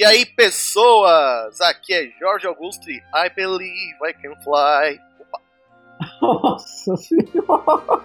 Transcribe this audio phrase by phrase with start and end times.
[0.00, 1.60] E aí, pessoas?
[1.60, 4.98] Aqui é Jorge Augusto e I Believe I Can Fly.
[5.20, 5.42] Opa.
[6.22, 8.02] Nossa senhora!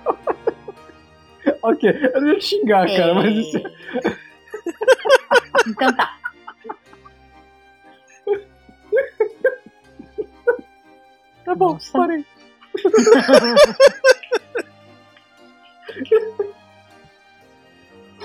[1.63, 3.57] ok, eu não ia xingar, cara, mas isso.
[5.69, 6.19] Então tá.
[11.45, 11.97] Tá bom, Nossa.
[11.97, 12.25] parei.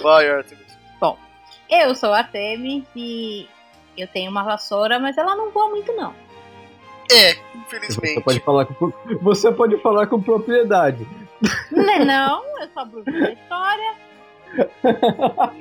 [0.02, 0.71] Vai, Artemis.
[1.71, 3.48] Eu sou a Artemis e
[4.00, 6.12] eu tenho uma vassoura, mas ela não voa muito, não.
[7.12, 8.20] É, Você infelizmente.
[8.23, 11.06] pode falar com, você pode falar com propriedade.
[11.73, 13.95] Não é não, eu sou a bruxa da história.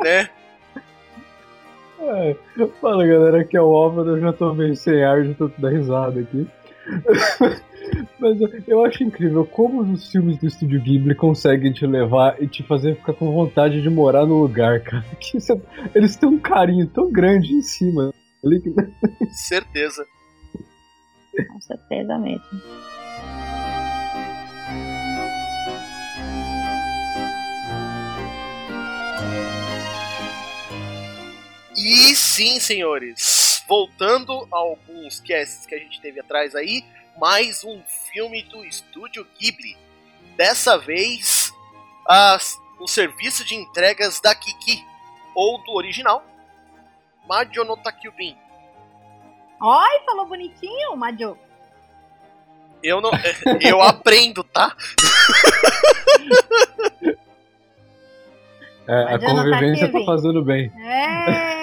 [0.04, 0.30] Né?
[2.02, 2.36] É,
[2.80, 5.76] fala galera, aqui é o Álvaro, eu já tô meio sem ar, já tô dando
[5.76, 6.48] risada aqui.
[8.20, 12.48] Mas eu- eu acho incrível como os filmes do Estúdio Ghibli conseguem te levar e
[12.48, 15.04] te fazer ficar com vontade de morar no lugar, cara.
[15.34, 15.62] Isso-
[15.96, 18.14] eles têm um carinho tão grande em cima.
[19.32, 20.06] Certeza.
[21.52, 22.62] Com certeza mesmo.
[31.76, 36.84] E sim, senhores, voltando a alguns casts que a gente teve atrás aí,
[37.18, 37.82] mais um
[38.12, 39.78] filme do estúdio Ghibli.
[40.36, 41.54] Dessa vez,
[42.08, 44.84] as- o serviço de entregas da Kiki,
[45.36, 46.26] ou do original,
[47.30, 48.36] Majo no Takyubin.
[49.62, 51.38] Oi, falou bonitinho, Madio.
[52.82, 53.12] Eu não,
[53.62, 54.76] eu aprendo, tá?
[58.88, 60.72] É, a tá convivência tá fazendo bem.
[60.82, 61.60] É.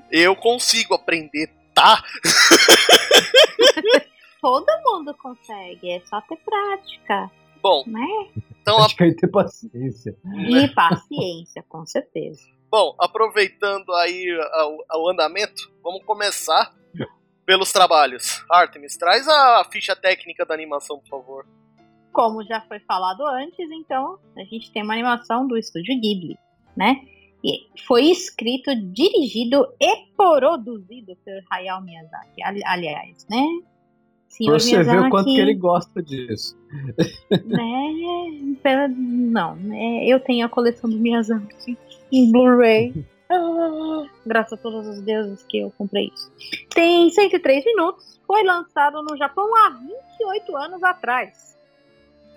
[0.10, 2.02] Eu consigo aprender, tá?
[4.40, 7.30] Todo mundo consegue, é só ter prática,
[7.60, 8.06] Bom, né?
[8.62, 10.16] então, a- Acho que aí ter paciência.
[10.48, 12.40] E paciência, com certeza.
[12.70, 14.26] Bom, aproveitando aí
[14.92, 16.74] o, o andamento, vamos começar
[17.46, 18.44] pelos trabalhos.
[18.50, 21.46] Artemis, traz a ficha técnica da animação, por favor.
[22.12, 26.36] Como já foi falado antes, então a gente tem uma animação do estúdio Ghibli,
[26.76, 27.00] né?
[27.44, 32.42] E foi escrito, dirigido e produzido por Hayao Miyazaki.
[32.42, 33.44] Ali- aliás, né?
[34.28, 36.58] Senhor você ver o Miyazaki, quanto que ele gosta disso.
[37.46, 38.56] né?
[38.62, 40.04] pela- Não, né?
[40.04, 41.78] Eu tenho a coleção do Miyazaki
[42.12, 43.04] em Blu-ray.
[43.30, 46.32] Ah, graças a todos os deuses que eu comprei isso.
[46.70, 48.20] Tem 103 minutos.
[48.26, 51.56] Foi lançado no Japão há 28 anos atrás.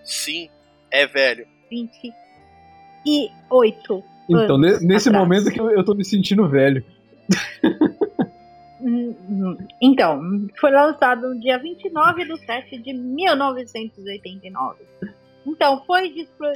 [0.03, 0.49] Sim,
[0.89, 1.47] é velho.
[1.69, 4.03] 28.
[4.29, 5.27] Então, nesse atrás.
[5.27, 6.83] momento que eu, eu tô me sentindo velho.
[8.83, 9.57] Hum, hum.
[9.79, 14.83] Então, foi lançado no dia 29 de 7 de 1989.
[15.45, 16.11] Então, foi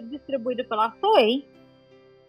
[0.10, 1.48] distribuído pela Toei.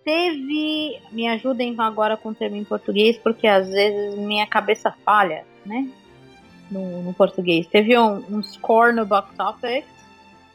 [0.06, 1.00] Teve.
[1.10, 5.90] Me ajudem agora com o termo em português, porque às vezes minha cabeça falha, né?
[6.70, 7.66] No, no português.
[7.66, 9.84] Teve um, um score no box office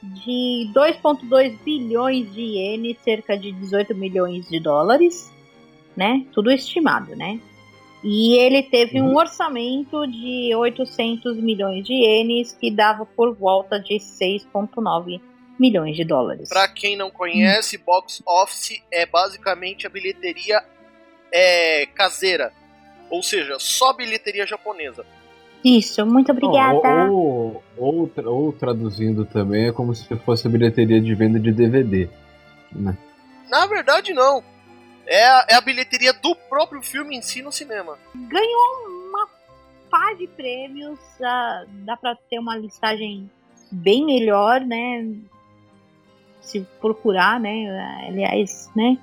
[0.01, 5.29] de 2,2 bilhões de ienes, cerca de 18 milhões de dólares,
[5.97, 6.25] né?
[6.31, 7.37] Tudo estimado, né?
[8.03, 9.17] E ele teve um Uhum.
[9.17, 15.19] orçamento de 800 milhões de ienes, que dava por volta de 6,9
[15.61, 16.49] milhões de dólares.
[16.49, 20.63] Pra quem não conhece, box office é basicamente a bilheteria
[21.31, 22.51] é, caseira.
[23.11, 25.05] Ou seja, só bilheteria japonesa.
[25.63, 27.11] Isso, muito obrigada.
[27.11, 31.51] Ou, ou, ou, ou traduzindo também, é como se fosse a bilheteria de venda de
[31.51, 32.09] DVD.
[32.71, 32.97] Né?
[33.47, 34.43] Na verdade, não.
[35.05, 37.99] É a, é a bilheteria do próprio filme em si no cinema.
[38.15, 39.27] Ganhou uma
[39.91, 43.29] pá de prêmios, ah, dá pra ter uma listagem
[43.71, 45.05] bem melhor, né?
[46.41, 48.05] Se procurar, né?
[48.07, 48.97] Aliás, né?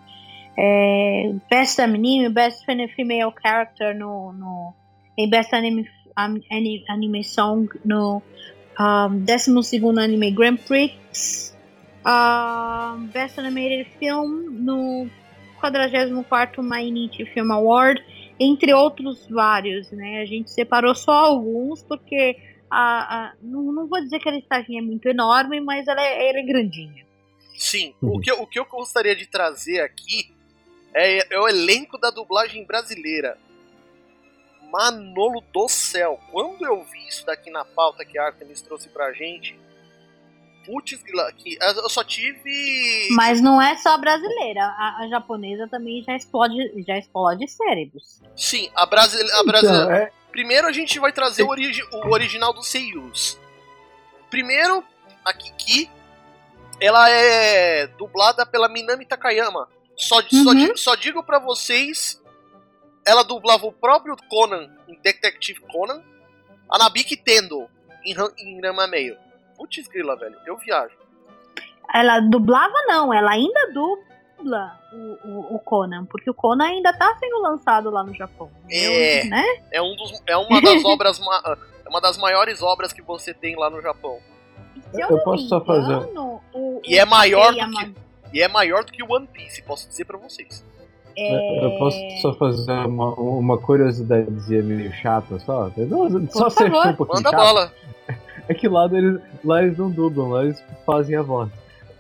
[0.56, 4.75] É, Best Anime, Best Female Character no, no
[5.17, 8.20] em Best Anime, Am- Ani- Anime Song no
[8.81, 11.55] um, 12 Anime Grand Prix,
[12.05, 15.08] um, Best Animated Film no
[15.62, 18.02] 44º Mainichi Film Award,
[18.40, 20.20] entre outros vários, né?
[20.23, 22.37] A gente separou só alguns porque
[22.70, 26.29] a, a- não, não vou dizer que a listagem é muito enorme, mas ela é,
[26.31, 27.06] ela é grandinha.
[27.58, 28.16] Sim, Uhum.
[28.16, 30.32] o, que, eu- o que eu gostaria de trazer aqui
[30.94, 33.37] é, é o elenco da dublagem brasileira.
[34.70, 39.12] Manolo do céu, quando eu vi isso daqui na pauta que a Artemis trouxe pra
[39.12, 39.58] gente,
[40.66, 43.08] putz, que eu só tive.
[43.12, 48.20] Mas não é só brasileira, a, a japonesa também já explode, já explode cérebros.
[48.37, 49.38] Sim, a brasileira.
[49.40, 53.38] A brasileira Então, é, Primeiro a gente vai trazer o, origi o original dos Seiyus.
[54.28, 54.84] Primeiro,
[55.25, 55.90] a Kiki,
[56.80, 59.69] ela é dublada pela Minami Takayama.
[59.96, 60.54] Só, só, Uhum.
[60.54, 62.22] di- só digo pra vocês
[63.06, 66.02] ela dublava o próprio Conan em Detective Conan,
[66.70, 67.66] a Nabiki Tendo
[68.04, 69.16] em, em Rama Meio.
[69.56, 70.94] Putz grila, velho, eu viajo.
[71.92, 77.16] Ela dublava, não, ela ainda dubla o, o, o Conan, porque o Conan ainda tá
[77.19, 78.50] sendo lançado lá no Japão.
[78.70, 79.25] É.
[79.25, 79.44] né?
[79.72, 83.32] É, um dos, é uma das obras ma- é uma das maiores obras que você
[83.32, 84.20] tem lá no Japão.
[84.93, 87.94] Se Eu não posso me só fazer- engano, o- E o é maior do que,
[88.32, 90.64] e é maior do que o One Piece, posso dizer pra vocês.
[91.17, 95.70] é, Eu posso só fazer uma, uma curiosidadezinha meio chata só?
[95.76, 97.40] Não, só ser um pouquinho Manda chato.
[97.40, 97.73] bola.
[98.49, 101.50] É que lá eles, lá eles não dublam, lá eles fazem a voz.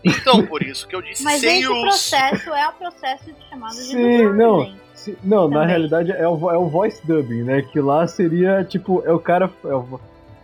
[0.04, 1.80] Então, por isso que eu disse Mas sem esse os.
[1.82, 4.32] processo é o processo de chamada de Sim, dublagem.
[4.36, 4.88] não.
[4.94, 5.68] Se- não, na Também.
[5.68, 7.62] realidade é o, é o voice dubbing, né?
[7.62, 9.50] Que lá seria, tipo, é o cara.
[9.64, 10.00] é o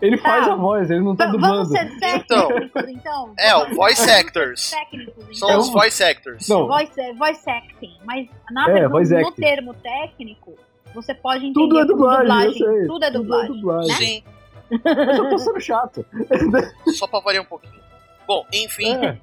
[0.07, 0.23] ele Tá.
[0.29, 1.65] faz a voz, ele não tá dublando.
[1.73, 2.49] Vamos ser Então.
[2.49, 3.35] técnicos, então?
[3.39, 4.71] É, o voice actors.
[4.71, 5.61] Técnicos, São então.
[5.61, 6.49] os voice actors.
[6.49, 6.67] Não.
[6.67, 7.97] Voice, voice acting.
[8.05, 9.41] Mas na É, verdade, voice no acting.
[9.43, 10.55] termo técnico,
[10.95, 12.87] você pode entender Tudo é dublagem, eu sei.
[12.87, 13.53] Tudo é dublagem.
[13.57, 13.95] dublagem.
[13.97, 14.25] Sim,
[14.71, 16.07] Eu só tô sendo chato.
[16.97, 17.81] só pra variar um pouquinho.
[18.27, 19.19] Bom, enfim, É.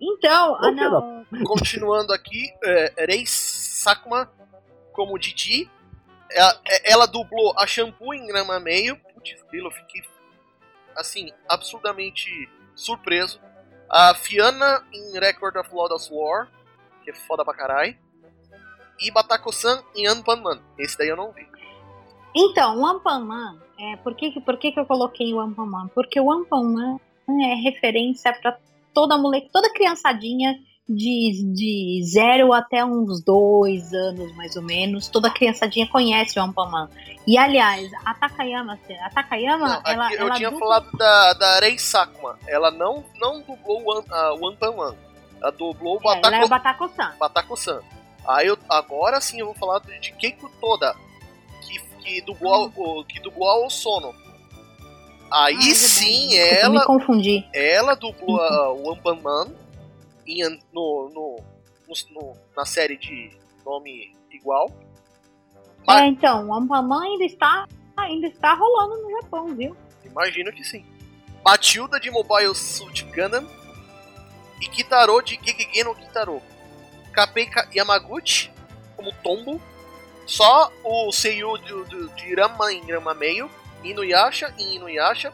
[0.00, 1.24] Então, Ô, ah, não.
[1.44, 4.30] continuando aqui, é, Rei Sakuma
[4.92, 5.70] como Didi.
[6.30, 8.96] Ela, é- ela dublou a Shampoo em Grama Meio.
[9.14, 10.02] Putz, grilo, eu fiquei
[10.96, 12.30] assim, absurdamente
[12.74, 13.40] surpreso.
[13.88, 16.50] A Fiana em Record of Lodoss War,
[17.04, 17.96] que é foda pra caralho.
[19.00, 20.60] E Batako-san em Anpanman.
[20.78, 21.46] Esse daí eu não vi.
[22.34, 25.88] Então, o Ampaman, é, por, que, por que, que eu coloquei o Ampaman?
[25.94, 28.58] Porque o Ampaman é referência para
[28.92, 30.54] toda moleque, toda criançadinha
[30.88, 35.08] de, de zero até uns dois anos, mais ou menos.
[35.08, 36.88] Toda criançadinha conhece o Ampaman.
[37.26, 41.58] E, aliás, a Takayama, a Takayama, Não, ela, eu ela tinha dubla- falado da, da
[41.60, 42.38] Rei Sakuma.
[42.46, 44.94] Ela não, não dublou o a- o Anpanman.
[45.42, 47.16] Ela dublou o é, ela é o Batako- Batako-san.
[47.18, 47.80] Batako-san.
[48.26, 50.94] Aí eu, agora sim eu vou falar de Keiko Toda,
[51.62, 54.14] que, que, dublou, o, que dublou a Osono.
[55.30, 56.32] Aí Ah, é sim.
[56.34, 57.44] Eu me ela, confundi.
[57.52, 59.52] ela dublou a- o Anpanman
[60.26, 60.42] em
[60.72, 61.36] no, no,
[62.10, 63.30] no- na série de
[63.64, 64.70] nome igual.
[65.86, 69.76] Mas- É, então, o Ampaman ainda está, ainda está rolando no Japão, viu?
[70.04, 70.84] Imagino que sim.
[71.44, 73.46] Matilda de Mobile Suit Gundam
[74.60, 76.42] e Kitaro de Gegege no Kitaro.
[77.12, 78.50] Kapei Ka- Yamaguchi
[78.96, 79.60] como Tombo.
[80.26, 83.48] Só o Seiyu de, de, de Rama em Rama Meio.
[83.84, 85.32] Inuyasha em Inuyasha.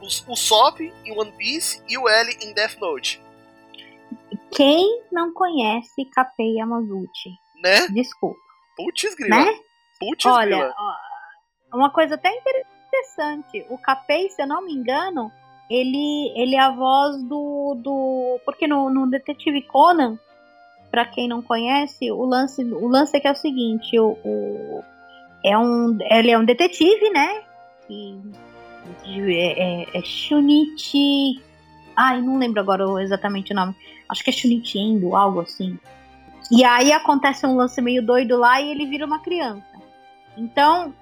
[0.00, 3.21] O, o Sop em One Piece e o L em Death Note.
[4.54, 7.30] Quem não conhece Kapei Yamaguchi?
[7.62, 7.86] Né?
[7.88, 8.38] Desculpa,
[8.76, 9.36] Putz grila.
[9.44, 9.52] né?
[10.00, 10.74] Putz Olha, grila.
[11.72, 13.64] ó, uma coisa até interessante.
[13.70, 15.30] O Capei, se eu não me engano,
[15.70, 17.74] ele, ele é a voz do.
[17.82, 20.18] do porque no, no Detetive Conan,
[20.90, 24.84] pra quem não conhece, o lance, o lance é que é o seguinte: o, o-
[25.44, 27.42] é um, ele é um detetive, né?
[27.86, 28.20] Que
[29.34, 31.42] é, é, é Shunichi.
[31.96, 33.74] Ai, não lembro agora exatamente o nome.
[34.08, 35.78] Acho que é Shunichi Endo, algo assim.
[36.50, 39.64] E aí acontece um lance meio doido lá e ele vira uma criança.
[40.36, 40.92] Então,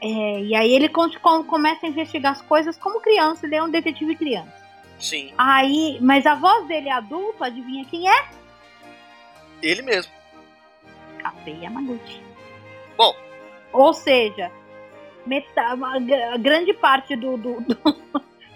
[0.00, 4.16] é, e aí ele começa a investigar as coisas como criança, ele é um detetive
[4.16, 4.56] criança.
[4.98, 8.28] Sim, Aí, mas a voz dele adulto, adivinha quem é?
[9.62, 10.12] ele mesmo.
[11.18, 12.20] Kapei Yamaguchi.
[12.96, 13.14] Bom.
[13.72, 14.50] Ou seja,
[15.26, 17.76] meta- uma gra- grande parte do, do, do,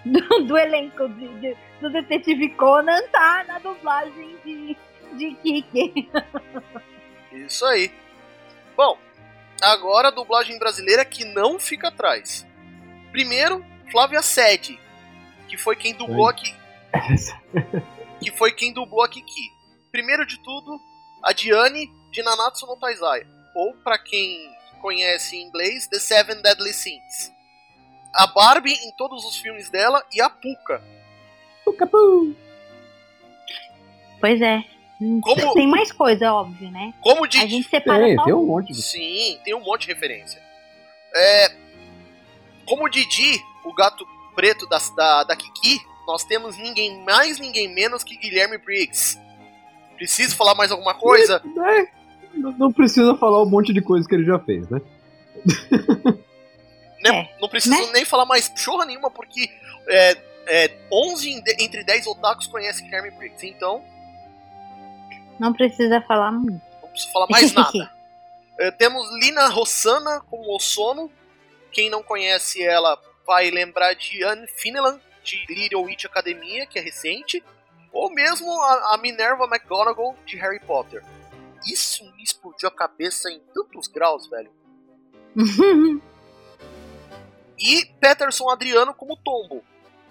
[0.04, 4.76] do- do elenco de- de- do Detetive Conan tá na dublagem de,
[5.16, 6.10] de Kiki.
[7.32, 7.90] Isso aí.
[8.76, 8.98] Bom,
[9.60, 12.46] agora a dublagem brasileira que não fica atrás.
[13.10, 14.78] Primeiro, Flávia Sede,
[15.48, 16.32] que foi quem dublou Oi.
[16.32, 16.54] aqui.
[18.20, 19.50] Que foi quem dublou a Kiki.
[19.90, 20.80] Primeiro de tudo,
[21.22, 23.26] a Diane de Nanatsu no Taizai.
[23.54, 27.30] Ou, pra quem conhece em inglês, The Seven Deadly Sins.
[28.12, 30.82] A Barbie em todos os filmes dela e a Puka.
[34.20, 34.62] Pois é.
[35.20, 36.94] Como- Tem mais coisa, óbvio, né?
[37.00, 38.82] Como A de gente separa Tem, só tem um monte de.
[38.82, 40.40] Sim, tem um monte de referência.
[41.14, 41.52] É,
[42.66, 47.72] como o Didi, o gato preto da, da, da Kiki, nós temos ninguém mais, ninguém
[47.74, 49.18] menos que Guilherme Briggs.
[49.96, 51.42] Preciso falar mais alguma coisa?
[51.44, 51.88] É,
[52.34, 54.80] não não precisa falar um monte de coisa que ele já fez, né?
[57.02, 57.10] Né?
[57.10, 57.90] É, Não preciso né?
[57.92, 59.50] nem falar mais chorra nenhuma, porque
[59.88, 60.16] é,
[60.46, 63.44] é, 11 em- entre 10 otakus conhecem Guilherme Briggs.
[63.46, 63.84] Então,
[65.38, 66.62] Não precisa falar muito.
[66.82, 67.90] não preciso falar mais nada.
[68.58, 71.10] É, temos Lina Rossana como Osono.
[71.72, 76.82] Quem não conhece ela vai lembrar de Anne Finelan, de Little Witch Academia, que é
[76.82, 77.42] recente.
[77.92, 81.02] Ou mesmo a, a Minerva McGonagall, de Harry Potter.
[81.66, 84.50] Isso me explodiu a cabeça em tantos graus, velho.
[87.62, 89.64] e Peterson Adriano como Tombo.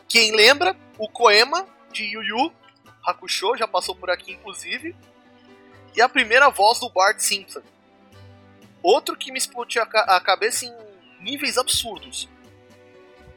[0.08, 2.52] Quem lembra, o Koema de Yu Yu
[3.06, 4.96] Hakusho, já passou por aqui inclusive.
[5.96, 7.62] E a primeira voz do Bart Simpson.
[8.82, 10.74] Outro que me explodiu a, cabeça em
[11.20, 12.30] níveis absurdos.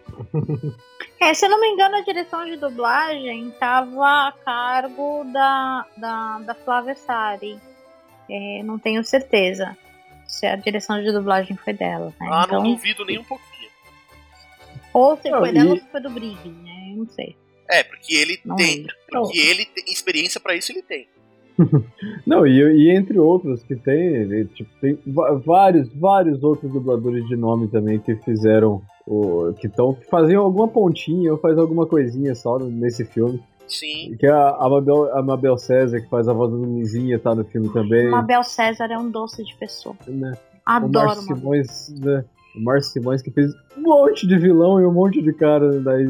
[1.20, 6.38] É, se eu não me engano, a direção de dublagem estava a cargo da, da,
[6.40, 7.58] da Flávia Sari.
[8.28, 9.74] É, não tenho certeza
[10.26, 12.12] se a direção de dublagem foi dela.
[12.20, 12.28] Né?
[12.30, 13.53] Ah, então, não duvido nem um pouquinho.
[14.94, 15.70] Ou se não, foi dela e...
[15.70, 16.92] ou se foi do Briggs, né?
[16.92, 17.36] Eu não sei.
[17.68, 18.78] É, porque ele não tem.
[18.78, 18.94] Lembro.
[19.10, 21.08] Porque ele tem experiência para isso, ele tem.
[22.26, 24.98] Não, e, e, entre outros que tem, ele, tipo, tem
[25.44, 30.66] vários, vários outros dubladores de nome também que fizeram o, que estão que faziam alguma
[30.66, 33.40] pontinha ou faz alguma coisinha só nesse filme.
[33.68, 34.16] Sim.
[34.18, 37.44] Que a, a, Mabel, a Mabel César, que faz a voz do Luizinha, tá no
[37.44, 38.10] filme também.
[38.10, 39.96] Mabel César é um doce de pessoa.
[40.06, 40.32] Né?
[40.66, 41.10] Adoro.
[41.10, 42.24] O Simões, né?
[42.54, 46.06] O Márcio Simões que fez um monte de vilão e um monte de cara daí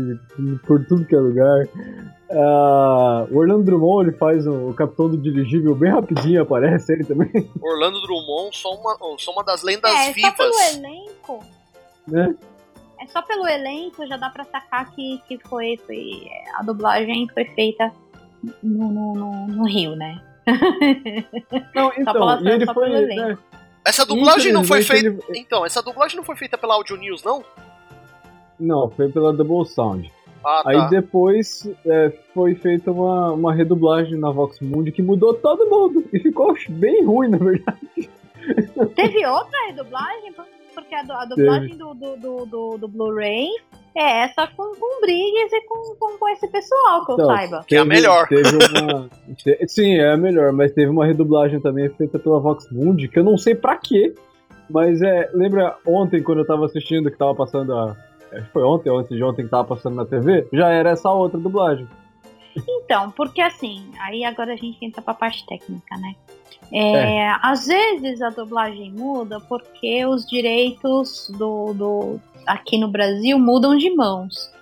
[0.66, 1.66] por tudo que é lugar.
[2.30, 7.04] Uh, o Orlando Drummond ele faz o, o, capitão do dirigível bem rapidinho, aparece ele
[7.04, 7.30] também.
[7.62, 10.32] Orlando Drummond, só uma, só uma das lendas é, vivas.
[10.32, 11.44] Só pelo elenco.
[12.08, 12.34] Né?
[13.00, 17.44] É só pelo elenco já dá pra sacar que, que foi, foi a dublagem foi
[17.46, 17.92] feita
[18.62, 20.20] no, no, no, no Rio, né?
[21.74, 23.38] Não, então, e ele foi, né,
[23.84, 25.08] essa dublagem não foi feita.
[25.08, 25.20] Ele...
[25.34, 27.44] Então, essa dublagem não foi feita pela Audio News, não?
[28.58, 30.10] Não, foi pela Double Sound.
[30.44, 30.70] Ah, tá.
[30.70, 36.04] Aí depois é, foi feita uma, uma redublagem na Vox Mundi que mudou todo mundo.
[36.12, 38.10] E ficou bem ruim, na verdade.
[38.94, 40.34] Teve outra redublagem?
[40.74, 43.48] Porque a, a dublagem do, do, do, do, do Blu-ray
[43.96, 47.64] é essa com, com Briggs e com, com, com, esse pessoal, que então, eu saiba.
[47.66, 48.26] Que é a melhor.
[48.26, 52.70] Teve uma, te, sim, é a melhor, mas teve uma redublagem também feita pela Vox
[52.70, 54.14] Mundi, que eu não sei pra quê.
[54.68, 57.96] Mas é, lembra ontem quando eu tava assistindo que tava passando a.
[58.32, 60.48] Acho que foi ontem ou antes de ontem que tava passando na TV?
[60.52, 61.86] Já era essa outra dublagem.
[62.84, 66.14] Então, porque assim, aí agora a gente entra pra parte técnica, né?
[66.72, 67.36] É, é.
[67.42, 73.94] Às vezes a dublagem muda porque os direitos do, do aqui no Brasil mudam de
[73.94, 74.52] mãos.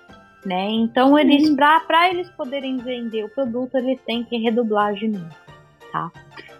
[0.45, 0.69] Né?
[0.71, 1.55] Então eles uhum.
[1.55, 5.29] para eles poderem vender o produto, eles têm que redublar de novo,
[5.89, 6.11] tá?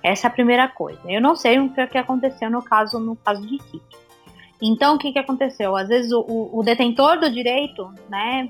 [0.01, 1.01] Essa é a primeira coisa.
[1.05, 4.03] Eu não sei o que aconteceu no caso no caso de Kiki.
[4.65, 5.75] Então, o que, que aconteceu?
[5.75, 8.49] Às vezes o, o, detentor do direito, né,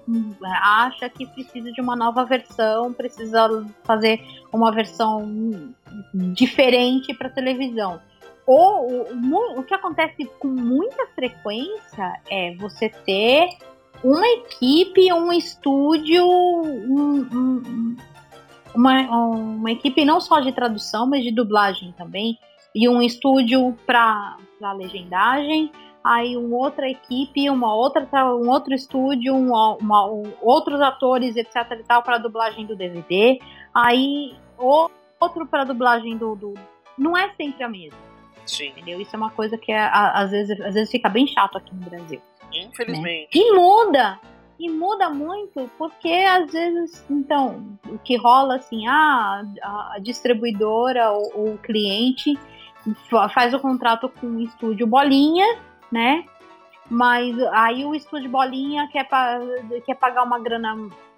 [0.62, 5.74] acha que precisa de uma nova versão, precisa fazer uma versão
[6.13, 8.00] diferente para televisão.
[8.46, 13.50] Ou o, o que acontece com muita frequência é você ter
[14.04, 17.96] uma equipe, um estúdio, um, um,
[18.76, 22.38] uma, uma equipe não só de tradução, mas de dublagem também,
[22.76, 24.38] e um estúdio para
[24.76, 25.72] legendagem,
[26.04, 31.56] aí uma outra equipe, uma outra, um outro estúdio, um, uma, um, outros atores, etc
[31.80, 33.40] e tal, para dublagem do DVD,
[33.74, 36.54] aí outro para dublagem do, do,
[36.98, 38.12] Não é sempre a mesma.
[38.46, 38.70] Sim.
[38.70, 39.02] Entendeu?
[39.02, 41.90] Isso é uma coisa que é, às, vezes, às vezes fica bem chato aqui no
[41.90, 42.22] Brasil.
[42.54, 43.38] Infelizmente.
[43.38, 43.46] Né?
[43.46, 44.20] E muda!
[44.60, 49.44] E muda muito, porque às vezes, então, o que rola assim, ah,
[49.92, 52.38] a distribuidora ou o cliente
[53.34, 55.58] faz o contrato com o estúdio Bolinha,
[55.92, 56.24] né?
[56.90, 59.08] Mas aí o estúdio Bolinha quer,
[59.86, 60.76] quer pagar uma grana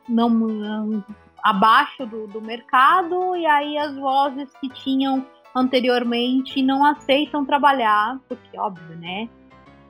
[0.08, 1.03] não, não
[1.44, 8.59] abaixo do, do mercado, e aí as vozes que tinham anteriormente não aceitam trabalhar, porque
[8.59, 9.29] óbvio, né?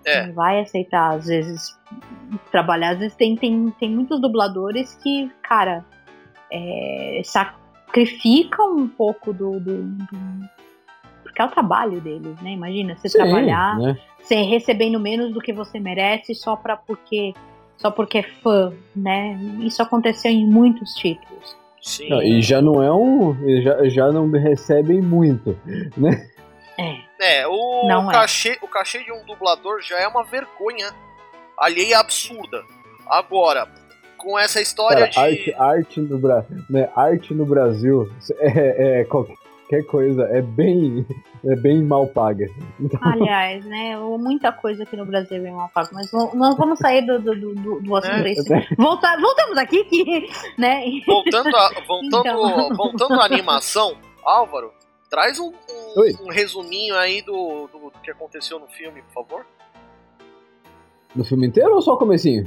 [0.05, 0.27] É.
[0.27, 1.75] Não vai aceitar, às vezes,
[2.51, 2.91] trabalhar.
[2.91, 5.83] Às vezes tem, tem, tem muitos dubladores que, cara,
[6.51, 10.49] é, sacrificam um pouco do, do, do,
[11.23, 12.51] Porque é o trabalho deles, né?
[12.51, 13.97] Imagina, você Sim, trabalhar, né?
[14.21, 17.33] você recebendo menos do que você merece só pra porque.
[17.77, 19.37] Só porque é fã, né?
[19.59, 21.57] Isso aconteceu em muitos títulos.
[21.85, 22.09] Sim.
[22.09, 23.37] Não, e já não é um.
[23.61, 25.55] Já, já não recebem muito,
[25.95, 26.27] né?
[26.77, 27.05] É.
[27.17, 28.13] É, o, não é.
[28.13, 28.57] cachê, é.
[28.61, 30.91] o cachê de um dublador já é uma vergonha
[31.57, 32.63] alheia absurda.
[33.07, 33.67] Agora,
[34.17, 35.53] com essa história Cara, de.
[35.53, 36.19] Arte, arte, no,
[36.69, 41.05] né, arte no Brasil é, é, qualquer, qualquer coisa é bem,
[41.43, 42.47] é bem mal paga.
[42.79, 42.99] Então...
[43.01, 43.97] Aliás, né?
[43.97, 47.35] Muita coisa aqui no Brasil é bem mal paga, mas nós vamos sair do, do,
[47.35, 48.53] do, do assunto.
[48.53, 48.75] É.
[48.77, 50.29] Voltar, voltamos aqui que.
[50.57, 50.83] Né?
[51.05, 52.69] Voltando, a, voltando, então...
[52.75, 54.71] voltando à animação, Álvaro,
[55.09, 59.45] traz um, um, um resuminho aí do, do, que aconteceu no filme, por favor.
[61.15, 62.45] No filme inteiro ou só o comecinho?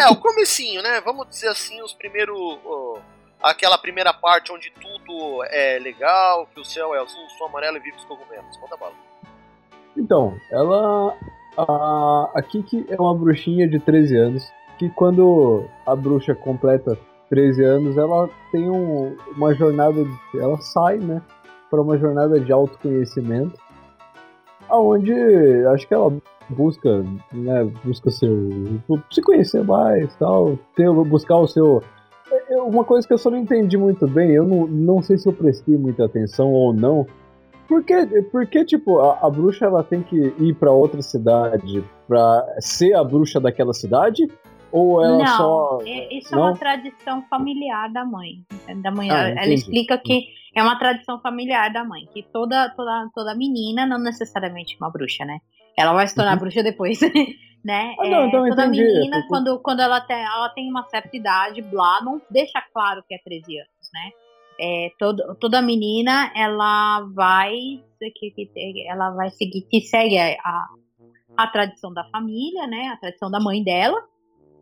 [0.00, 1.00] É, o comecinho, né?
[1.00, 2.38] Vamos dizer assim, os primeiros.
[2.64, 2.98] Uh,
[3.44, 7.76] aquela primeira parte onde tudo é legal, que o céu é azul, o sol amarelo
[7.76, 8.56] e vive os cogumelos.
[8.56, 8.94] Conta bala.
[9.96, 11.14] Então, ela.
[11.56, 16.98] A, a Kiki é uma bruxinha de 13 anos, que quando a bruxa completa
[17.30, 21.22] 13 anos, ela tem um, uma jornada, ela sai, né,
[21.70, 23.56] para uma jornada de autoconhecimento,
[24.68, 25.12] aonde
[25.72, 26.12] acho que ela
[26.48, 28.30] busca, né, busca ser,
[29.12, 31.84] se conhecer mais, tal, ter, buscar o seu
[32.66, 35.32] uma coisa que eu só não entendi muito bem, eu não, não sei se eu
[35.32, 37.06] prestei muita atenção ou não.
[37.66, 42.94] Porque, porque tipo, a, a bruxa ela tem que ir para outra cidade para ser
[42.94, 44.28] a bruxa daquela cidade?
[44.70, 45.78] Ou ela não, só.
[46.10, 46.48] Isso não?
[46.48, 48.44] é uma tradição familiar da mãe.
[48.82, 53.08] Da mãe ah, ela explica que é uma tradição familiar da mãe, que toda, toda,
[53.14, 55.38] toda menina, não necessariamente uma bruxa, né?
[55.78, 56.40] Ela vai se tornar uhum.
[56.40, 56.98] bruxa depois.
[57.64, 57.94] né?
[57.98, 61.62] Ah, não, então é, toda menina, quando, quando ela, tem, ela tem uma certa idade,
[61.62, 64.10] blá, não deixa claro que é 13 anos, né?
[64.60, 70.66] É, todo, toda menina, ela vai que, que, ela vai seguir, que segue a,
[71.36, 72.88] a tradição da família, né?
[72.88, 74.00] A tradição da mãe dela,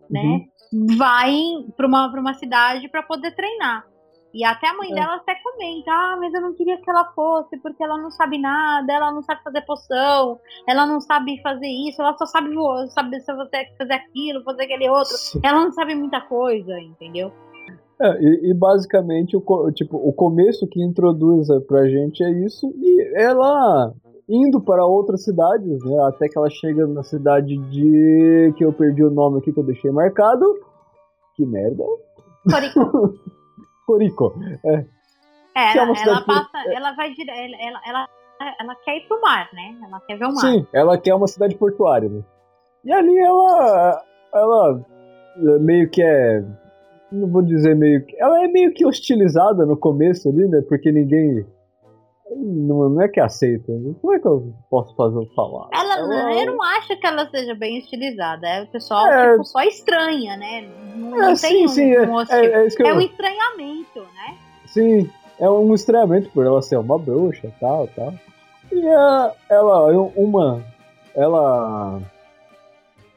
[0.08, 0.22] né?
[0.22, 0.96] Uhum.
[0.96, 1.34] Vai
[1.76, 3.84] para uma, uma cidade para poder treinar.
[4.34, 4.94] E até a mãe é.
[4.94, 8.38] dela até comenta, ah, mas eu não queria que ela fosse, porque ela não sabe
[8.38, 12.54] nada, ela não sabe fazer poção, ela não sabe fazer isso, ela só sabe,
[12.90, 13.20] sabe
[13.76, 15.16] fazer aquilo, fazer aquele outro.
[15.16, 15.40] Sim.
[15.42, 17.30] Ela não sabe muita coisa, entendeu?
[18.00, 23.14] É, e, e, basicamente o, tipo, o começo que introduz pra gente é isso, e
[23.14, 23.92] ela
[24.28, 25.98] indo para outras cidades, né?
[26.08, 28.54] Até que ela chega na cidade de.
[28.56, 30.44] que eu perdi o nome aqui que eu deixei marcado.
[31.36, 31.84] Que merda.
[32.50, 33.14] Corico.
[33.92, 34.34] Corico.
[34.64, 34.84] É.
[35.54, 37.30] É, ela, ela passa, ela vai dire...
[37.30, 38.08] ela, ela,
[38.58, 39.76] ela quer ir pro mar, né?
[39.84, 40.40] Ela quer ver o mar.
[40.40, 42.22] Sim, ela quer uma cidade portuária, né?
[42.84, 44.80] E ali ela, ela
[45.60, 46.42] meio que é,
[47.12, 50.62] não vou dizer meio que, ela é meio que hostilizada no começo ali, né?
[50.66, 51.46] Porque ninguém
[52.36, 53.72] não, não é que aceita.
[54.00, 55.68] Como é que eu posso fazer falar?
[55.72, 58.46] Ela, ela, eu não acho que ela seja bem estilizada.
[58.46, 59.32] É o pessoal é...
[59.32, 60.68] Tipo, só estranha, né?
[60.96, 64.38] Não, é, tem sim, um, sim, um é, é, é, é um estranhamento, né?
[64.66, 68.12] Sim, é um estranhamento por ela ser uma bruxa tal, tal.
[68.70, 70.64] E a, ela, uma,
[71.14, 72.00] ela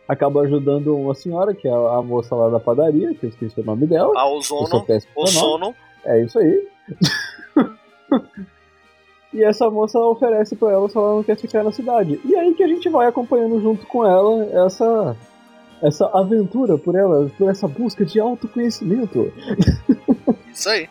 [0.08, 3.65] acaba ajudando uma senhora, que é a moça lá da padaria, que eu esqueci o
[3.65, 4.12] nome dela.
[4.15, 4.86] A Ozono.
[5.15, 5.75] Ozono.
[6.06, 6.67] É isso aí.
[9.36, 12.21] E essa moça oferece para ela se ela não quer ficar na cidade.
[12.24, 15.17] E aí que a gente vai acompanhando junto com ela essa
[15.84, 19.34] essa aventura por ela, por essa busca de autoconhecimento.
[20.50, 20.89] Isso aí.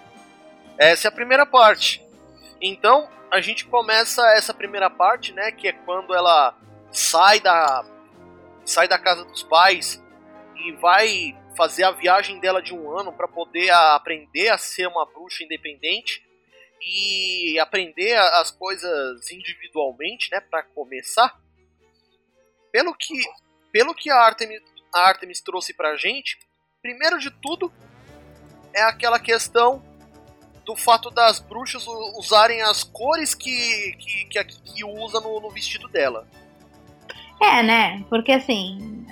[0.77, 2.05] Essa é a primeira parte.
[2.61, 6.55] Então, a gente começa essa primeira parte, né, que é quando ela
[6.91, 7.83] sai da
[8.63, 10.03] sai da casa dos pais
[10.55, 15.07] e vai fazer a viagem dela de um ano para poder aprender a ser uma
[15.07, 16.23] bruxa independente
[16.81, 21.39] e aprender as coisas individualmente, né, para começar.
[22.71, 23.15] Pelo que,
[23.73, 26.39] pelo que a Artemis, a Artemis trouxe pra gente,
[26.83, 27.73] primeiro de tudo
[28.73, 29.83] é aquela questão
[30.65, 35.89] do fato das bruxas usarem as cores que, que, que Kiki usa no, no vestido
[35.89, 36.27] dela.
[37.41, 38.05] É, né?
[38.09, 39.07] Porque assim,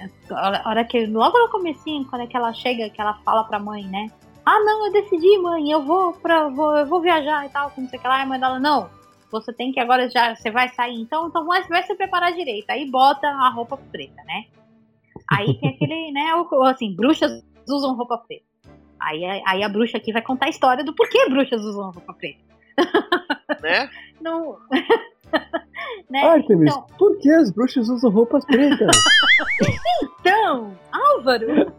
[0.65, 3.85] hora que logo no comecinho, quando é que ela chega, que ela fala pra mãe,
[3.85, 4.11] né?
[4.45, 7.89] Ah, não, eu decidi, mãe, eu vou para vou, eu vou viajar e tal, não
[7.89, 8.19] sei o que lá.
[8.19, 8.91] E a mãe dela, não,
[9.31, 12.69] você tem que agora já, você vai sair, então, então vai, vai se preparar direito.
[12.71, 14.45] Aí bota a roupa preta, né?
[15.31, 16.33] Aí tem aquele, né,
[16.67, 18.45] assim, bruxas usam roupa preta.
[19.01, 22.41] Aí, aí a bruxa aqui vai contar a história do porquê bruxas usam roupa preta.
[23.61, 23.89] Né?
[24.21, 24.59] Não.
[26.11, 26.27] né?
[26.27, 26.87] Artemis, então...
[26.99, 28.97] por que as bruxas usam roupas pretas?
[30.03, 31.73] então, Álvaro,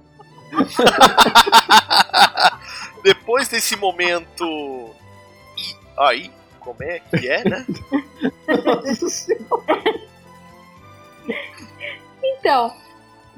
[3.03, 4.89] Depois desse momento.
[5.57, 7.65] E aí, como é que é, né?
[12.23, 12.73] então,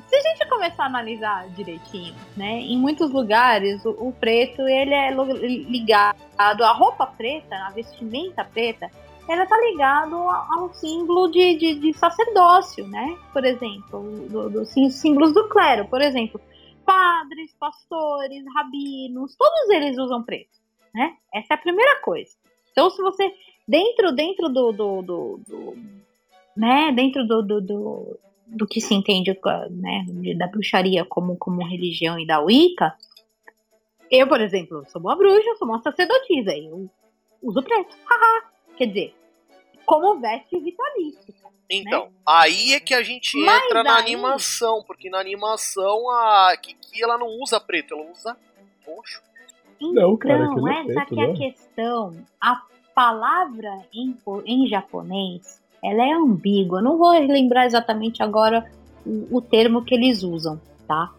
[0.07, 4.93] se a gente começar a analisar direitinho, né, em muitos lugares o, o, preto ele
[4.93, 8.89] é ligado à roupa preta, à vestimenta preta,
[9.27, 13.17] ela tá ligado ao símbolo de, de, de sacerdócio, né?
[13.33, 16.39] Por exemplo, do, do, símbolos do clero, por exemplo
[16.85, 20.59] padres, pastores, rabinos, todos eles usam preto,
[20.93, 21.17] né?
[21.33, 22.31] Essa é a primeira coisa.
[22.71, 23.33] Então, se você
[23.67, 25.77] dentro dentro do, do, do, do
[26.55, 29.37] né, dentro do, do, do, do, que se entende,
[29.71, 30.05] né,
[30.37, 32.95] da bruxaria como como religião e da Wicca,
[34.09, 36.89] eu, por exemplo, sou uma bruxa, sou uma sacerdotisa, eu
[37.41, 37.95] uso preto.
[38.77, 39.15] Quer dizer,
[39.85, 41.33] como veste vitalícia.
[41.69, 42.11] Então, né?
[42.25, 47.17] aí é que a gente Mas entra na animação, porque na animação a Kiki ela
[47.17, 48.37] não usa preto, ela usa
[48.85, 49.21] roxo.
[49.79, 52.25] Então, não, cara, essa é, preto, que é a questão.
[52.39, 52.61] A
[52.93, 56.81] palavra em, em japonês ela é ambígua.
[56.81, 58.65] Não vou lembrar exatamente agora
[59.05, 61.11] o, o termo que eles usam, tá?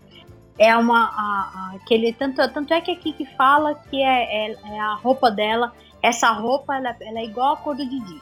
[0.59, 1.05] É uma.
[1.05, 4.95] A, a, aquele, tanto, tanto é que aqui que fala que é, é, é a
[4.95, 5.73] roupa dela.
[6.03, 8.21] Essa roupa ela, ela, é igual a cor do Didi.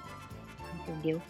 [0.80, 1.20] Entendeu?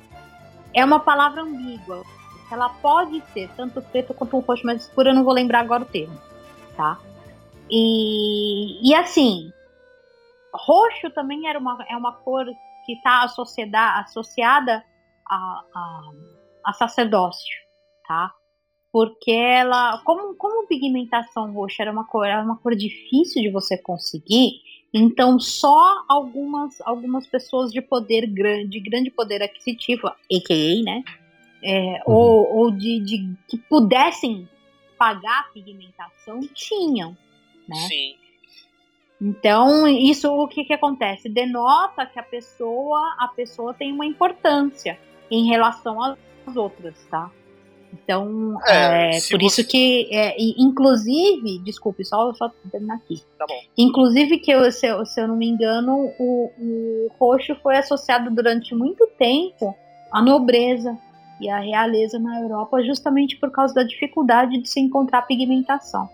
[0.75, 2.03] É uma palavra ambígua.
[2.51, 5.83] Ela pode ser tanto preto quanto um roxo mais escuro, eu não vou lembrar agora
[5.83, 6.19] o termo.
[6.77, 6.99] Tá?
[7.71, 9.53] E, e assim,
[10.53, 12.47] roxo também era uma, é uma cor
[12.85, 14.85] que está associada
[15.27, 16.03] a, a,
[16.67, 17.57] a sacerdócio,
[18.07, 18.33] tá?
[18.93, 23.77] Porque ela, como, como pigmentação roxa era uma cor, era uma cor difícil de você
[23.77, 24.61] conseguir,
[24.95, 31.03] então só algumas, algumas pessoas de poder grande, de grande poder aquisitivo, a.k.a., né?
[31.63, 32.15] É, uhum.
[32.15, 34.49] ou, ou de, de que pudessem
[34.97, 37.17] pagar a pigmentação tinham,
[37.69, 37.77] né?
[37.89, 38.15] Sim.
[39.21, 41.29] Então, isso o que, que acontece?
[41.29, 44.99] Denota que a pessoa, a pessoa tem uma importância
[45.31, 47.31] em relação às outras, tá?
[48.03, 49.47] Então, é, é por você...
[49.47, 53.23] isso que, é, inclusive, desculpe, só, só terminar aqui.
[53.39, 53.61] Tá bom.
[53.77, 58.31] Inclusive que, eu, se, eu, se eu não me engano, o, o roxo foi associado
[58.31, 59.75] durante muito tempo
[60.13, 60.99] à nobreza
[61.41, 66.09] e à realeza na Europa, justamente por causa da dificuldade de se encontrar pigmentação.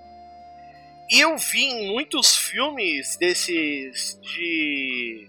[1.11, 5.29] E eu vi em muitos filmes desses de,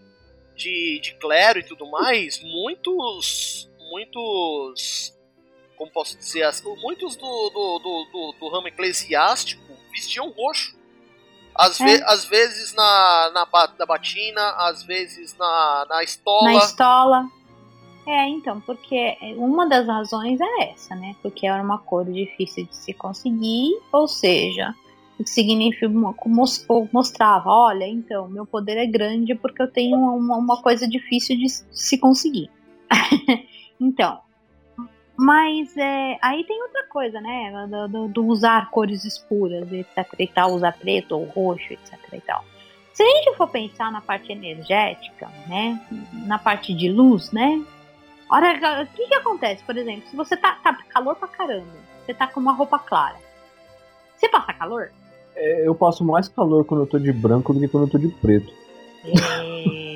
[0.56, 5.20] de, de clero e tudo mais, muitos, muitos,
[5.82, 6.48] como posso dizer,
[6.84, 10.80] muitos do, do, do, do, do ramo eclesiástico vestiam roxo.
[11.56, 11.86] Às, é.
[11.86, 13.48] ve às vezes na, na,
[13.80, 16.44] na batina, às vezes na, na estola.
[16.44, 17.26] Na estola.
[18.08, 21.15] É, então, porque uma das razões é essa, né?
[21.20, 24.76] Porque era uma cor difícil de se conseguir, ou seja,
[25.20, 25.89] o que significa
[26.94, 31.50] mostrava, olha, então, meu poder é grande porque eu tenho uma, uma coisa difícil de
[31.50, 32.52] se conseguir.
[33.82, 34.20] então,
[35.22, 37.68] mas é, aí tem outra coisa, né?
[37.70, 42.22] Do, do, do, usar cores escuras, etc e tal, usar preto ou roxo, etc e
[42.22, 42.44] tal.
[42.92, 45.80] Se a gente for pensar na parte energética, né?
[46.26, 47.64] Na parte de luz, né?
[48.32, 51.68] Olha, o que, que acontece, por exemplo, se você tá, tá calor pra caramba,
[52.04, 53.18] você tá com uma roupa clara.
[54.18, 54.92] Você passa calor?
[55.36, 58.00] É, eu passo mais calor quando eu tô de branco do que quando eu tô
[58.00, 58.52] de preto.
[59.06, 59.91] É,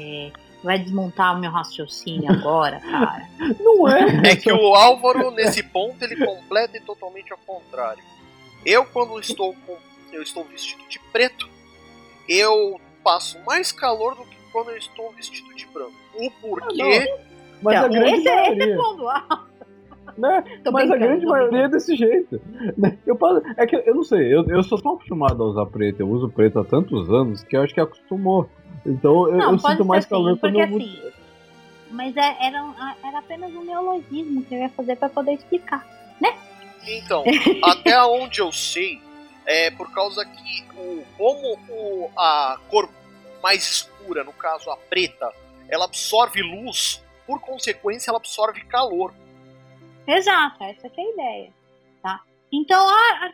[0.66, 3.30] vai desmontar o meu raciocínio agora, cara.
[3.60, 4.32] Não é.
[4.32, 8.04] É que o Álvaro, nesse ponto, ele completa e totalmente ao contrário.
[8.66, 9.78] Eu, quando estou com,
[10.12, 11.48] eu estou vestido de preto,
[12.28, 15.94] eu passo mais calor do que quando eu estou vestido de branco.
[16.16, 17.08] O porquê.
[17.10, 17.26] Ah,
[17.62, 18.64] mas então, a grande esse, maioria...
[18.64, 19.08] esse é ponto
[20.18, 20.44] né?
[20.72, 22.42] Mas a grande maioria é desse jeito.
[22.78, 22.98] Né?
[23.06, 23.18] Eu,
[23.58, 26.30] é que eu não sei, eu, eu sou tão acostumado a usar preto, eu uso
[26.30, 28.50] preto há tantos anos que eu acho que acostumou.
[28.86, 31.08] Então eu, não, eu sinto mais calor assim, quando eu uso.
[31.08, 31.12] Assim,
[31.92, 35.86] mas é, era, era apenas um neologismo que eu ia fazer para poder explicar,
[36.20, 36.36] né?
[36.88, 37.24] Então,
[37.64, 39.02] até onde eu sei,
[39.46, 42.90] é por causa que o, como o, a cor
[43.42, 45.32] mais escura, no caso a preta,
[45.70, 49.14] ela absorve luz, por consequência ela absorve calor.
[50.08, 51.54] Exato, essa é a ideia,
[52.02, 52.22] tá?
[52.52, 53.32] Então, ah,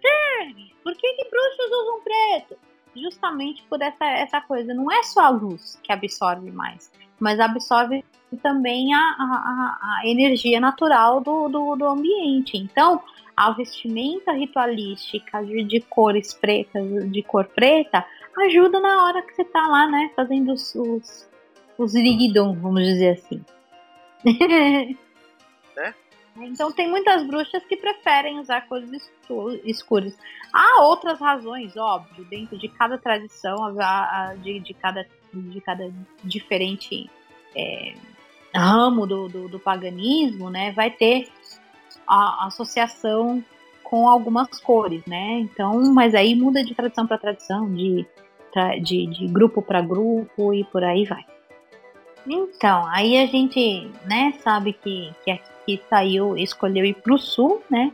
[0.83, 2.57] por que, que bruxos usam preto?
[2.95, 8.03] Justamente por essa, essa coisa, não é só a luz que absorve mais, mas absorve
[8.41, 12.57] também a, a, a energia natural do, do, do, ambiente.
[12.57, 13.01] Então,
[13.35, 18.05] a vestimenta ritualística de, de, cores pretas, de cor preta,
[18.45, 21.29] ajuda na hora que você tá lá, né, fazendo os, os,
[21.77, 21.93] os
[22.61, 23.43] vamos dizer assim.
[26.37, 28.89] Então tem muitas bruxas que preferem usar cores
[29.65, 30.17] escuras.
[30.53, 33.55] Há outras razões, óbvio, dentro de cada tradição,
[34.41, 35.91] de, de, cada, de cada
[36.23, 37.09] diferente
[37.55, 37.93] é,
[38.55, 40.71] ramo do, do, do, paganismo, né?
[40.71, 41.29] Vai ter
[42.07, 43.43] a associação
[43.83, 45.39] com algumas cores, né?
[45.39, 48.05] Então, mas aí muda de tradição para tradição, de,
[48.81, 51.25] de, de grupo para grupo e por aí vai.
[52.25, 55.31] Então, aí a gente, né, sabe que, que
[55.65, 57.91] que saiu, escolheu ir pro sul, né?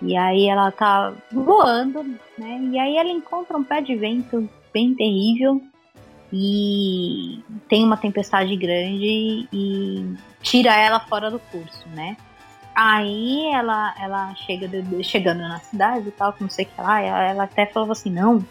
[0.00, 2.02] E aí ela tá voando,
[2.36, 2.60] né?
[2.72, 5.60] E aí ela encontra um pé de vento bem terrível
[6.32, 12.16] e tem uma tempestade grande e tira ela fora do curso, né?
[12.80, 14.70] Aí ela, ela chega
[15.02, 18.08] chegando na cidade e tal, não sei o que lá, ela, ela até falou assim,
[18.08, 18.46] não,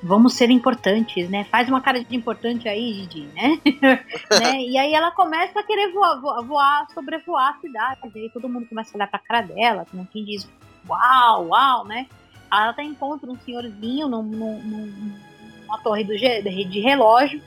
[0.00, 1.42] vamos ser importantes, né?
[1.50, 3.58] Faz uma cara de importante aí, Didi, né?
[4.38, 4.60] né?
[4.60, 8.92] E aí ela começa a querer voar, voar, sobrevoar a cidade, aí todo mundo começa
[8.92, 10.48] a olhar pra cara dela, como quem diz,
[10.88, 12.06] uau, uau, né?
[12.52, 14.62] Ela até encontra um senhorzinho num, num,
[15.64, 17.42] numa torre do, de relógio,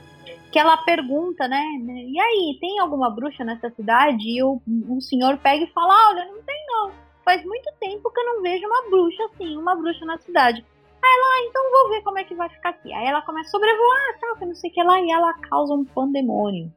[0.50, 1.62] que ela pergunta, né?
[2.08, 4.28] E aí, tem alguma bruxa nessa cidade?
[4.28, 4.60] E o,
[5.00, 6.90] senhor pega e fala: Olha, não tem não.
[7.24, 10.64] Faz muito tempo que eu não vejo uma bruxa assim, uma bruxa na cidade.
[11.02, 12.92] Aí ela, ah, então vou ver como é que vai ficar aqui.
[12.92, 15.74] Aí ela começa a sobrevoar, tal, que não sei o que lá, e ela causa
[15.74, 16.72] um pandemônio.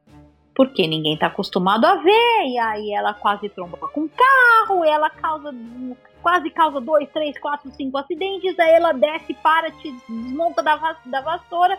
[0.55, 5.09] Porque ninguém tá acostumado a ver, e aí ela quase tromba com o carro, ela
[5.09, 5.53] causa
[6.21, 11.21] quase causa dois, três, quatro, cinco acidentes, aí ela desce, para, te desmonta da, da
[11.21, 11.77] vassoura,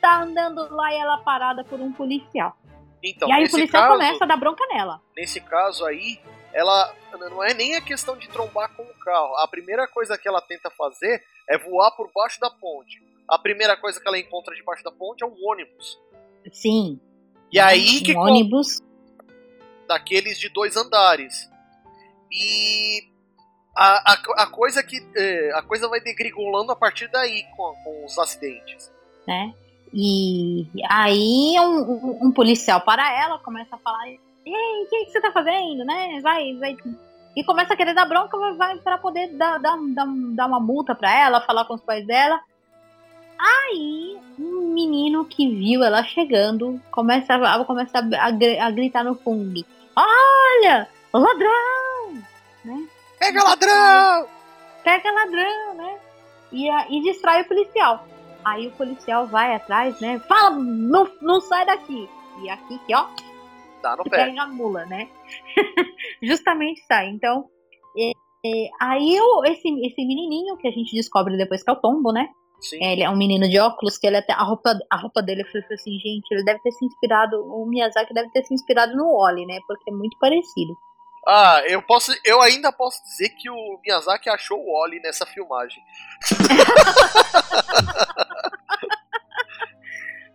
[0.00, 2.56] tá andando lá e ela parada por um policial.
[3.02, 5.00] Então, e aí o policial caso, começa a dar bronca nela.
[5.16, 6.20] Nesse caso aí,
[6.52, 6.94] ela
[7.30, 9.36] não é nem a questão de trombar com o carro.
[9.36, 13.02] A primeira coisa que ela tenta fazer é voar por baixo da ponte.
[13.28, 15.98] A primeira coisa que ela encontra debaixo da ponte é um ônibus.
[16.52, 17.00] Sim.
[17.52, 18.80] E aí que um ônibus
[19.86, 21.48] daqueles de dois andares.
[22.30, 23.02] E
[23.76, 28.04] a, a, a coisa que é, a coisa vai degrigolando a partir daí com, com
[28.04, 28.92] os acidentes.
[29.26, 29.54] Né?
[29.92, 35.20] E aí um, um, policial para ela começa a falar: "Ei, o que, que, você
[35.20, 36.20] tá fazendo, né?
[36.22, 36.76] Vai, vai
[37.34, 40.60] e começa a querer dar bronca, vai, vai para poder dar, dar, dar, dar uma
[40.60, 42.40] multa para ela, falar com os pais dela.
[43.38, 49.64] Aí, um menino que viu ela chegando começa, a, começa a, a gritar no fundo:
[49.96, 52.14] Olha, ladrão!
[52.64, 52.86] Né?
[53.18, 54.26] Pega ladrão!
[54.82, 55.98] Pega ladrão, né?
[56.52, 58.04] E, e distrai o policial.
[58.44, 60.18] Aí o policial vai atrás, né?
[60.20, 62.08] Fala, não, não sai daqui.
[62.42, 63.06] E aqui, que ó,
[63.80, 64.26] Tá no pé.
[64.26, 65.08] Pega a mula, né?
[66.22, 67.08] Justamente sai.
[67.08, 67.46] Então,
[67.96, 68.10] é,
[68.46, 72.12] é, aí eu, esse, esse menininho que a gente descobre depois que é o Tombo,
[72.12, 72.28] né?
[72.60, 72.82] Sim.
[72.84, 75.62] Ele é um menino de óculos que ele até a roupa a roupa dele foi
[75.72, 79.46] assim, gente, ele deve ter se inspirado, o Miyazaki deve ter se inspirado no Oli,
[79.46, 79.58] né?
[79.66, 80.76] Porque é muito parecido.
[81.26, 85.82] Ah, eu posso, eu ainda posso dizer que o Miyazaki achou o Oli nessa filmagem.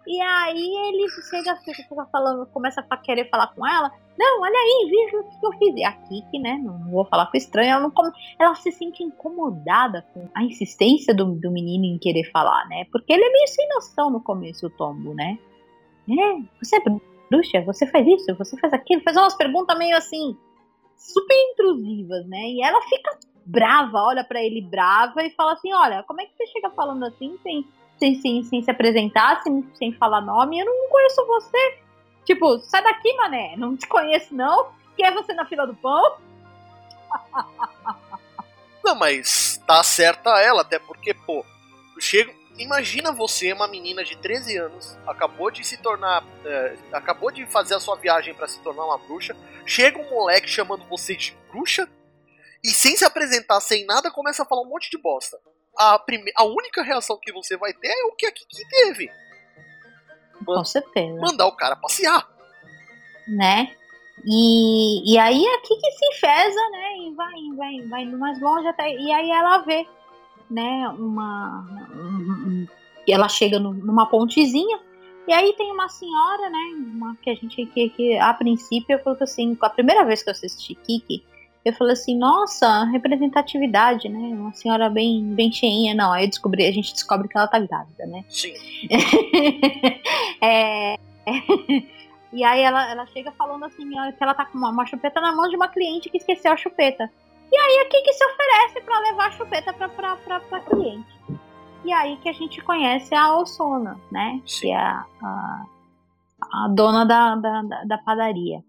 [0.07, 3.91] E aí ele chega, fica falando, começa a querer falar com ela.
[4.17, 5.75] Não, olha aí, veja o que eu fiz.
[5.75, 6.59] E a Kiki, né?
[6.63, 7.91] Não, vou falar com estranho, ela, não,
[8.39, 12.85] ela se sente incomodada com a insistência do, do menino em querer falar, né?
[12.91, 15.39] Porque ele é meio sem noção no começo, o tombo, né?
[16.07, 16.81] É, você é
[17.29, 20.37] bruxa, você faz isso, você faz aquilo, faz umas perguntas meio assim,
[20.97, 22.41] super intrusivas, né?
[22.41, 26.35] E ela fica brava, olha para ele brava e fala assim: Olha, como é que
[26.35, 27.65] você chega falando assim sem
[27.97, 30.59] sem, sem, sem se apresentar, sem, sem falar nome.
[30.59, 31.79] Eu não conheço você.
[32.25, 33.55] Tipo, sai daqui, mané.
[33.57, 34.69] Não te conheço, não.
[34.95, 36.17] Quem é você na fila do pão?
[38.83, 41.43] Não, mas tá certa ela, até porque, pô,
[41.99, 42.31] chego.
[42.57, 46.23] Imagina você, uma menina de 13 anos, acabou de se tornar.
[46.45, 49.35] É, acabou de fazer a sua viagem para se tornar uma bruxa.
[49.65, 51.89] Chega um moleque chamando você de bruxa.
[52.63, 55.37] E sem se apresentar, sem nada, começa a falar um monte de bosta
[55.77, 56.31] a, prime...
[56.35, 59.11] a única reação que você vai ter é o que a Kiki teve.
[60.45, 61.19] Com certeza.
[61.19, 62.27] Mandar o cara passear.
[63.27, 63.75] Né?
[64.25, 66.97] E, e aí a Kiki se enfesa, né?
[66.97, 68.89] E vai, vai, vai mais longe até.
[68.89, 69.85] E aí ela vê,
[70.49, 70.87] né?
[70.97, 71.65] Uma.
[71.93, 72.67] Um,
[73.07, 74.79] ela chega no, numa pontezinha.
[75.27, 76.75] E aí tem uma senhora, né?
[76.93, 80.29] Uma, que a gente que, que a princípio eu falo assim, a primeira vez que
[80.29, 81.23] eu assisti Kiki,
[81.65, 84.19] eu falei assim, nossa, representatividade, né?
[84.19, 85.95] Uma senhora bem, bem cheinha.
[85.95, 88.23] Não, aí eu descobri, a gente descobre que ela tá grávida, né?
[88.29, 88.53] Sim.
[90.41, 90.95] é,
[92.31, 95.35] e aí ela, ela chega falando assim, que ela tá com uma, uma, chupeta na
[95.35, 97.11] mão de uma cliente que esqueceu a chupeta.
[97.51, 101.15] E aí aqui que se oferece para levar a chupeta pra cliente.
[101.83, 104.41] E aí que a gente conhece a Osona, né?
[104.45, 105.65] Que é a, a,
[106.41, 108.63] a dona da, da, da padaria.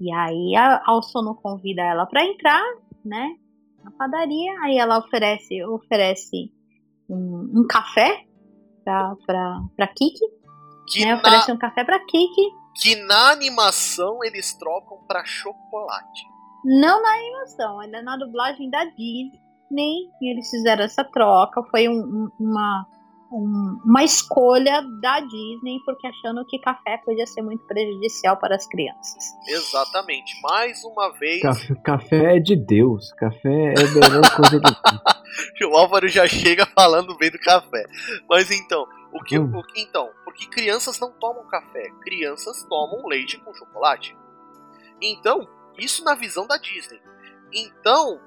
[0.00, 2.62] E aí a Alsono convida ela para entrar,
[3.04, 3.36] né?
[3.82, 4.52] Na padaria.
[4.62, 6.52] Aí ela oferece, oferece
[7.08, 8.24] um, um café
[8.84, 10.24] pra Kiki.
[10.88, 11.12] Que né?
[11.12, 11.18] na...
[11.18, 12.50] Oferece um café pra Kiki.
[12.80, 16.22] Que na animação eles trocam pra chocolate.
[16.64, 20.10] Não na animação, ainda na dublagem da Disney.
[20.20, 21.62] Eles fizeram essa troca.
[21.70, 22.86] Foi um, um, uma
[23.30, 28.66] um, uma escolha da Disney, porque achando que café podia ser muito prejudicial para as
[28.66, 29.34] crianças.
[29.46, 30.40] Exatamente.
[30.42, 31.42] Mais uma vez.
[31.42, 33.12] Café, café é de Deus.
[33.12, 35.72] Café é a melhor coisa do mundo.
[35.72, 37.84] o Álvaro já chega falando bem do café.
[38.28, 39.52] Mas então, o que, hum.
[39.54, 44.16] o, então, porque crianças não tomam café, crianças tomam leite com chocolate.
[45.00, 45.46] Então,
[45.78, 47.00] isso na visão da Disney.
[47.52, 48.18] Então,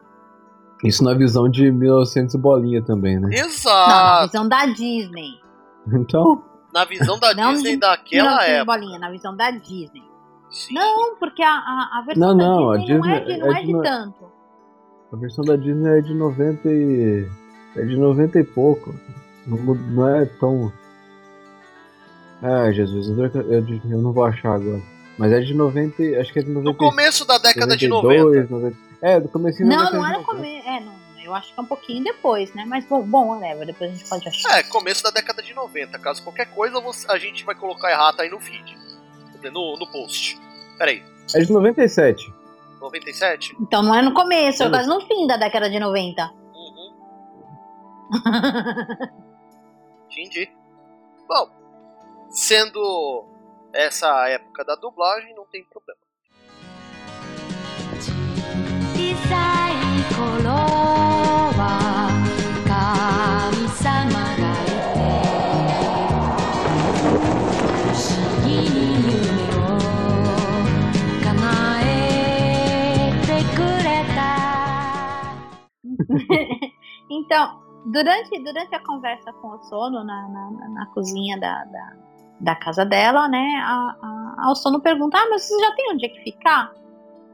[0.84, 3.30] isso na visão de 1900 bolinha também, né?
[3.32, 3.90] Exato.
[3.90, 5.42] Não, na visão da Disney.
[5.88, 6.44] Então?
[6.74, 8.66] Na visão da não Disney de, daquela não época.
[8.66, 10.02] bolinha, na visão da Disney.
[10.50, 10.74] Sim.
[10.74, 13.56] Não, porque a, a, a versão não, da não, Disney, Disney não é de, não
[13.58, 14.32] é de, de tanto.
[15.12, 17.28] A versão da Disney é de 90 e...
[17.76, 18.96] É de 90 e pouco.
[19.46, 20.72] Não, não é tão...
[22.42, 24.82] Ah, Jesus, eu não vou achar agora.
[25.22, 26.20] Mas é de 90.
[26.20, 26.64] Acho que é de 90.
[26.64, 28.54] No começo da década 92, de 90.
[28.56, 28.78] 90.
[29.04, 30.68] É, do começo Não, não era no começo.
[30.68, 32.66] É, não, eu acho que é um pouquinho depois, né?
[32.68, 34.58] Mas bom, bom, whatever, depois a gente pode achar.
[34.58, 36.00] É, começo da década de 90.
[36.00, 38.76] Caso qualquer coisa, a gente vai colocar errata aí no feed.
[39.54, 40.42] No, no post.
[40.80, 41.04] Peraí.
[41.36, 42.34] É de 97.
[42.80, 43.56] 97?
[43.62, 46.32] Então não é no começo, é quase no fim da década de 90.
[46.56, 46.94] Uhum.
[50.10, 50.50] Entendi.
[51.28, 51.48] Bom,
[52.32, 53.31] sendo
[53.74, 56.00] essa época da dublagem, não tem problema.
[77.10, 81.96] então, durante, durante a conversa com o Sono na, na, na cozinha da, da,
[82.42, 86.10] da, casa dela, né, a, a, a pergunta: Ah, mas você já tem onde é
[86.10, 86.74] que ficar?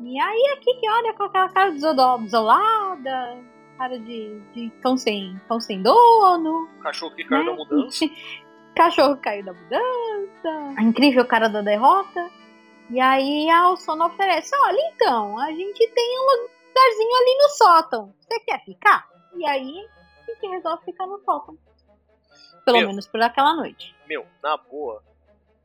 [0.01, 3.37] E aí aqui que olha com aquela cara desolada,
[3.77, 6.67] cara de, de cão, sem, cão sem dono.
[6.81, 7.51] Cachorro que caiu né?
[7.51, 8.05] da mudança.
[8.75, 10.73] Cachorro que caiu da mudança.
[10.77, 12.29] A incrível cara da derrota.
[12.89, 18.13] E aí a Sono oferece: Olha, então, a gente tem um lugarzinho ali no sótão.
[18.19, 19.07] Você quer ficar?
[19.35, 19.87] E aí
[20.27, 21.57] gente resolve ficar no sótão.
[22.67, 23.95] Pelo meu, menos por aquela noite.
[24.05, 25.01] Meu, na boa,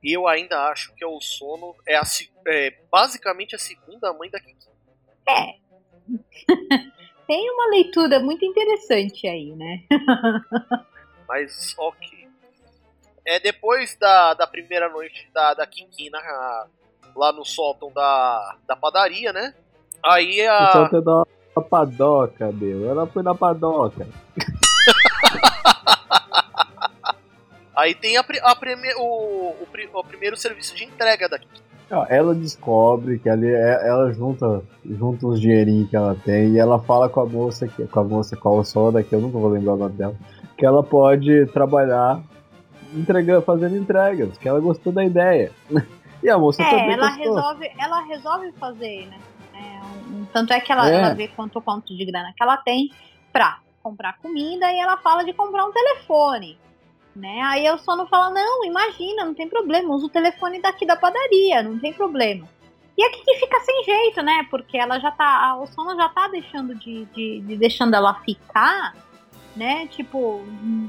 [0.05, 2.03] eu ainda acho que o sono é, a,
[2.47, 4.69] é basicamente a segunda mãe da Kiki.
[5.29, 5.57] É.
[7.27, 9.83] Tem uma leitura muito interessante aí, né?
[11.27, 12.29] Mas ok.
[13.27, 16.67] É depois da, da primeira noite da, da Kiki na,
[17.17, 19.53] lá no sótão da, da padaria, né?
[20.05, 20.69] Aí a.
[20.69, 22.89] O sótão da padoca, meu.
[22.89, 24.07] Ela foi na padoca.
[27.75, 31.49] Aí tem a, a prime, o, o, o, primeiro serviço de entrega daqui.
[32.09, 36.79] Ela descobre que ali é, ela junta, junta uns dinheirinhos que ela tem e ela
[36.79, 39.51] fala com a moça, que, com a moça, com a Soda, que eu nunca vou
[39.51, 40.17] lembrar o nome dela,
[40.57, 42.23] que ela pode trabalhar
[42.95, 45.53] entregando, fazendo entregas, que ela gostou da ideia.
[46.23, 47.35] E a moça é, também ela gostou.
[47.35, 49.19] resolve, ela resolve fazer, né?
[49.55, 50.95] É, um, tanto é que ela, é.
[50.95, 52.93] ela vê quanto quanto de grana que ela tem
[53.33, 56.57] pra comprar comida e ela fala de comprar um telefone
[57.15, 57.41] né?
[57.43, 60.97] Aí eu só não falo, não, imagina, não tem problema, usa o telefone daqui da
[60.97, 62.49] padaria, não tem problema.
[62.97, 64.47] E aqui que fica sem jeito, né?
[64.51, 68.95] Porque ela já tá, o sono já tá deixando de, de, de, deixando ela ficar,
[69.57, 69.87] né?
[69.87, 70.43] Tipo,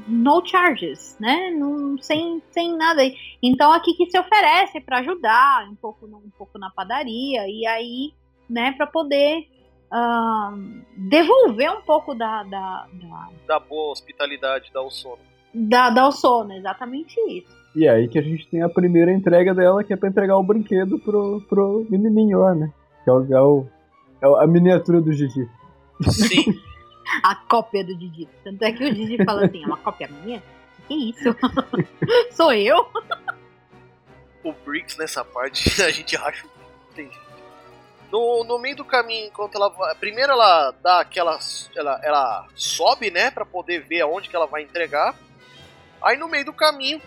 [0.07, 1.51] no charges, né?
[1.51, 3.01] Não, sem, sem nada.
[3.41, 8.13] Então aqui que se oferece para ajudar um pouco, um pouco na padaria e aí,
[8.49, 8.73] né?
[8.73, 9.47] Para poder
[9.91, 16.53] uh, devolver um pouco da da, da da boa hospitalidade da sono da, da sono,
[16.53, 17.63] exatamente isso.
[17.75, 20.37] E é aí que a gente tem a primeira entrega dela, que é pra entregar
[20.37, 22.71] o brinquedo pro, pro menininho lá, né?
[23.03, 23.41] Que é, o, é,
[24.27, 25.49] o, é a miniatura do Gigi.
[26.09, 26.59] Sim.
[27.23, 28.27] a cópia do Didi.
[28.43, 30.41] Tanto é que o Didi fala assim, é uma cópia minha?
[30.87, 31.35] Que isso?
[32.31, 32.87] Sou eu?
[34.43, 36.45] O Briggs nessa parte, a gente racha
[38.13, 39.95] no, no meio do caminho, enquanto ela vai.
[39.95, 41.39] Primeiro ela dá aquela.
[41.75, 43.31] Ela, ela sobe, né?
[43.31, 45.15] Pra poder ver aonde que ela vai entregar.
[46.03, 47.01] Aí no meio do caminho,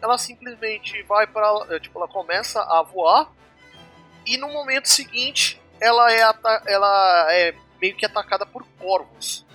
[0.00, 3.30] ela simplesmente vai para, é, tipo, ela começa a voar
[4.26, 6.20] e no momento seguinte, ela é
[6.66, 9.46] ela é meio que atacada por corvos.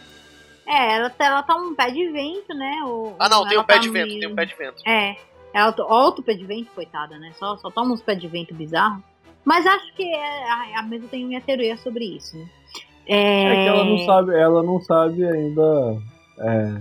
[0.66, 2.80] É, ela tá, ela tá um pé de vento, né?
[2.86, 4.20] O, ah, não, tem um pé tá de vento, meio...
[4.20, 4.88] tem um pé de vento.
[4.88, 5.16] É,
[5.54, 7.34] é outro, outro pé de vento, coitada, né?
[7.38, 9.04] Só, só toma uns pés de vento bizarro.
[9.44, 12.50] Mas acho que é, a, a mesa tem minha teoria sobre isso, né?
[13.06, 13.44] É...
[13.44, 13.64] é...
[13.64, 16.02] que ela não sabe, ela não sabe ainda
[16.40, 16.80] é,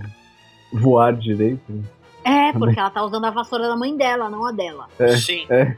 [0.73, 1.83] voar direito.
[2.23, 4.87] É, porque ela tá usando a vassoura da mãe dela, não a dela.
[4.97, 5.45] É, Sim.
[5.49, 5.75] É.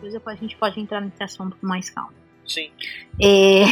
[0.00, 2.12] Depois a gente pode entrar nesse assunto com mais calma.
[2.46, 2.70] Sim.
[3.20, 3.64] É...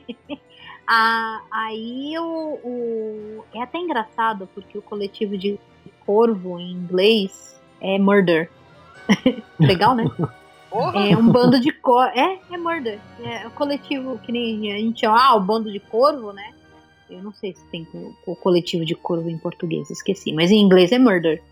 [0.86, 5.58] a, aí o, o, É até engraçado, porque o coletivo de
[6.04, 8.50] corvo em inglês é murder.
[9.58, 10.04] Legal, né?
[10.94, 12.10] É um bando de corvo.
[12.18, 12.98] É, é murder.
[13.20, 16.52] É o coletivo que nem a gente chama, ah, o bando de corvo, né?
[17.08, 17.86] Eu não sei se tem
[18.26, 20.32] o, coletivo de corvo em português, esqueci.
[20.32, 21.42] Mas em inglês é murder.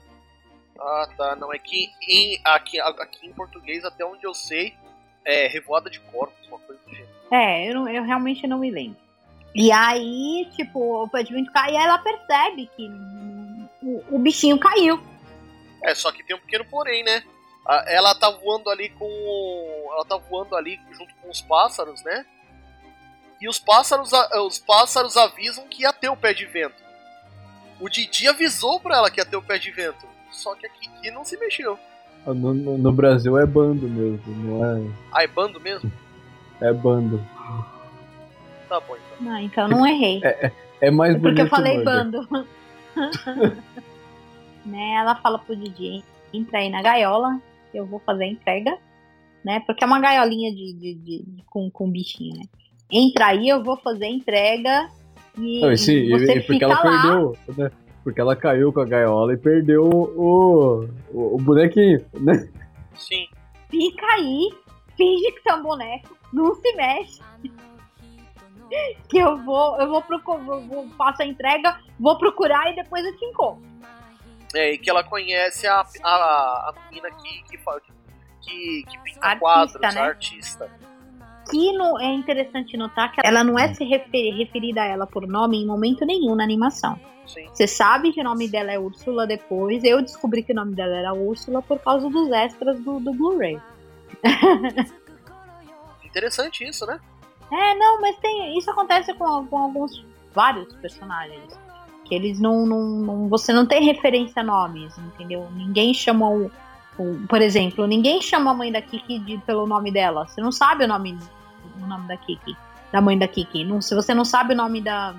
[0.79, 1.37] Ah, tá.
[1.37, 4.75] Não, é que em, aqui, aqui em português, até onde eu sei,
[5.25, 7.13] é revoada de corpos, uma coisa do gênero.
[7.31, 8.97] É, eu, não, eu realmente não me lembro.
[9.55, 12.89] E aí, tipo, o vento cai e ela percebe que
[13.83, 15.01] o, o bichinho caiu.
[15.83, 17.23] É, só que tem um pequeno porém, né?
[17.87, 19.09] Ela tá voando ali com.
[19.93, 22.27] Ela tá voando ali junto com os pássaros, né?
[23.43, 24.11] E os pássaros,
[24.47, 26.81] os pássaros avisam que ia ter o pé de vento.
[27.81, 30.07] O Didi avisou pra ela que ia ter o pé de vento.
[30.31, 31.77] Só que a Kiki não se mexeu.
[32.25, 34.91] No, no, no Brasil é bando mesmo, não é.
[35.13, 35.91] Ah, é bando mesmo?
[36.61, 37.19] É bando.
[38.69, 39.27] Tá bom então.
[39.27, 40.21] Não, então não errei.
[40.23, 41.47] É, é, é mais É porque bonito.
[41.47, 42.47] eu falei bando.
[44.65, 47.41] né, ela fala pro Didi, entra aí na gaiola,
[47.75, 48.79] eu vou fazer a entrega,
[49.45, 49.61] né?
[49.67, 52.45] Porque é uma gaiolinha de, de, de- de- com, com bichinho, né?
[52.93, 54.91] Entra aí, eu vou fazer a entrega
[55.39, 56.83] e, Não, e sim, e você e porque fica ela lá.
[56.83, 57.37] perdeu.
[57.57, 57.71] Né?
[58.05, 62.49] Porque ela caiu com a gaiola e perdeu o, o, o bonequinho, né?
[62.95, 63.27] Sim.
[63.71, 64.51] Fica aí,
[64.97, 67.21] finge que você é um boneco, não se mexe.
[69.07, 73.15] Que eu vou, eu vou procurar, vou, faço a entrega, vou procurar e depois eu
[73.19, 73.63] te encontro.
[74.55, 76.09] É, e que ela conhece a, a,
[76.71, 80.01] a menina que, que, que, que pinta Artista, quadros, né?
[80.01, 80.71] a artista.
[81.53, 85.27] Que no, é interessante notar que ela não é se refer- referida a ela por
[85.29, 86.99] nome em momento nenhum na animação.
[87.27, 87.47] Sim.
[87.53, 89.85] Você sabe que o nome dela é Úrsula depois.
[89.85, 93.61] Eu descobri que o nome dela era Úrsula por causa dos extras do, do Blu-ray.
[96.05, 96.99] Interessante isso, né?
[97.51, 98.57] É, não, mas tem.
[98.59, 101.59] Isso acontece com, com alguns vários personagens.
[102.05, 105.49] Que eles não, não, não- Você não tem referência a nomes, entendeu?
[105.55, 106.51] Ninguém chama o.
[106.99, 110.27] o- por exemplo, ninguém chama a mãe da Kiki de- pelo nome dela.
[110.27, 111.17] Você não sabe o nome,
[111.81, 112.57] o nome da Kiki.
[112.93, 113.65] Da mãe da Kiki.
[113.65, 115.15] Não, se você não sabe o nome da,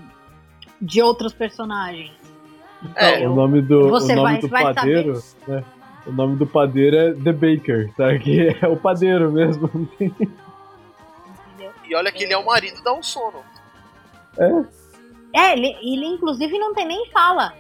[0.82, 2.12] de outros personagens.
[2.96, 3.32] É, entendeu?
[3.32, 5.64] o nome do, Você o nome vai- do vai padeiro, né?
[6.06, 8.18] O nome do padeiro é The Baker, tá?
[8.20, 9.70] Que é o padeiro mesmo.
[9.74, 10.14] não?
[11.86, 13.40] E olha que ele é o marido da Sono.
[15.34, 17.54] É, ele, ele inclusive não tem nem fala.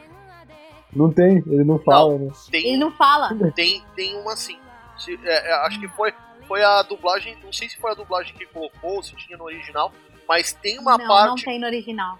[0.96, 2.26] Não tem, ele não fala, né?
[2.26, 3.30] Ele Tem, não fala.
[3.56, 4.58] tem, tem uma sim.
[4.98, 6.14] Se- é, é, acho que foi,
[6.54, 9.92] foi a dublagem, não sei se foi a dublagem que colocou, se tinha no original,
[10.30, 11.46] mas tem uma não, não parte.
[11.46, 12.20] tem no original.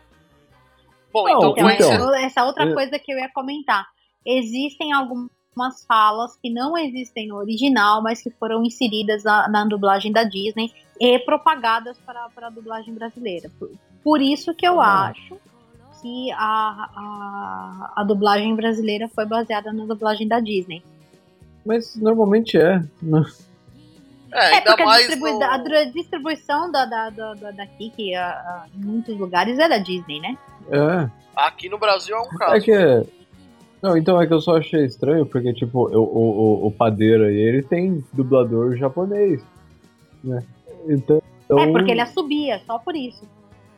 [1.14, 2.16] Bom, Não, então, Então, então.
[2.16, 2.74] essa, essa outra É.
[2.74, 3.86] coisa que eu ia comentar.
[4.26, 10.12] Existem algumas falas que não existem no original, mas que foram inseridas na, na dublagem
[10.12, 13.52] da Disney e propagadas para, para a dublagem brasileira.
[13.60, 13.70] Por,
[14.04, 15.10] por isso que eu Ah.
[15.12, 15.38] acho
[16.02, 20.84] que a, a, a dublagem brasileira foi baseada na dublagem da Disney.
[21.64, 22.80] Mas normalmente é.
[23.00, 23.24] né?
[24.34, 24.86] É, É, porque a,
[25.18, 25.44] no-
[25.78, 29.78] a distribuição da, da, da, da, da Kiki a- a- em muitos lugares é da
[29.78, 30.38] Disney, né?
[30.72, 31.10] É.
[31.36, 32.56] Aqui no Brasil é um caso.
[32.56, 33.08] É que.
[33.82, 37.26] Não, então é que eu só achei estranho, porque, tipo, eu- o, o, o padeiro
[37.26, 39.44] aí, ele tem dublador japonês,
[40.24, 40.44] né?
[40.88, 41.22] Então.
[41.60, 43.28] É, porque ele assobia, só por isso.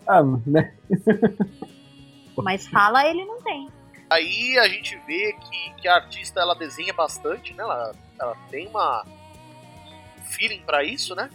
[0.08, 0.74] Ah, né?
[2.38, 3.68] Mas fala ele não tem.
[4.10, 7.64] Aí a gente vê que, que a artista ela desenha bastante, né?
[7.64, 9.25] Ela, ela tem uma um
[10.36, 11.30] feeling pra isso, né?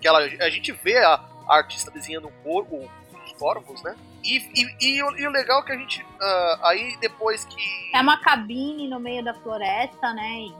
[0.00, 2.90] Que ela, a gente vê a, a artista desenhando um corpo,
[3.24, 3.96] os corvos, né?
[4.22, 6.06] E, e, e o, e o legal é que a gente.
[6.20, 7.56] ah, aí depois que.
[7.94, 10.40] É uma cabine no meio da floresta, né?
[10.40, 10.54] E,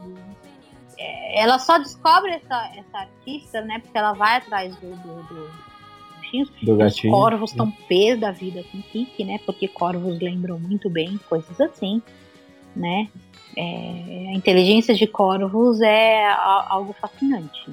[0.98, 3.78] é, ela só descobre essa, essa artista, né?
[3.80, 5.74] Porque ela vai atrás do, do, do.
[6.64, 7.12] Do Os gatinho.
[7.12, 9.38] corvos estão pés da vida com Kiki, né?
[9.46, 12.02] Porque corvos lembram muito bem coisas assim,
[12.74, 13.08] né?
[13.56, 17.70] É, a inteligência de corvos é a- algo fascinante,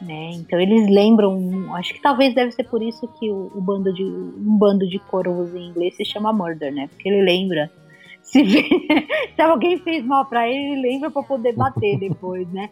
[0.00, 0.30] né?
[0.32, 4.02] Então eles lembram, acho que talvez deve ser por isso que o, o bando de
[4.02, 6.88] um bando de corvos em inglês se chama murder, né?
[6.88, 7.70] Porque ele lembra
[8.24, 12.70] se, se alguém fez mal pra ele, ele lembra pra poder bater depois, né?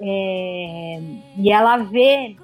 [0.00, 1.00] É,
[1.38, 2.36] e ela vê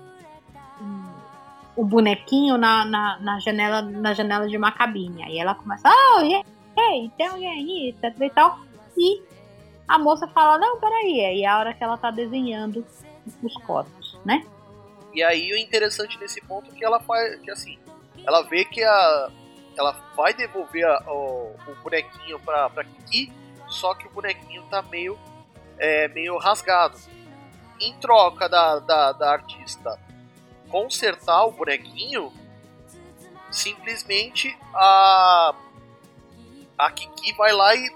[1.77, 5.23] o bonequinho na, na, na janela na janela de uma cabine.
[5.23, 6.43] Aí ela começa, oh, e
[6.81, 8.59] aí, tem alguém aí, e tal.
[8.97, 9.23] E
[9.89, 11.25] a moça fala, não, peraí.
[11.25, 12.85] Aí é a hora que ela tá desenhando
[13.43, 14.47] os corpos, né?
[15.15, 17.39] E aí o interessante nesse ponto é que ela faz.
[17.41, 17.79] Que assim,
[18.27, 19.31] ela vê que a.
[19.77, 23.33] Ela vai devolver a- o, o bonequinho pra, pra Kiki,
[23.69, 25.19] só que o bonequinho tá meio.
[25.79, 26.99] É, meio rasgado.
[27.81, 29.99] Em troca da, da, da artista
[30.71, 32.33] consertar o bonequinho,
[33.51, 35.55] simplesmente a.
[36.87, 37.89] A Kiki vai lá e,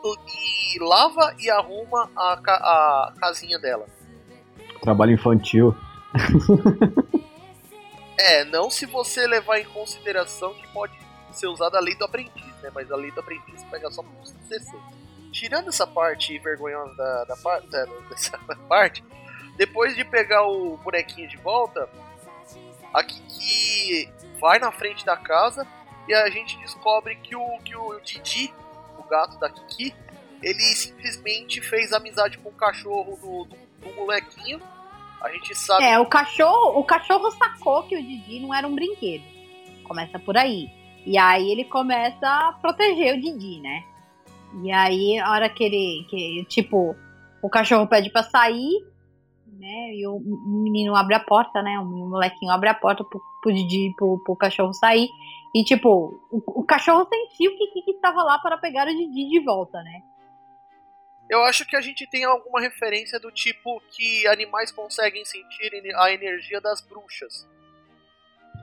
[0.74, 3.86] e lava e arruma a, a casinha dela.
[4.80, 5.74] Trabalho infantil.
[8.18, 10.94] É, não se você levar em consideração que pode
[11.32, 12.70] ser usada a lei do aprendiz, né?
[12.74, 14.82] Mas a lei do aprendiz pega só para os 16.
[15.32, 19.04] Tirando essa parte vergonhosa da, da, da- dessa parte,
[19.56, 21.88] depois de pegar o bonequinho de volta,
[22.94, 24.08] a Kiki
[24.40, 25.66] vai na frente da casa
[26.08, 28.54] e a gente descobre que o, que o Didi,
[29.06, 29.94] gato da Kiki,
[30.42, 33.56] ele simplesmente fez amizade com o cachorro do, do,
[33.88, 34.60] do molequinho.
[35.20, 38.74] A gente sabe É, o cachorro, o cachorro sacou que o Didi não era um
[38.74, 39.24] brinquedo.
[39.84, 40.68] Começa por aí.
[41.04, 43.84] E aí ele começa a proteger o Didi, né?
[44.62, 46.06] E aí, a hora que ele.
[46.08, 46.96] Que, tipo,
[47.42, 48.84] o, cachorro pede para sair,
[49.46, 49.94] né?
[49.94, 51.78] E o menino abre a porta, né?
[51.78, 55.08] O molequinho abre a porta pro, pro Didi, pro, pro cachorro sair.
[55.56, 59.26] E, tipo, o, o cachorro sentiu que, que, que estava lá para pegar o Didi
[59.26, 60.02] de volta, né?
[61.30, 66.12] Eu acho que a gente tem alguma referência do tipo que animais conseguem sentir a
[66.12, 67.48] energia das bruxas.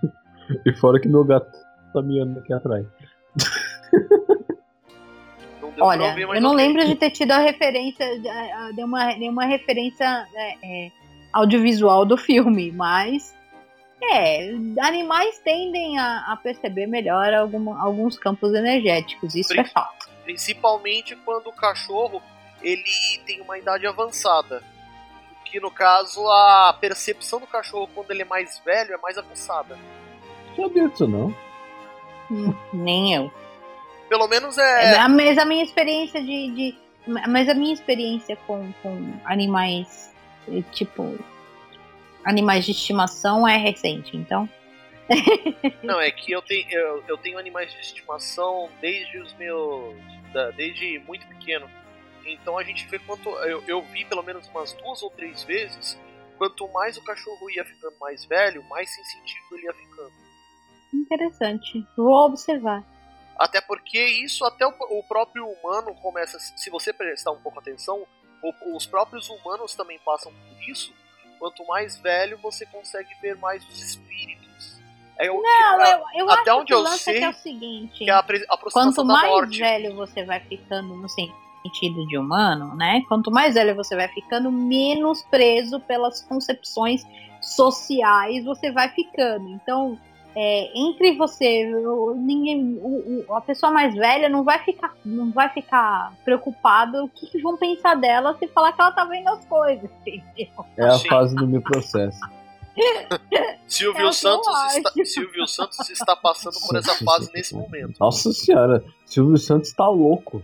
[0.67, 1.51] e fora que meu gato
[1.93, 2.85] tá miando aqui atrás.
[5.79, 8.05] Olha, eu não lembro de ter tido a referência,
[8.75, 10.91] de uma, nenhuma referência é, é,
[11.33, 13.35] audiovisual do filme, mas
[14.11, 14.51] é,
[14.81, 20.09] animais tendem a, a perceber melhor algum, alguns campos energéticos, isso é fato.
[20.23, 22.21] Principalmente quando o cachorro
[22.61, 24.63] ele tem uma idade avançada.
[25.45, 29.77] Que no caso a percepção do cachorro quando ele é mais velho é mais avançada.
[30.55, 31.35] Sabia disso não?
[32.31, 33.31] Hum, nem eu.
[34.09, 34.95] Pelo menos é.
[34.95, 36.51] é mas a minha experiência de.
[36.51, 36.75] de
[37.27, 40.11] mas a minha experiência com, com animais,
[40.47, 41.17] eh, tipo.
[42.25, 44.49] Animais de estimação é recente, então.
[45.83, 49.95] Não, é que eu tenho, eu, eu tenho animais de estimação desde os meus.
[50.55, 51.69] desde muito pequeno.
[52.25, 53.29] Então a gente vê quanto.
[53.29, 55.99] Eu, eu vi pelo menos umas duas ou três vezes.
[56.37, 60.11] Quanto mais o cachorro ia ficando mais velho, mais sensitivo ele ia ficando.
[60.93, 61.85] Interessante.
[61.97, 62.83] Vou observar.
[63.37, 66.39] Até porque isso até o, o próprio humano começa.
[66.39, 68.05] Se você prestar um pouco atenção,
[68.41, 70.93] o, os próprios humanos também passam por isso.
[71.43, 74.79] Quanto mais velho, você consegue ver mais os espíritos.
[75.19, 77.97] É, não, pra, eu, eu até acho onde que eu sei que é o seguinte:
[77.97, 78.23] que é a
[78.71, 79.59] quanto mais morte.
[79.59, 83.03] velho você vai ficando no sentido de humano, né?
[83.09, 87.05] Quanto mais velho você vai ficando, menos preso pelas concepções
[87.41, 89.49] sociais você vai ficando.
[89.49, 89.99] Então,
[90.35, 91.63] é, entre você,
[92.15, 97.09] ninguém, o, o, a pessoa mais velha não vai ficar, não vai ficar preocupada o
[97.09, 99.89] que, que, vão pensar dela se falar que ela tá vendo as coisas.
[100.05, 100.65] Entendeu?
[100.77, 102.19] É a fase do meu processo.
[103.67, 107.95] Silvio, é Santos está, Silvio Santos está passando por essa fase nesse momento.
[107.99, 110.41] Nossa senhora, Silvio Santos está louco.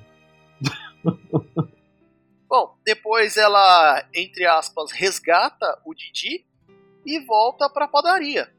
[2.47, 6.45] Bom, depois ela, entre aspas, resgata o Didi
[7.03, 8.51] e volta para a padaria.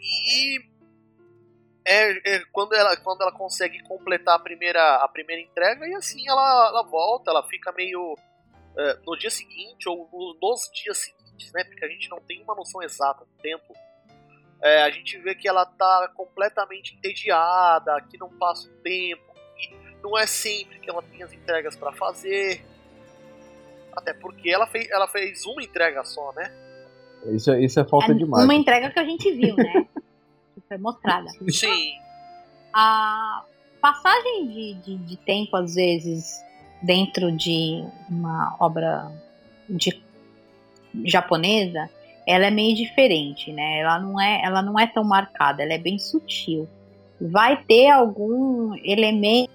[0.00, 0.58] E
[1.88, 6.28] é, é, quando, ela, quando ela consegue completar a primeira, a primeira entrega, e assim
[6.28, 8.14] ela, ela volta, ela fica meio.
[8.76, 10.08] É, no dia seguinte, ou
[10.40, 11.64] nos dias seguintes, né?
[11.64, 13.74] Porque a gente não tem uma noção exata do tempo.
[14.60, 19.74] É, a gente vê que ela tá completamente entediada, que não passa o tempo, que
[20.02, 22.62] não é sempre que ela tem as entregas para fazer.
[23.96, 26.67] Até porque ela fez, ela fez uma entrega só, né?
[27.26, 29.86] Isso, é, isso é falta é de Uma entrega que a gente viu, né?
[30.54, 31.28] que foi mostrada.
[31.48, 31.92] Sim.
[32.72, 33.42] A
[33.80, 36.42] passagem de, de, de, tempo, às vezes,
[36.82, 39.10] dentro de uma obra
[39.68, 40.00] de
[41.04, 41.88] japonesa,
[42.26, 43.80] ela é meio diferente, né?
[43.80, 46.68] Ela não é, ela não é tão marcada, ela é bem sutil.
[47.20, 49.50] Vai ter algum elemento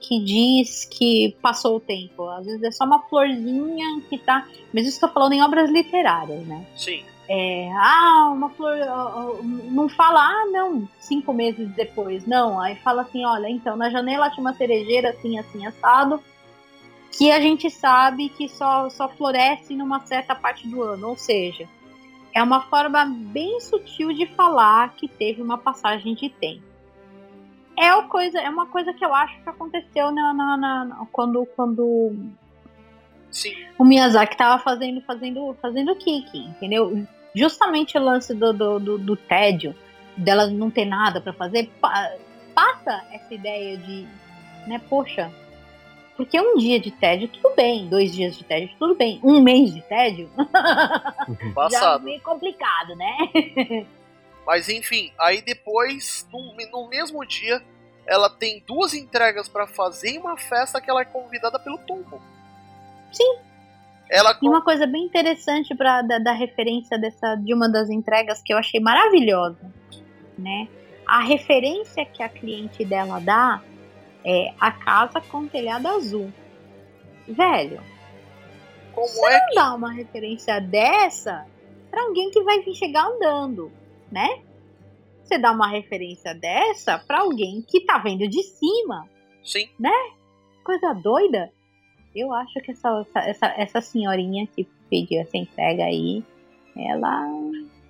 [0.00, 2.28] que diz que passou o tempo.
[2.28, 4.46] Às vezes é só uma florzinha que tá.
[4.72, 6.66] Mas isso estou falando em obras literárias, né?
[6.76, 7.04] Sim.
[7.28, 8.76] É, ah, uma flor.
[9.42, 12.26] Não fala, ah, não, cinco meses depois.
[12.26, 16.22] Não, aí fala assim: olha, então, na janela tinha uma cerejeira assim, assim, assado,
[17.12, 21.08] que a gente sabe que só, só floresce numa certa parte do ano.
[21.08, 21.68] Ou seja,
[22.34, 26.73] é uma forma bem sutil de falar que teve uma passagem de tempo
[27.76, 31.46] é, uma coisa, é uma coisa que eu acho que aconteceu na, na, na quando,
[31.56, 32.12] quando
[33.30, 33.54] Sim.
[33.78, 37.06] o Miyazaki estava fazendo, fazendo, fazendo Kiki, entendeu?
[37.34, 39.74] Justamente o lance do, do, do, do tédio,
[40.16, 42.12] dela não ter nada para fazer, pa,
[42.54, 44.06] passa essa ideia de,
[44.66, 45.32] né, poxa,
[46.16, 47.88] porque um dia de tédio, tudo bem.
[47.88, 49.18] Dois dias de tédio, tudo bem.
[49.22, 50.30] Um mês de tédio,
[51.72, 53.86] já é meio complicado, né?
[54.46, 57.62] Mas enfim, aí depois, no, no mesmo dia,
[58.06, 62.20] ela tem duas entregas para fazer e uma festa que ela é convidada pelo Tombo.
[63.12, 63.38] Sim.
[64.10, 68.42] Ela E uma coisa bem interessante para da, da, referência dessa de uma das entregas
[68.42, 69.72] que eu achei maravilhosa,
[70.38, 70.68] né?
[71.06, 73.62] A referência que a cliente dela dá
[74.22, 76.30] é a casa com telhado azul.
[77.26, 77.80] Velho,
[78.94, 79.54] como você é não que...
[79.54, 81.46] dá uma referência dessa
[81.90, 83.72] para alguém que vai vir chegar andando
[84.14, 84.42] né?
[85.22, 89.08] Você dá uma referência dessa para alguém que tá vendo de cima.
[89.42, 89.68] Sim.
[89.78, 89.90] Né?
[90.62, 91.50] Coisa doida.
[92.14, 96.22] Eu acho que essa, essa, essa senhorinha que pediu essa entrega aí,
[96.76, 97.28] ela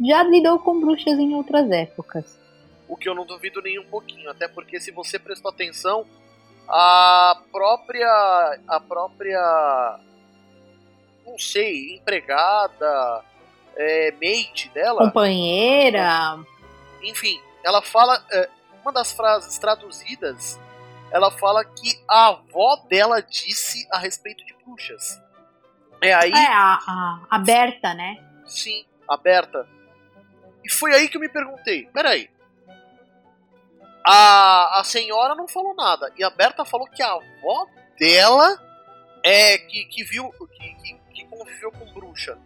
[0.00, 2.40] já lidou com bruxas em outras épocas.
[2.88, 6.06] O que eu não duvido nem um pouquinho, até porque se você prestou atenção,
[6.66, 10.00] a própria a própria
[11.26, 13.24] não sei, empregada,
[13.76, 15.04] é, maid dela.
[15.06, 16.38] Companheira.
[17.02, 18.24] Enfim, ela fala.
[18.32, 18.48] É,
[18.84, 20.60] uma das frases traduzidas,
[21.10, 25.20] ela fala que a avó dela disse a respeito de bruxas.
[26.02, 26.30] É aí.
[26.30, 28.22] É, a, a, a Berta, né?
[28.44, 29.66] Sim, a Berta.
[30.62, 32.30] E foi aí que eu me perguntei: peraí.
[34.06, 36.12] A, a senhora não falou nada.
[36.18, 37.66] E a Berta falou que a avó
[37.98, 38.58] dela
[39.24, 40.30] é que, que viu.
[40.30, 42.38] Que, que, que conviveu com bruxa.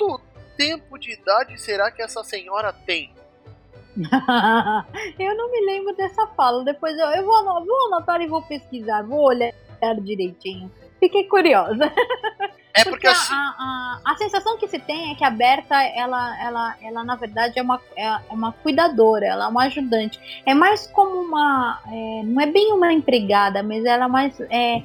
[0.00, 0.20] Quanto
[0.56, 3.12] tempo de idade será que essa senhora tem?
[5.18, 6.64] eu não me lembro dessa fala.
[6.64, 9.52] Depois eu, eu vou, vou anotar e vou pesquisar, vou olhar
[10.02, 10.70] direitinho.
[10.98, 11.92] Fiquei curiosa.
[12.72, 13.34] É porque, porque assim...
[13.34, 17.16] a, a, a, sensação que se tem é que a Berta, ela, ela, ela na
[17.16, 20.42] verdade é uma, é, é uma cuidadora, ela é uma ajudante.
[20.46, 21.80] É mais como uma.
[21.88, 24.40] É, não é bem uma empregada, mas ela é mais.
[24.42, 24.82] É,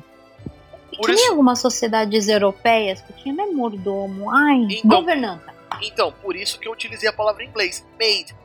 [0.95, 1.29] Por tinha isso...
[1.31, 5.53] algumas sociedades europeias que tinha, né, mordomo, ai, então, governanta.
[5.81, 8.35] Então, por isso que eu utilizei a palavra em inglês, maid.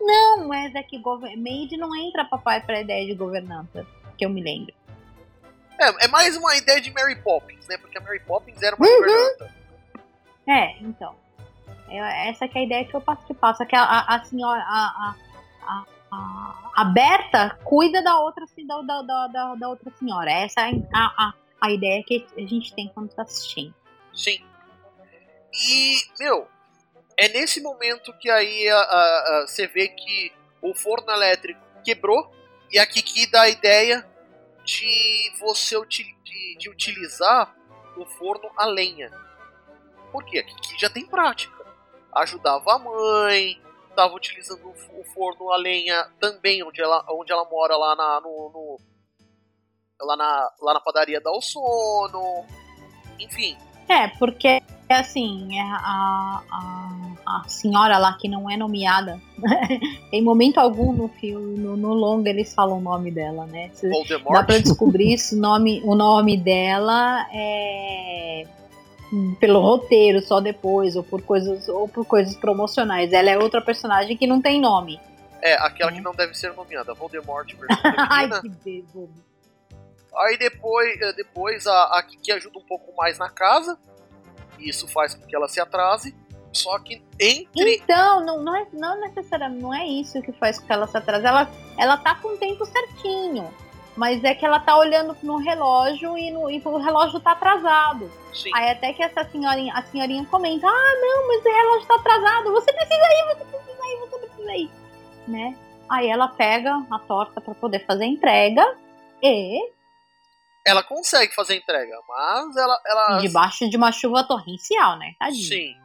[0.00, 1.00] Não, mas é que
[1.36, 3.86] maid não entra papai para a ideia de governanta,
[4.16, 4.74] que eu me lembro.
[5.80, 7.78] É, é mais uma ideia de Mary Poppins, né?
[7.78, 8.96] Porque a Mary Poppins era uma uhum.
[8.96, 9.54] governanta.
[10.46, 11.14] É, então.
[11.88, 13.64] É, essa é a ideia que eu passo que passa.
[13.64, 15.14] Que a, a, a senhora, a,
[15.66, 20.30] a, a, a, Berta cuida da outra, da, da, da, da outra senhora.
[20.30, 23.74] Essa é a, a, a ideia que a gente tem quando está assistindo.
[24.14, 24.44] Sim.
[25.52, 26.46] E, meu,
[27.16, 30.32] é nesse momento que aí a, você vê que
[30.62, 32.32] o forno elétrico quebrou
[32.70, 34.06] e a Kiki dá a ideia
[34.64, 36.04] de você de,
[36.58, 37.56] de utilizar
[37.96, 39.10] o forno a lenha.
[40.12, 40.38] Por quê?
[40.38, 41.56] A Kiki já tem prática.
[42.12, 47.76] Ajudava a mãe, estava utilizando o forno a lenha também onde ela, onde ela mora
[47.76, 48.80] lá na, no, no
[50.00, 52.44] lá, na, lá na padaria da Sono.
[53.18, 53.56] Enfim.
[53.88, 59.20] É, porque assim, é a, a, a senhora lá que não é nomeada,
[60.12, 63.70] em momento algum no filme, no, no longa eles falam o nome dela, né?
[63.82, 64.34] Voldemort.
[64.34, 68.46] Dá pra descobrir isso, o nome, o nome dela é
[69.40, 73.12] pelo roteiro só depois ou por coisas ou por coisas promocionais.
[73.12, 75.00] Ela é outra personagem que não tem nome.
[75.40, 77.48] É, aquela que não deve ser nomeada, Voldemort
[78.10, 79.08] Ai, que dedo.
[80.16, 83.78] Aí depois, eh, depois a, a Kiki ajuda um pouco mais na casa.
[84.58, 86.14] Isso faz com que ela se atrase.
[86.52, 87.76] Só que entre.
[87.76, 90.96] Então, não, não, é, não necessariamente não é isso que faz com que ela se
[90.96, 91.26] atrase.
[91.26, 93.52] Ela, ela tá com o tempo certinho.
[93.96, 98.08] Mas é que ela tá olhando no relógio e, no, e o relógio tá atrasado.
[98.32, 98.50] Sim.
[98.54, 102.52] Aí até que essa senhorinha, a senhorinha comenta: Ah, não, mas o relógio tá atrasado.
[102.52, 104.70] Você precisa ir, você precisa ir, você precisa ir.
[105.26, 105.56] Né?
[105.88, 108.76] Aí ela pega a torta para poder fazer a entrega
[109.22, 109.72] e
[110.68, 112.80] ela consegue fazer a entrega, mas ela.
[112.86, 113.18] ela...
[113.18, 115.14] Debaixo de uma chuva torrencial, né?
[115.18, 115.48] Tadinho.
[115.48, 115.76] Sim.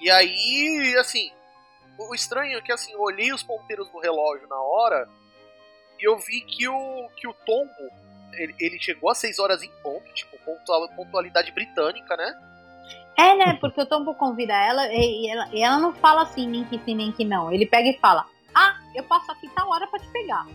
[0.00, 1.30] E aí, assim,
[1.98, 5.08] o estranho é que assim, eu olhei os ponteiros do relógio na hora
[5.98, 7.72] e eu vi que o, que o tombo
[8.34, 10.36] ele, ele chegou a 6 horas em ponto, tipo,
[10.94, 12.34] pontualidade britânica, né?
[13.16, 13.54] É, né?
[13.60, 16.94] Porque o tombo convida ela e ela, e ela não fala assim, nem que sim,
[16.94, 17.50] nem que não.
[17.50, 20.46] Ele pega e fala: Ah, eu passo aqui tal hora pra te pegar.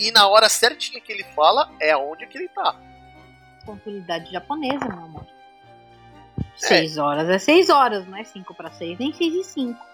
[0.00, 2.74] E, na hora certinha que ele fala, é aonde que ele tá.
[3.66, 5.26] Pontualidade japonesa, meu amor.
[6.56, 7.00] 6 é.
[7.00, 9.86] horas é 6 horas, não é 5 para 6, nem 6 e 5.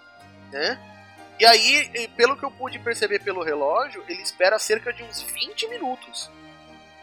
[0.52, 0.78] Né?
[1.40, 5.68] E aí, pelo que eu pude perceber pelo relógio, ele espera cerca de uns 20
[5.68, 6.30] minutos.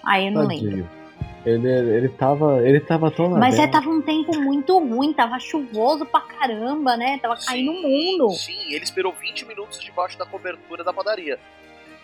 [0.01, 0.69] Aí eu não Tadinho.
[0.69, 1.03] lembro.
[1.45, 2.65] Ele, ele tava.
[2.65, 7.19] Ele tava tão Mas é, tava um tempo muito ruim, tava chuvoso pra caramba, né?
[7.21, 8.33] Tava sim, caindo o mundo.
[8.33, 11.37] Sim, ele esperou 20 minutos debaixo da cobertura da padaria.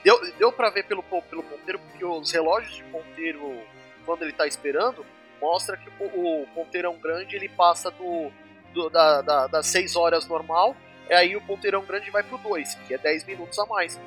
[0.04, 3.62] Deu, deu pra ver pelo, pelo ponteiro, porque os relógios de ponteiro,
[4.06, 5.06] quando ele tá esperando,
[5.42, 8.32] mostra que o, o ponteirão grande ele passa do,
[8.74, 10.76] do da, da, das 6 horas normal,
[11.10, 14.00] e aí o ponteirão grande vai pro 2, que é 10 minutos a mais.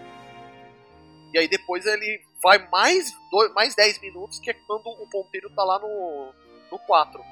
[1.32, 5.50] E aí depois ele vai mais, dois, mais 10 minutos, que é quando o ponteiro
[5.50, 6.32] tá lá no,
[6.70, 7.22] no 4.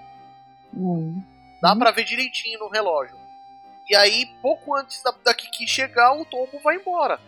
[0.74, 1.22] Hum.
[1.60, 3.16] Dá pra ver direitinho no relógio.
[3.88, 7.20] E aí, pouco antes da, da Kiki chegar, o tombo vai embora.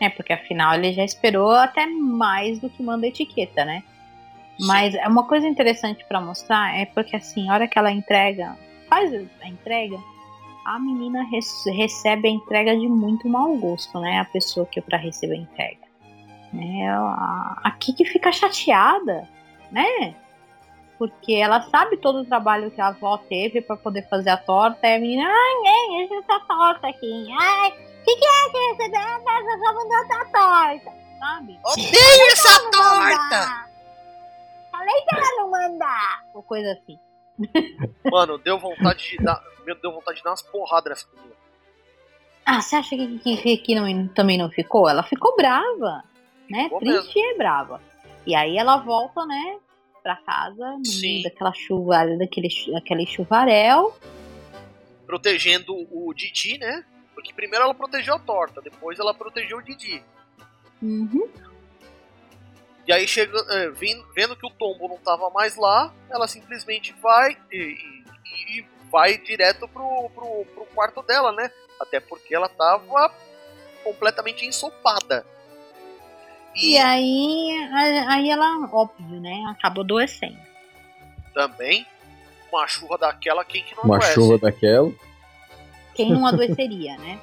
[0.00, 3.82] É, porque afinal ele já esperou até mais do que manda a etiqueta, né?
[4.60, 8.56] Mas é uma coisa interessante para mostrar é porque assim, a hora que ela entrega,
[8.88, 9.98] faz a entrega,
[10.64, 11.24] a menina
[11.74, 14.18] recebe a entrega de muito mau gosto, né?
[14.18, 15.88] A pessoa que é para receber a entrega.
[16.52, 16.88] Né?
[16.88, 19.28] A Kiki fica chateada,
[19.70, 20.14] né?
[20.98, 24.86] Porque ela sabe todo o trabalho que a avó teve para poder fazer a torta,
[24.86, 29.00] e a menina, ai, é, essa torta aqui, ai, o que, que é que recebeu?
[29.00, 31.60] Ah, só mandou essa torta, sabe?
[31.64, 33.68] Odeio essa torta!
[34.78, 35.86] falei que ela não manda!
[36.34, 36.98] Ou coisa assim.
[38.10, 39.42] Mano, deu vontade de dar.
[39.64, 41.36] Meu, deu vontade de dar umas porradas nessa menina.
[42.46, 44.88] Ah, você acha que, que, que não, também não ficou?
[44.88, 46.02] Ela ficou brava,
[46.48, 46.64] né?
[46.64, 47.80] Ficou Triste e brava.
[48.26, 49.58] E aí ela volta, né?
[50.08, 53.94] Pra casa, no daquela chuva, daquele, daquele chuvarel.
[55.04, 56.82] Protegendo o Didi, né?
[57.14, 60.02] Porque primeiro ela protegeu a torta, depois ela protegeu o Didi.
[60.80, 61.28] Uhum.
[62.86, 66.94] E aí, chega, é, vendo, vendo que o tombo não tava mais lá, ela simplesmente
[67.02, 67.56] vai e,
[68.24, 71.50] e- e vai direto pro, pro, pro quarto dela, né?
[71.78, 73.12] Até porque ela tava
[73.84, 75.26] completamente ensopada.
[76.60, 79.44] E, aí, a- aí ela, óbvio, né?
[79.48, 80.36] Acaba adoecendo.
[81.34, 81.86] também,
[82.52, 84.14] uma chuva daquela, quem que não Uma adoece?
[84.14, 84.90] chuva daquela.
[85.94, 87.18] Quem não adoeceria, né?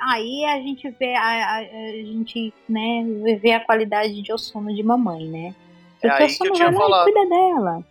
[0.00, 3.04] Aí a gente vê a, a- a gente, né,
[3.40, 5.54] vê a qualidade de sono de mamãe, né?
[6.02, 7.84] É aí o que eu vai lá cuida dela,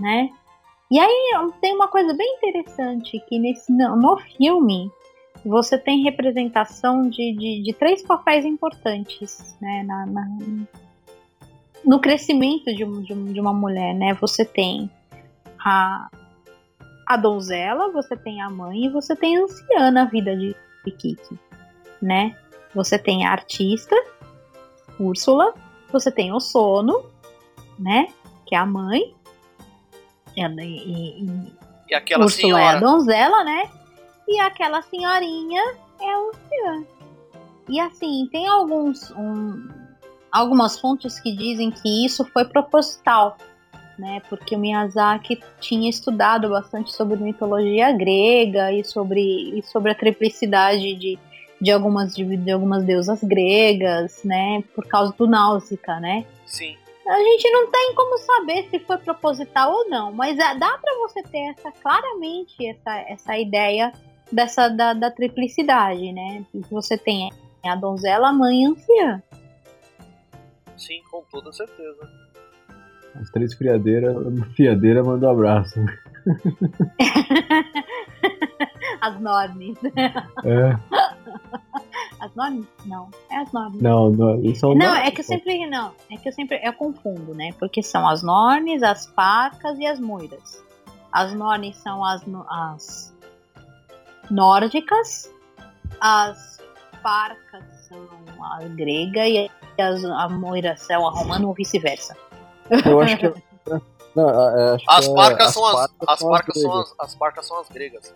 [0.00, 0.30] né?
[0.90, 4.90] E aí tem uma coisa bem interessante que nesse no, no filme
[5.48, 9.82] você tem representação de, de, de três papéis importantes, né?
[9.84, 10.38] Na, na-
[11.84, 14.14] no crescimento de, um- de, um- de uma mulher, né?
[14.14, 14.90] Você tem
[15.64, 16.08] a,
[17.06, 20.90] a donzela, você tem a mãe e você tem a anciã na vida de, de
[20.90, 21.38] Kiki,
[22.02, 22.36] né?
[22.74, 23.94] Você tem a artista,
[24.98, 25.54] Úrsula,
[25.92, 27.04] você tem o sono,
[27.78, 28.08] né?
[28.46, 29.14] Que é a mãe.
[30.36, 31.52] Ela- E, e,
[31.88, 32.80] E aquela Úrsula é a senhora.
[32.80, 33.70] donzela, né?
[34.28, 35.62] E aquela senhorinha
[36.00, 36.86] é a anciã.
[37.68, 39.68] E assim, tem alguns um,
[40.30, 43.36] algumas fontes que dizem que isso foi proposital,
[43.98, 44.20] né?
[44.28, 50.94] Porque o Miyazaki tinha estudado bastante sobre mitologia grega e sobre, e sobre a triplicidade
[50.94, 51.18] de,
[51.60, 54.62] de, algumas, de, de algumas deusas gregas, né?
[54.74, 56.24] Por causa do Náusica, né?
[56.44, 56.76] Sim.
[57.08, 60.92] A gente não tem como saber se foi proposital ou não, mas ah, dá pra
[60.98, 63.92] você ter essa claramente essa, essa ideia
[64.32, 66.44] dessa da, da triplicidade, né?
[66.52, 67.30] Que você tem
[67.64, 69.22] a donzela, a mãe e a anciã.
[70.76, 72.08] Sim, com toda certeza.
[73.20, 74.14] As três friadeiras,
[74.54, 75.80] fiadeira mandou abraço.
[79.00, 79.76] As normes.
[80.44, 80.76] É,
[82.20, 82.66] As normes?
[82.86, 83.82] Não, é as normes.
[83.82, 86.72] não, não, são Não, da- é que eu sempre não, é que eu sempre eu
[86.72, 87.50] confundo, né?
[87.58, 90.64] Porque são as nornes, as parcas e as moiras.
[91.12, 93.14] As nornes são as, as
[94.30, 95.32] nórdicas,
[96.00, 96.58] as
[97.02, 98.06] parcas são
[98.42, 99.50] a grega e
[99.80, 102.16] as a moira são a romana ou vice-versa.
[102.84, 103.32] Eu acho que.
[104.16, 104.28] Não,
[104.74, 106.94] acho que As é- parcas são as, as parcas são gregas.
[106.98, 108.14] as, as parcas são as gregas.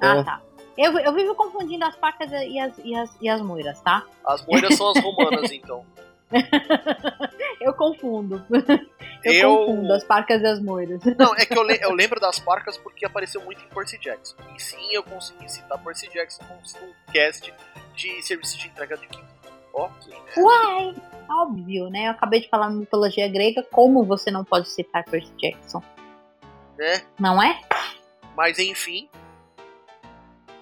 [0.00, 0.22] Ah, É.
[0.24, 0.40] tá.
[0.78, 4.02] Eu, eu vivo confundindo as parcas e as, e as, e as moiras, tá?
[4.26, 5.84] As moiras são as romanas, então.
[7.60, 8.44] Eu confundo.
[9.24, 11.00] Eu, Eu- confundo as parcas e as moiras.
[11.18, 14.36] Não, é que eu, le- eu lembro das parcas porque apareceu muito em Percy Jackson.
[14.56, 17.52] E sim, eu consegui citar Percy Jackson num cast
[17.94, 19.26] de serviço de entrega de quinto.
[19.72, 20.14] Ok?
[20.36, 20.94] Uai!
[21.28, 22.06] Óbvio, né?
[22.06, 25.82] Eu acabei de falar mitologia grega, como você não pode citar Percy Jackson?
[26.78, 27.02] né?
[27.18, 27.58] Não é?
[28.36, 29.08] Mas enfim.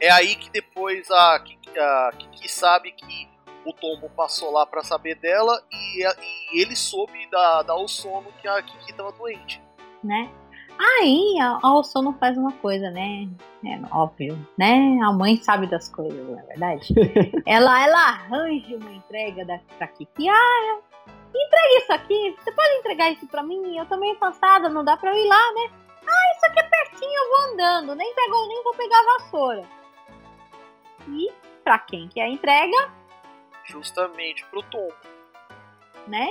[0.00, 3.28] É aí que depois a Kiki, a Kiki sabe que
[3.64, 6.16] o Tombo passou lá pra saber dela e, a-
[6.52, 9.62] e ele soube da, dar o sono que a Kiki tava doente.
[10.02, 10.30] Né?
[10.78, 13.28] Aí a, a Osono faz uma coisa, né?
[13.64, 14.98] É óbvio, né?
[15.04, 16.92] A mãe sabe das coisas, não é verdade?
[17.46, 20.28] ela, ela arranja uma entrega da, pra Kiki.
[20.28, 20.78] Ah,
[21.28, 22.36] entrega isso aqui.
[22.38, 23.78] Você pode entregar isso pra mim?
[23.78, 25.70] Eu tô meio cansada, não dá pra eu ir lá, né?
[26.06, 27.94] Ah, isso aqui é pertinho, eu vou andando.
[27.94, 29.64] Nem, pegou, nem vou pegar a vassoura.
[31.08, 32.90] E pra quem que é a entrega,
[33.64, 34.94] Justamente pro Tombo.
[36.06, 36.28] né?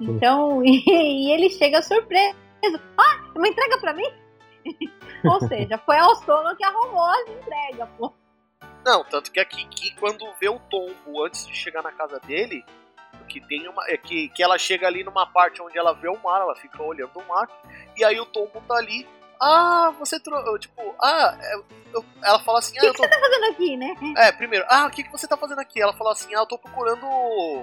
[0.00, 2.36] Então, e, ele chega surpreso.
[2.96, 4.10] Ah, uma entrega pra mim?
[5.24, 8.12] Ou seja, foi a Osono que arrumou as entregas, pô.
[8.84, 12.64] Não, tanto que a Kiki, quando vê o Tombo antes de chegar na casa dele,
[13.28, 13.82] que tem uma.
[13.88, 16.82] É que, que ela chega ali numa parte onde ela vê o mar, ela fica
[16.82, 17.48] olhando o mar,
[17.96, 19.06] e aí o Tombo tá ali.
[19.40, 20.60] Ah, você trouxe.
[20.60, 21.54] Tipo, ah, é,
[21.92, 23.02] eu- ela fala assim, O ah, que, eu que tô.
[23.04, 23.94] você tá fazendo aqui, né?
[24.16, 25.80] É, primeiro, ah, o que, que você tá fazendo aqui?
[25.80, 27.62] Ela fala assim, ah, eu tô procurando o,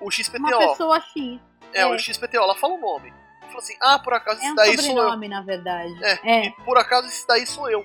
[0.00, 0.58] o Uma XPTO.
[0.58, 1.40] pessoa X.
[1.72, 1.98] É, o é.
[1.98, 3.08] XPTO, ela fala o nome.
[3.40, 4.90] Ela fala assim, ah, por acaso É esse um daí sou eu.
[4.96, 6.04] sobrenome, na verdade.
[6.04, 6.46] É, É.
[6.46, 7.84] e por acaso esse daí sou eu.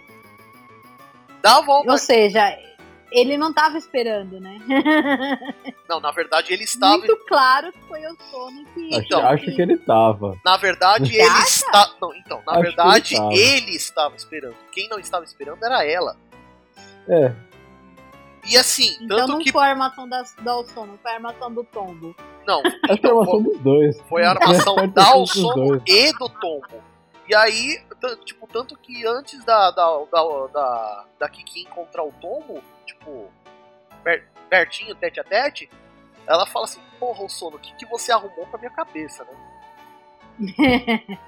[1.42, 1.92] Dá a volta.
[1.92, 2.42] Ou seja,
[3.12, 4.57] ele não tava esperando, né?
[5.89, 6.97] Não, na verdade ele estava.
[6.97, 8.89] Muito claro que foi o sono que.
[8.95, 9.28] Acho, Então.
[9.28, 10.38] acho que ele tava.
[10.45, 11.91] Na verdade, Você ele está.
[12.01, 14.55] Não, então, na Acho verdade, ele ele estava esperando.
[14.72, 16.16] Quem não estava esperando era ela.
[17.07, 17.32] É,
[18.45, 19.51] E assim, Então tanto não que.
[19.51, 22.16] foi a armação da, da sono, foi a armação do tombo.
[22.47, 24.01] Não, que é a então, armação dos dois.
[24.07, 25.82] foi a armação da dois.
[25.88, 26.84] e do Tombo.
[27.28, 27.80] E aí,
[28.24, 33.28] tipo, tanto que antes da, da, da, da, da Kiki encontrar o Tombo, tipo,
[34.04, 35.70] per- pertinho, tete a tete,
[36.28, 39.34] ela fala assim, porra, Osono, o que, que você arrumou pra minha cabeça, né?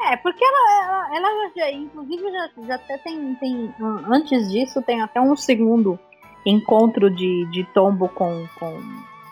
[0.00, 3.74] É, porque ela, ela, ela já, inclusive, já, já até tem, tem.
[3.80, 5.98] an- Antes disso, tem até um segundo
[6.46, 8.80] encontro de, de tombo com, com,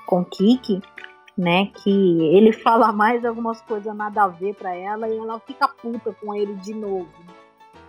[0.07, 0.83] com Kiki,
[1.37, 1.67] né?
[1.83, 1.91] Que
[2.37, 6.35] ele fala mais algumas coisas nada a ver pra ela e ela fica puta com
[6.35, 7.13] ele de novo.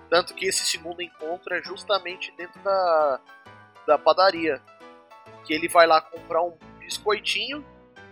[0.10, 3.20] Tanto que esse segundo encontro é justamente dentro da,
[3.86, 4.62] da padaria.
[5.46, 7.64] Que ele vai lá comprar um biscoitinho,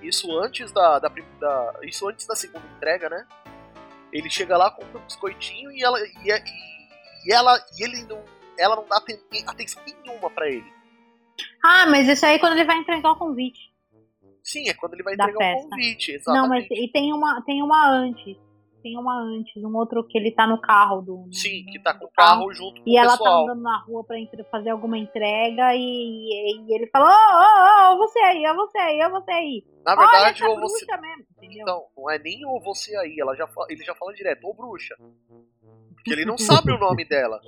[0.01, 1.09] isso antes da, da,
[1.39, 3.25] da- isso antes da segunda entrega, né?
[4.11, 6.43] Ele chega lá, compra um biscoitinho e ela e, e-
[7.27, 8.21] e ela e ele não
[8.57, 10.73] ela não dá aten- atenção nenhuma pra ele.
[11.63, 13.73] Ah, mas isso aí é quando ele vai entregar o convite.
[14.45, 15.69] Sim, é quando ele vai Da entregar o festa.
[15.69, 16.85] convite, Não, mas exatamente.
[16.85, 18.37] e tem uma, tem uma antes.
[18.83, 21.27] Tem uma antes, um outro que ele tá no carro do.
[21.33, 23.43] Sim, que tá com o carro junto com E o ela tá pessoal.
[23.45, 24.15] andando na rua pra
[24.51, 25.79] fazer alguma entrega e,
[26.69, 29.63] e ele fala: Ô, ô, ô, você aí, ó, você aí, ó, você aí.
[29.83, 31.25] Na verdade, ou você bruxa mesmo?
[31.41, 34.95] Então, não é nem ou você aí, ela já ele já fala direto, ô bruxa.
[35.95, 37.41] Porque ele não sabe o nome dela.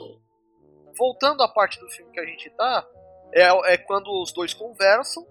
[0.97, 2.83] Voltando à parte do filme que a gente tá,
[3.31, 5.23] é, é quando os dois conversam.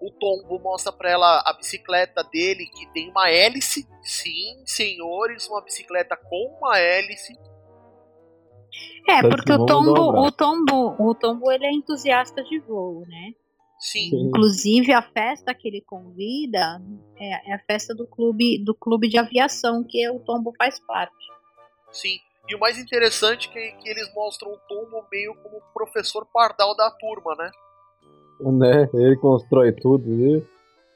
[0.00, 3.86] O Tombo mostra pra ela a bicicleta dele, que tem uma hélice.
[4.02, 7.36] Sim, senhores, uma bicicleta com uma hélice.
[9.08, 10.32] É, porque que o Tombo, o.
[10.32, 13.34] Tombo, o Tombo, ele é entusiasta de voo, né?
[13.78, 14.26] Sim, Sim.
[14.28, 16.80] Inclusive a festa que ele convida
[17.18, 21.26] é, é a festa do clube, do clube de aviação que o Tombo faz parte.
[21.90, 22.18] sim.
[22.48, 26.74] E o mais interessante é que, que eles mostram o Tombo meio como professor pardal
[26.74, 27.48] da turma, né?
[28.42, 28.88] Né?
[28.94, 30.08] Ele constrói tudo.
[30.10, 30.44] E...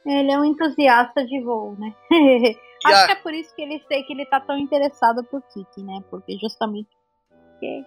[0.07, 1.95] Ele é um entusiasta de voo, né?
[2.87, 5.25] E Acho a- que é por isso que ele sei que ele tá tão interessado
[5.25, 6.03] por Kiki, né?
[6.11, 6.91] Porque justamente.
[7.53, 7.83] porque,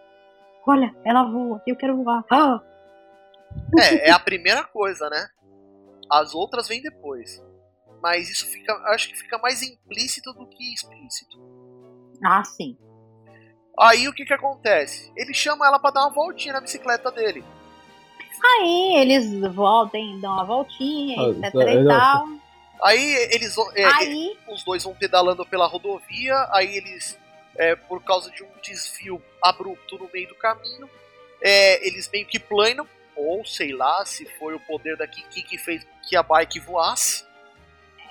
[0.67, 2.25] Olha, ela voa, eu quero voar.
[2.31, 2.59] Ah!
[3.79, 5.27] É, é a primeira coisa, né?
[6.11, 7.43] As outras vêm depois.
[8.01, 11.37] Mas isso fica, acho que fica mais implícito do que explícito.
[12.25, 12.75] ah, sim.
[13.79, 15.11] Aí o que que acontece?
[15.15, 17.43] Ele chama ela pra dar uma voltinha na bicicleta dele.
[18.43, 22.27] Aí eles voltem, dão uma voltinha, Ah, etc isso é- e tal.
[22.83, 27.17] Aí eles é, Aí, os dois vão pedalando pela rodovia, aí eles,
[27.55, 30.87] é, por causa de um desvio abrupto no meio do caminho,
[31.41, 35.57] é, eles meio que planam, ou sei lá, se foi o poder da Kiki que
[35.57, 37.25] fez com que a bike voasse.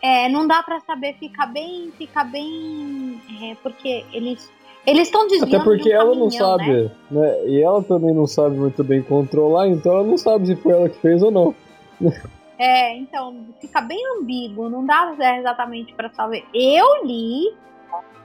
[0.03, 3.21] é, não dá pra saber, fica bem, fica bem.
[3.43, 4.51] é, porque eles.
[4.87, 6.65] Eles estão desviando Até porque ela não caminhão, né?
[6.65, 7.47] sabe, né?
[7.49, 10.89] E ela também não sabe muito bem controlar, então ela não sabe se foi ela
[10.89, 11.55] que fez ou não.
[12.59, 16.43] É, então, fica bem ambíguo, não dá exatamente pra saber.
[16.55, 17.55] Eu li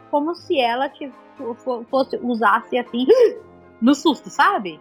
[0.10, 0.90] como se ela
[1.58, 3.06] fo- fosse, usasse assim,
[3.82, 4.80] no susto, sabe?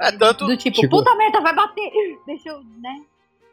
[0.00, 1.88] É, tanto, Do tipo, Tipo- puta merda, vai bater!
[2.26, 3.04] Deixa eu, né?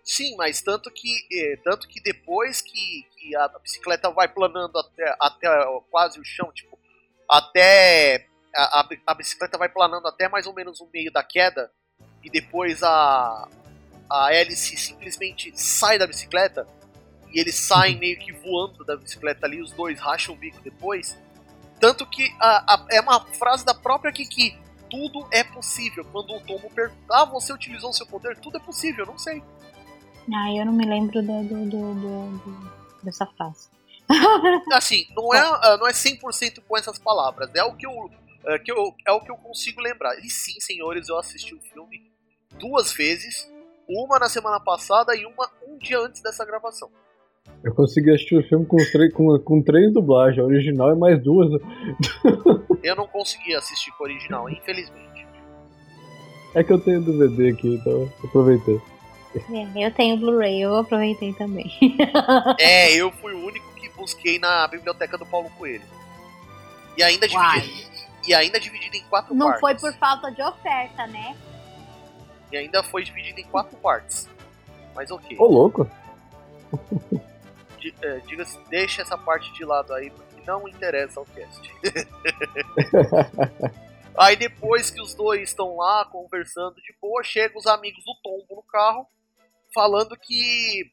[0.03, 5.15] Sim, mas tanto que, eh, tanto que depois que, que a bicicleta vai planando até,
[5.20, 5.47] até
[5.91, 6.76] quase o chão, tipo,
[7.30, 8.25] até.
[8.55, 11.69] A, a, a bicicleta vai planando até mais ou menos o meio da queda,
[12.23, 13.47] e depois a,
[14.09, 16.67] a hélice simplesmente sai da bicicleta,
[17.32, 21.15] e eles saem meio que voando da bicicleta ali, os dois racham o bico depois.
[21.80, 24.57] Tanto que a, a- é uma frase da própria Kiki.
[24.89, 26.03] Tudo é possível.
[26.05, 28.38] Quando o Tomo pergunta, ah, você utilizou o seu poder?
[28.39, 29.43] Tudo é possível, eu não sei.
[30.34, 31.93] Ah, eu não me lembro do, do- do-
[32.39, 32.71] do-
[33.03, 33.67] dessa frase.
[34.73, 38.11] assim, não é, ah, não é 100% com essas palavras, é o que eu,
[38.45, 40.17] é, que eu, é o que eu consigo lembrar.
[40.19, 42.11] E sim, senhores, eu assisti o filme
[42.59, 43.49] duas vezes,
[43.87, 46.89] uma na semana passada e uma um dia antes dessa gravação.
[47.63, 51.21] Eu consegui assistir o filme com, três, com, com três dublagens, a original e mais
[51.21, 51.49] duas.
[52.83, 55.27] Eu não consegui assistir com o original, infelizmente.
[56.55, 58.79] É que eu tenho DVD aqui, então aproveitei.
[59.35, 61.71] É, eu tenho Blu-ray, eu aproveitei também.
[62.59, 63.67] É, eu fui o único
[63.97, 65.85] busquei na biblioteca do Paulo Coelho.
[66.95, 67.91] E ainda dividido,
[68.25, 69.61] e ainda dividido em quatro Não partes.
[69.61, 71.37] foi por falta de oferta, né?
[72.51, 74.27] E ainda foi dividido em quatro partes.
[74.95, 75.37] Mas ok.
[75.39, 75.89] Ô, louco!
[78.01, 81.71] É, Diga-se, deixa essa parte de lado aí, porque não interessa ao cast.
[84.17, 88.57] aí depois que os dois estão lá conversando de boa, chegam os amigos do Tombo
[88.57, 89.07] no carro,
[89.73, 90.91] falando que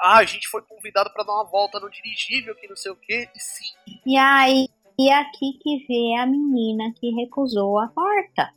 [0.00, 2.96] ah, a gente foi convidado para dar uma volta no dirigível, que não sei o
[2.96, 3.74] que, e sim.
[4.06, 4.68] E aí,
[4.98, 8.52] e aqui que vê a menina que recusou a porta.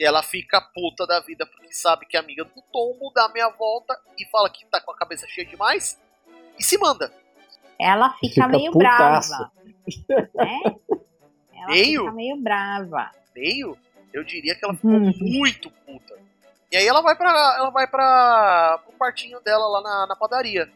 [0.00, 3.98] Ela fica puta da vida porque sabe que é amiga do Tombo, dá meia volta
[4.18, 6.00] e fala que tá com a cabeça cheia demais.
[6.58, 7.12] e se manda.
[7.80, 9.36] Ela fica, Fica meio putaça.
[9.36, 9.52] brava.
[10.34, 10.60] Né?
[11.52, 12.00] Ela Meio?
[12.02, 13.10] fica meio brava.
[13.34, 13.76] Meio,
[14.12, 15.12] eu diria que ela ficou Uhum.
[15.20, 16.18] muito puta.
[16.70, 17.30] E aí ela vai pra.
[17.58, 18.78] ela vai pra.
[18.84, 20.70] pro quartinho dela lá na, na padaria.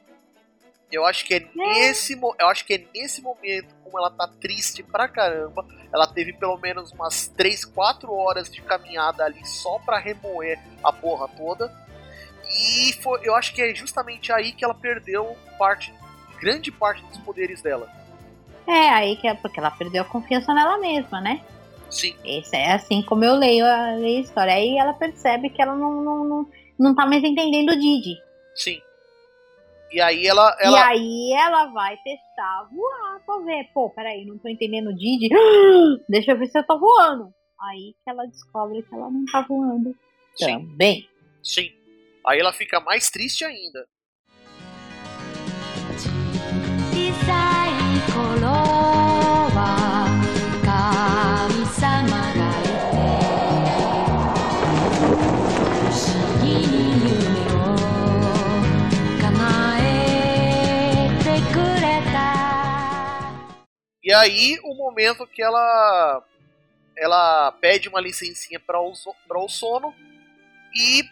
[0.91, 4.29] Eu acho que é nesse mo- eu acho que é nesse momento, como ela tá
[4.29, 9.79] triste pra caramba, ela teve pelo menos umas 3, 4 horas de caminhada ali só
[9.79, 11.73] pra remoer a porra toda.
[12.47, 15.95] E foi, eu acho que é justamente aí que ela perdeu parte,
[16.39, 17.89] grande parte dos poderes dela.
[18.67, 21.43] É, aí que é porque ela perdeu a confiança nela mesma, né?
[21.93, 24.55] Sim, Esse é assim como eu leio a, leio a história.
[24.55, 28.17] Aí ela percebe que ela não, não, não, não tá mais entendendo o Didi.
[28.55, 28.81] sim.
[29.93, 33.69] E aí ela, E ela aí ela vai testar voar pra ver.
[33.75, 35.29] Pô, peraí, não tô entendendo o Didi.
[36.09, 37.31] Deixa eu ver se eu tô voando.
[37.61, 39.95] Aí que ela descobre que ela não tá voando
[40.35, 41.07] sim, também.
[41.43, 41.71] sim.
[42.27, 43.87] Aí ela fica mais triste ainda.
[64.13, 66.23] E aí, o momento que ela
[66.95, 69.95] ela pede uma licencinha para o, o sono
[70.75, 71.03] e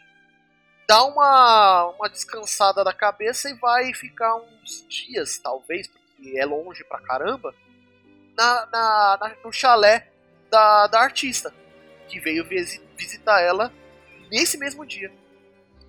[0.87, 6.85] dá uma, uma descansada da cabeça e vai ficar uns dias, talvez, porque é longe
[6.85, 7.55] pra caramba,
[8.37, 10.07] na, na, na- no chalé
[10.51, 11.55] da, da artista,
[12.07, 13.73] que veio visi- visitar ela
[14.31, 15.11] nesse mesmo dia.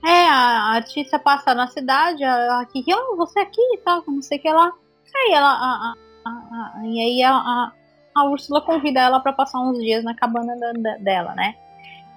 [0.06, 4.22] É, a artista passa na cidade, a, a Kiki, oh, você aqui e tal, não
[4.22, 4.72] sei o que lá.
[5.14, 5.50] Aí ela.
[5.52, 7.72] a- a- a- a- e aí a, a,
[8.16, 11.56] a Úrsula convida ela pra passar uns dias na cabana da- da- dela, né?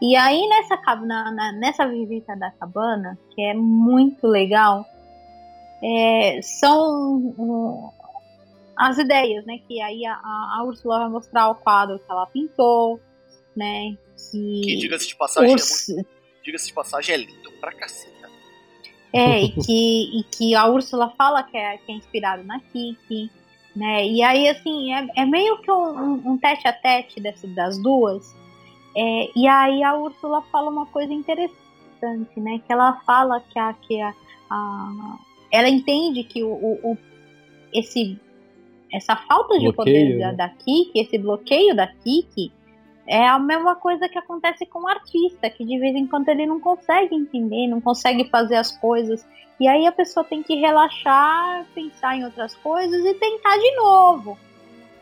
[0.03, 4.85] E aí nessa, na, na- nessa visita da cabana, que é muito legal,
[5.83, 7.91] é, são um,
[8.77, 9.59] as ideias, né?
[9.67, 13.01] Que aí a, a, Úrsula vai mostrar o quadro que ela pintou,
[13.57, 13.97] né?
[14.31, 16.09] Que, Que, diga-se de passagem, é Urs- muito-
[16.45, 18.15] diga-se de passagem, é lindo pra caceta.
[19.13, 23.31] É, e que, e que a Úrsula fala que é, que é inspirado na Kiki,
[23.75, 24.07] né?
[24.07, 28.35] E aí, assim, é, é meio que um, tete a tete dessa, das duas.
[28.97, 32.61] É, e aí a Úrsula fala uma coisa interessante, né?
[32.67, 33.73] Que ela fala que a.
[33.75, 34.15] Que a,
[34.51, 35.19] a-
[35.51, 36.99] ela entende que o, o, o-
[37.73, 38.19] esse,
[38.93, 40.35] essa falta de Bloqueio, poder da, né?
[40.35, 42.53] da Kiki, esse bloqueio da Kiki,
[43.07, 46.47] é a mesma coisa que acontece com o artista, que de vez em quando ele
[46.47, 49.27] não consegue entender, não consegue fazer as coisas.
[49.61, 54.39] E aí a pessoa tem que relaxar, pensar em outras coisas e tentar de novo.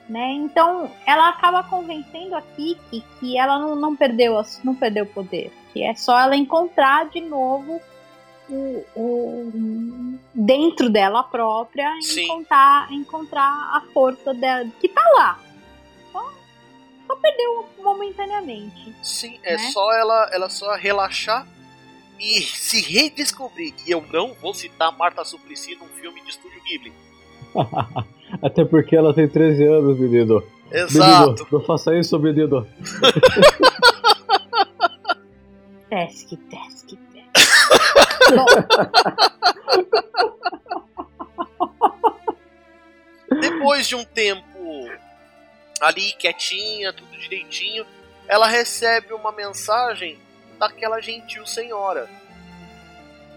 [0.08, 0.32] Né?
[0.32, 4.34] Então ela acaba convencendo a Kiki que ela não, não perdeu
[4.64, 7.80] não perdeu o poder, que é só ela encontrar de novo
[8.50, 12.24] o, o- dentro dela própria Sim.
[12.24, 13.46] encontrar, encontrar
[13.76, 15.38] a força dela que tá lá.
[17.12, 18.94] Só, perdeu momentaneamente.
[19.02, 19.70] Sim, é né?
[19.70, 21.46] só ela, ela só relaxar
[22.18, 23.74] e se redescobrir.
[23.86, 26.92] E eu não vou citar Marta Suplicy num filme de estúdio Ghibli.
[28.42, 30.42] Até porque ela tem 13 anos, menino.
[30.70, 31.28] Exato.
[31.28, 32.66] Menino, não faça isso, menino.
[35.90, 36.98] Tesque, tesque.
[38.34, 38.46] Bom,
[43.40, 44.88] Depois de um tempo
[45.82, 47.86] ali quietinha, tudo direitinho,
[48.28, 50.18] ela recebe uma mensagem
[50.58, 52.08] daquela gentil senhora.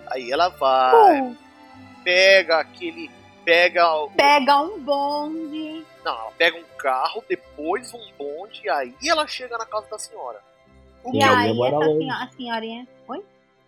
[0.08, 1.36] Aí ela vai, bom,
[2.04, 3.10] pega aquele.
[3.44, 3.88] Pega.
[3.96, 5.86] o- pega um bonde.
[6.04, 10.00] Não, ela pega um carro, depois um bonde, e aí ela chega na casa da
[10.00, 10.42] senhora.
[11.04, 12.88] O E que, eu, aí demora essa senhora, a senhorinha.
[13.08, 13.24] Oi?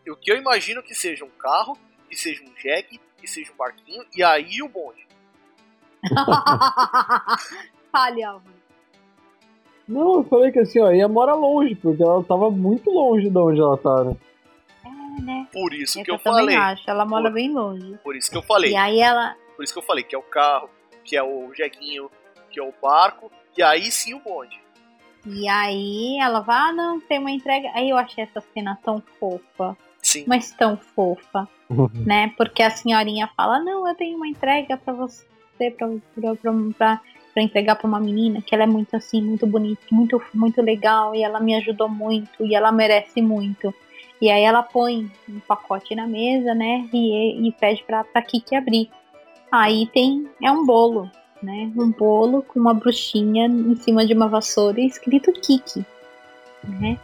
[0.10, 1.78] o que eu imagino que seja um carro,
[2.10, 5.06] que seja um jegue, que seja um barquinho, e aí o bonde.
[7.94, 8.57] Álvaro.
[9.88, 13.38] Não, eu falei que assim, ó, ia mora longe, porque ela tava muito longe de
[13.38, 14.16] onde ela tá, né?
[14.86, 15.48] É, né?
[15.54, 16.56] Por isso que eu eu também falei.
[16.56, 16.90] acho.
[16.90, 17.98] Ela mora Por- bem longe.
[18.04, 18.72] Por isso que eu falei.
[18.72, 19.36] E aí ela.
[19.56, 20.70] Por isso que eu falei que é o carro,
[21.04, 22.12] que é o jeguinho,
[22.52, 24.60] que é o barco, e aí sim o bonde.
[25.26, 27.70] E aí ela vai, ah, não, tem uma entrega.
[27.74, 29.76] Aí eu achei essa cena tão fofa.
[30.02, 30.24] Sim.
[30.28, 31.48] Mas tão fofa.
[32.06, 32.34] né?
[32.38, 35.26] Porque a senhorinha fala: Não, eu tenho uma entrega pra você,
[35.78, 37.02] pra, pra, pra, pra,
[37.38, 41.14] pra entregar pra uma menina que ela é muito assim, muito bonita, muito, muito legal
[41.14, 43.72] e ela me ajudou muito e ela merece muito.
[44.20, 46.90] E aí ela põe um pacote na mesa, né?
[46.92, 48.90] E, e pede pra, pra Kiki abrir.
[49.52, 50.28] Aí tem.
[50.42, 51.12] É um bolo,
[51.44, 51.72] né?
[51.78, 55.86] Um bolo com uma bruxinha em cima de uma vassoura escrito Kiki.
[56.64, 56.98] Né?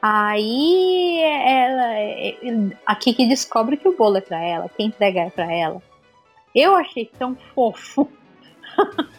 [0.00, 5.30] Aí ela, a Kiki descobre que o bolo é pra ela, que a entrega é
[5.30, 5.82] pra ela.
[6.54, 8.08] Eu achei tão fofo.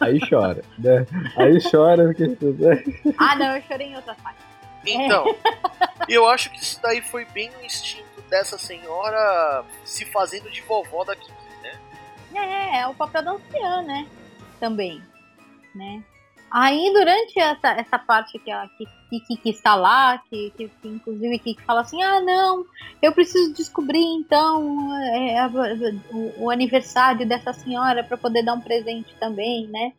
[0.00, 1.06] Aí chora, né?
[1.36, 2.36] Aí chora porque.
[3.18, 4.44] Ah, não, eu chorei em outras partes.
[4.86, 5.24] Então,
[6.08, 11.04] eu acho que isso daí foi bem o instinto dessa senhora se fazendo de vovó
[11.04, 11.32] da Kiki,
[11.62, 11.78] né?
[12.34, 14.06] É, é o papel da anciã, né?
[14.60, 15.02] Também,
[15.74, 16.02] né?
[16.50, 18.86] Aí, durante essa, essa parte que a que,
[19.20, 22.64] que, que está lá, que, que, que inclusive que fala assim, ah, não,
[23.02, 25.50] eu preciso descobrir, então, é, a-
[26.12, 29.92] o, o aniversário dessa senhora para poder dar um presente também, né?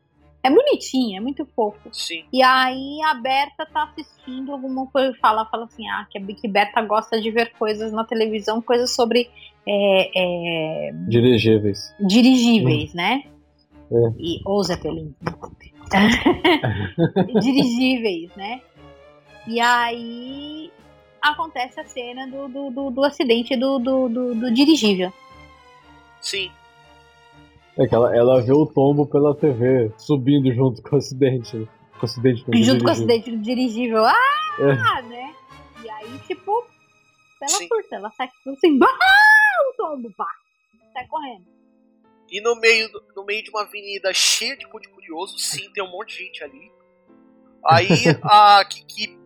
[0.43, 1.89] É bonitinho, é muito fofo.
[1.91, 2.23] Sim.
[2.31, 6.47] E aí a Berta tá assistindo alguma coisa, fala, fala assim, ah, que a que
[6.47, 9.29] Berta gosta de ver coisas na televisão, coisas sobre
[9.67, 10.11] é,
[10.89, 11.93] é, Dirigíveis.
[11.99, 13.23] dirigíveis, né?
[13.91, 13.95] É.
[14.17, 15.13] E ou Zeppelin.
[17.41, 18.61] dirigíveis, né?
[19.47, 20.71] E aí
[21.21, 25.11] acontece a cena do, do, do, do acidente do, do, do, do dirigível.
[26.21, 26.51] Sim.
[27.77, 31.55] É que ela, ela vê o tombo pela TV, subindo junto com o acidente.
[31.55, 31.67] né?
[31.99, 32.89] Com o acidente junto com o dirigível.
[32.89, 34.05] acidente do dirigível.
[34.05, 35.33] Ah, né?
[35.83, 36.65] E aí, tipo,
[37.41, 37.67] ela Sim.
[37.67, 40.27] surta, ela sai assim, ah, o tombo, pá!
[40.93, 41.45] Sai correndo.
[42.29, 45.83] E no meio, no meio de uma avenida cheia de cu de curioso, sim, tem
[45.83, 46.71] um monte de gente ali.
[47.65, 47.87] Aí
[48.23, 49.17] a Kiki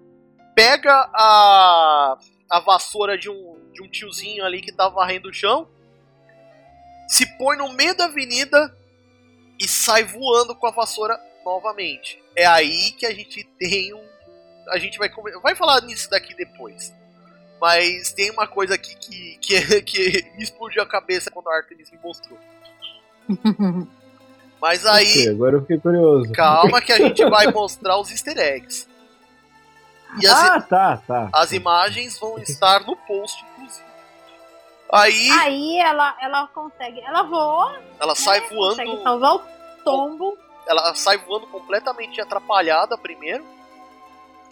[0.56, 2.18] pega a,
[2.50, 5.68] a vassoura de um, de um tiozinho ali que tá varrendo o chão,
[7.08, 8.76] se põe no meio da avenida
[9.60, 12.22] e sai voando com a vassoura novamente.
[12.36, 14.12] É aí que a gente tem um.
[14.70, 15.10] A gente vai,
[15.42, 16.94] vai falar nisso daqui depois.
[17.60, 21.92] Mas tem uma coisa aqui que, que, que me explodiu a cabeça quando a Artemis
[21.92, 22.40] me mostrou.
[24.62, 26.32] Mas aí, Ok, agora eu fiquei curioso.
[26.34, 28.88] calma que a gente vai mostrar os easter eggs.
[30.22, 31.30] E as, Ah, tá, tá.
[31.34, 33.86] as imagens vão estar no post, inclusive.
[34.94, 39.42] Aí Aí ela, ela consegue, ela voa, ela sai né, consegue voando, salvar o
[39.86, 40.38] tombo.
[40.68, 43.44] ela sai voando completamente atrapalhada primeiro.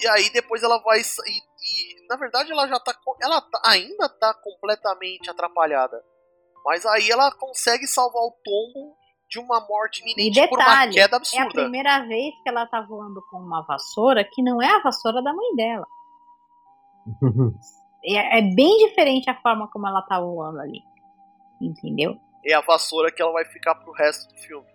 [0.01, 4.07] E aí depois ela vai e, e, na verdade ela já tá ela tá- ainda
[4.07, 6.01] tá completamente atrapalhada.
[6.65, 8.95] Mas aí ela consegue salvar o tombo
[9.29, 11.49] de uma morte iminente por uma detalhe, queda É a absurda.
[11.49, 15.33] primeira vez que ela tá voando com uma vassoura que não é a vassoura da
[15.33, 15.85] mãe dela.
[18.01, 20.81] É, é bem diferente a forma como ela tá voando ali.
[21.59, 22.17] Entendeu?
[22.45, 24.65] É a vassoura que ela vai ficar pro resto do filme.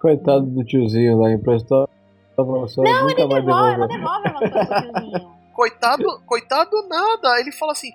[0.00, 1.86] Coitado do tiozinho lá, emprestou
[2.38, 5.36] a vassoura, Não, nunca ele devolve, ela devolve a vassoura pro tiozinho.
[5.52, 7.38] Coitado, coitado nada.
[7.38, 7.90] Ele fala assim.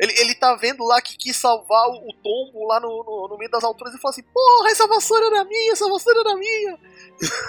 [0.00, 3.36] Ele, ele tá vendo lá que quis salvar o, o tombo lá no, no, no
[3.38, 6.78] meio das alturas e fala assim: Porra, essa vassoura era minha, essa vassoura era minha.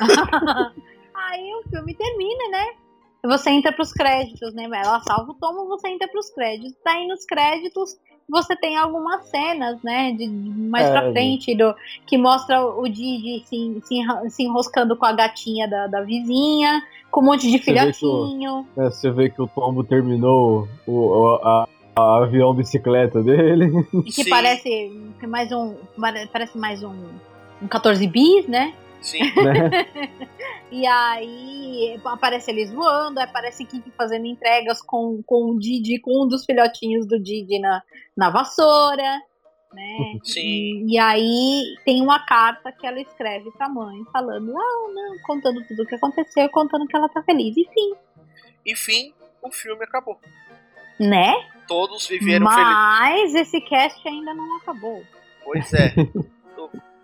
[1.16, 2.66] Aí o filme termina, né?
[3.24, 4.64] Você entra pros créditos, né?
[4.66, 6.74] Ela salva o tomo, você entra pros créditos.
[6.84, 7.96] Tá aí nos créditos,
[8.28, 10.12] você tem algumas cenas, né?
[10.12, 11.76] De, de mais É, pra frente, do,
[12.08, 16.82] que mostra o Didi se, se, se enroscando com a gatinha da, da vizinha,
[17.12, 18.68] com um monte de Você vê que o- filhotinho.
[18.78, 23.72] É, você vê que o tombo terminou o, o- a, a avião bicicleta dele.
[23.94, 24.30] E que Sim.
[24.30, 25.76] parece que mais um.
[26.32, 27.10] Parece mais um.
[27.62, 28.74] Um 14 bis, né?
[29.02, 29.88] Sim, né?
[30.72, 36.24] E aí aparece eles voando, aí aparece Kiki fazendo entregas com, com o Didi, com
[36.24, 37.82] um dos filhotinhos do Didi na,
[38.16, 39.20] na vassoura,
[39.74, 40.20] né?
[40.24, 40.86] sim.
[40.88, 45.66] E, e aí tem uma carta que ela escreve pra mãe, falando, não, não, contando
[45.68, 47.58] tudo o que aconteceu, contando que ela tá feliz.
[47.58, 47.94] Enfim,
[48.66, 50.20] Enfim, o filme acabou.
[51.00, 51.34] né?
[51.72, 52.74] Todos viveram felizes.
[52.74, 55.04] Mas esse cast ainda não acabou.
[55.44, 55.94] Pois é.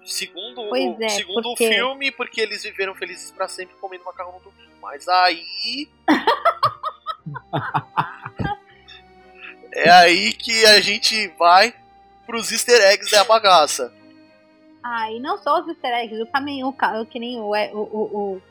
[0.03, 4.03] Segundo, Pois o, é, segundo porque- o filme, porque eles viveram felizes pra sempre comendo
[4.05, 4.71] macarrão no domingo.
[4.81, 5.87] Mas aí.
[9.73, 11.73] é aí que a gente vai
[12.25, 13.93] pros easter eggs da bagaça.
[14.83, 18.35] Ah, e não só os easter eggs, o caminhão, o que nem o, o, o,
[18.35, 18.41] o,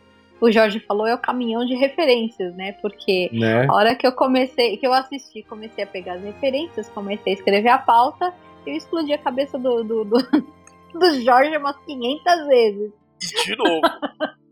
[0.41, 2.73] o Jorge falou, é o caminhão de referências, né?
[2.83, 3.67] Porque né?
[3.67, 7.37] A hora que eu comecei, que eu assisti, comecei a pegar as referências, comecei a
[7.37, 8.35] escrever a pauta,
[8.67, 10.19] eu explodi a cabeça do, do, do,
[10.93, 12.93] do Jorge umas 500 vezes.
[13.23, 13.81] E de novo.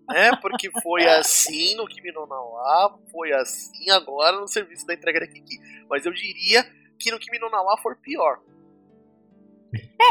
[0.09, 0.35] né?
[0.41, 5.27] Porque foi assim no Kimi no Nawa, foi assim agora no serviço da entrega da
[5.27, 5.59] Kiki.
[5.89, 6.65] Mas eu diria
[6.99, 8.39] que no Kimi no Nawa foi pior.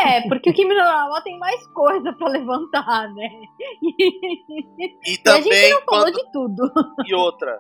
[0.05, 3.29] É, porque o Kimi no Nawa tem mais coisa pra levantar, né?
[3.81, 6.13] E E a gente também não falou quando.
[6.13, 6.71] de tudo.
[7.05, 7.59] E outra.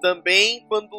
[0.00, 0.90] Também quando,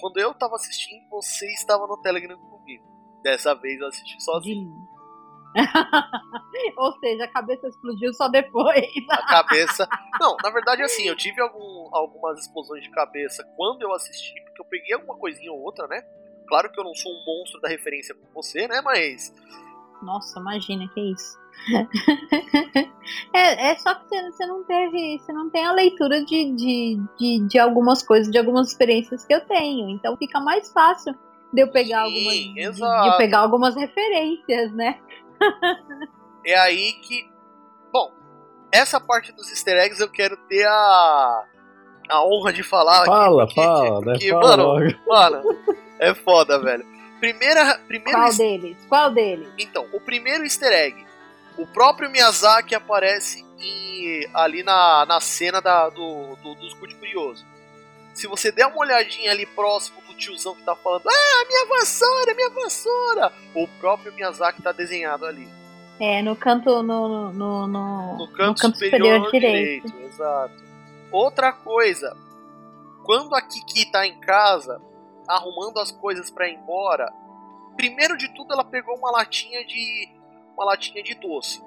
[0.00, 2.84] quando eu tava assistindo, você estava no Telegram comigo.
[3.22, 4.70] Dessa vez eu assisti sozinho.
[6.76, 8.84] Ou seja, a cabeça explodiu só depois.
[9.10, 9.88] A cabeça.
[10.20, 14.60] Não, na verdade, assim, eu tive algum- algumas explosões de cabeça quando eu assisti, porque
[14.62, 16.02] eu peguei alguma coisinha ou outra, né?
[16.48, 18.80] Claro que eu não sou um monstro da referência com você, né?
[18.84, 19.32] Mas
[20.02, 21.38] Nossa, imagina, que isso.
[23.32, 27.02] é, é só que você, você não teve, você não tem a leitura de, de,
[27.18, 29.88] de, de algumas coisas, de algumas experiências que eu tenho.
[29.90, 31.14] Então fica mais fácil
[31.52, 32.76] de eu pegar Sim, algumas.
[32.76, 34.98] De, de pegar algumas referências, né?
[36.48, 37.28] É aí que.
[37.92, 38.12] Bom,
[38.70, 41.44] essa parte dos easter eggs eu quero ter a.
[42.08, 43.06] A honra de falar aqui.
[43.06, 44.12] Fala, porque- fala, né?
[44.12, 44.84] porque, Fala mano, logo.
[45.08, 45.42] mano,
[45.98, 46.86] é foda, velho.
[47.20, 48.76] Primeira, primeiro Qual deles?
[48.88, 49.48] Qual deles?
[49.58, 51.06] Então, o primeiro easter egg.
[51.56, 57.44] O próprio Miyazaki aparece em- ali na, na cena da, do, do, do Escute Curioso.
[58.12, 62.34] Se você der uma olhadinha ali próximo do tiozão que tá falando, ah, minha vassoura,
[62.34, 63.32] minha vassoura!
[63.54, 65.48] O próprio Miyazaki tá desenhado ali.
[65.98, 66.82] É, no canto.
[66.82, 69.86] No, no, no, No canto, superior, direito.
[69.88, 69.94] direito.
[70.06, 70.62] Exato.
[71.10, 72.14] Outra coisa.
[73.02, 74.80] Quando a Kiki tá em casa,
[75.28, 77.12] arrumando as coisas pra ir embora,
[77.76, 80.08] primeiro de tudo ela pegou uma latinha de
[80.56, 81.62] uma latinha de doce.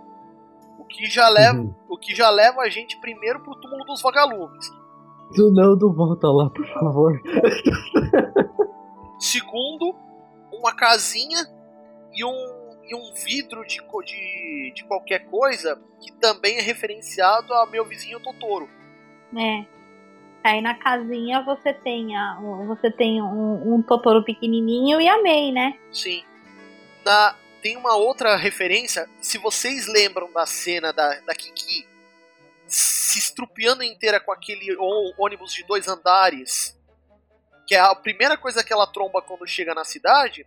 [0.80, 1.74] O que já leva, Uhum.
[1.90, 4.70] o que já leva a gente primeiro pro túmulo dos vagalumes.
[5.36, 7.22] Tu não, não volta lá, por favor.
[9.20, 9.94] Segundo,
[10.52, 11.38] uma casinha
[12.14, 17.66] e um, e um vidro de, de, de qualquer coisa que também é referenciado a
[17.68, 18.68] meu vizinho Totoro.
[19.38, 19.66] É.
[20.44, 25.52] Aí na casinha você tem, a, você tem um, um Totoro pequenininho e a Mei,
[25.52, 25.78] né?
[25.92, 26.24] Sim.
[27.06, 29.10] Na, tem uma outra referência.
[29.22, 31.88] Se vocês lembram da cena da, da Kiki
[32.66, 34.76] se estrupiando inteira com aquele
[35.18, 36.78] ônibus de dois andares,
[37.66, 40.46] que é a primeira coisa que ela tromba quando chega na cidade,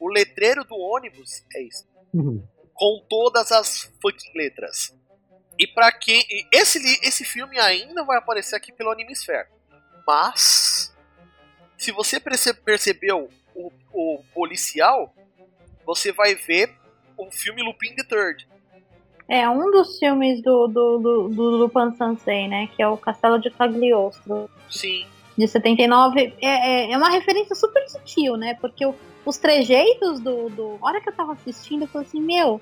[0.00, 1.86] o letreiro do ônibus é isso.
[2.14, 2.46] Uhum.
[2.72, 4.96] Com todas as fucking letras.
[5.62, 6.24] E para quem.
[6.52, 9.46] Esse, esse filme ainda vai aparecer aqui pelo Animesphere.
[10.06, 10.92] Mas.
[11.76, 15.12] Se você perce- percebeu o, o policial,
[15.84, 16.72] você vai ver
[17.16, 18.48] o filme Lupin the Third.
[19.28, 22.68] É um dos filmes do, do, do, do Lupin Sansei, né?
[22.74, 25.06] Que é o Castelo de Cagliostro, Sim.
[25.36, 26.34] de 79.
[26.40, 28.54] É, é, é uma referência super sutil, né?
[28.60, 28.94] Porque o-
[29.24, 30.78] os trejeitos do, do.
[30.82, 32.60] A hora que eu tava assistindo, eu falei assim, meu.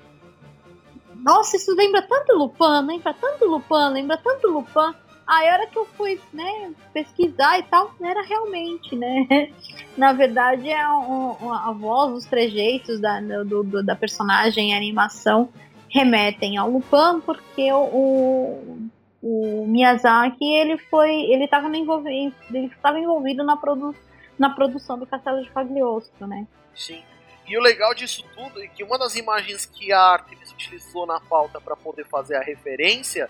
[1.23, 4.93] Nossa, isso lembra tanto Lupin, lembra tanto Lupin, lembra tanto Lupin.
[5.27, 9.27] Aí a hora que eu fui, né, pesquisar e tal, era realmente, né?
[9.95, 15.49] Na verdade, é um- a voz, os trejeitos da, do, do- da personagem, a animação
[15.89, 18.89] remetem ao Lupin, porque o, o,
[19.21, 23.95] o Miyazaki, ele foi, ele estava envolvido, ele estava envolvido na, produ,
[24.39, 26.47] na produção do Castelo de Cagliostro, né?
[26.73, 27.03] Sim.
[27.51, 31.19] E o legal disso tudo é que uma das imagens que a Artemis utilizou na
[31.19, 33.29] pauta para poder fazer a referência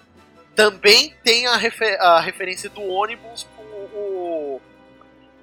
[0.55, 4.61] também tem a, refer- a referência do ônibus com o,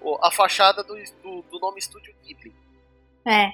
[0.00, 2.54] o- a fachada do, do, do nome Estúdio Ghibli.
[3.26, 3.50] É,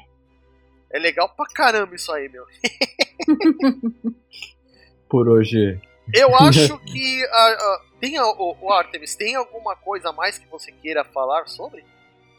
[0.90, 2.44] É legal pra caramba isso aí, meu.
[5.08, 5.80] Por hoje.
[6.12, 10.36] Eu acho que a, a- tem a- o, o Artemis, tem alguma coisa a mais
[10.38, 11.84] que você queira falar sobre?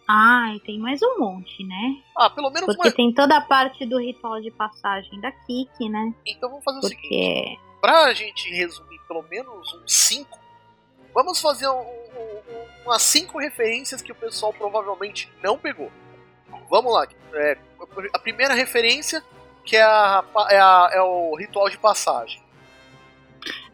[0.08, 1.98] Ai, tem mais um monte, né?
[2.18, 6.14] Ah, pelo menos Porque tem toda a parte do ritual de passagem da Kiki, né?
[6.26, 7.02] Então vamos fazer o seguinte.
[7.02, 10.40] Porque pra gente resumir pelo menos uns 5,
[11.14, 15.92] vamos fazer um- um- um- umas 5 referências que o pessoal provavelmente não pegou.
[16.70, 17.08] Vamos lá.
[17.34, 17.58] é,
[18.14, 19.22] a primeira referência
[19.66, 22.42] que é, a, é, a- é o ritual de passagem.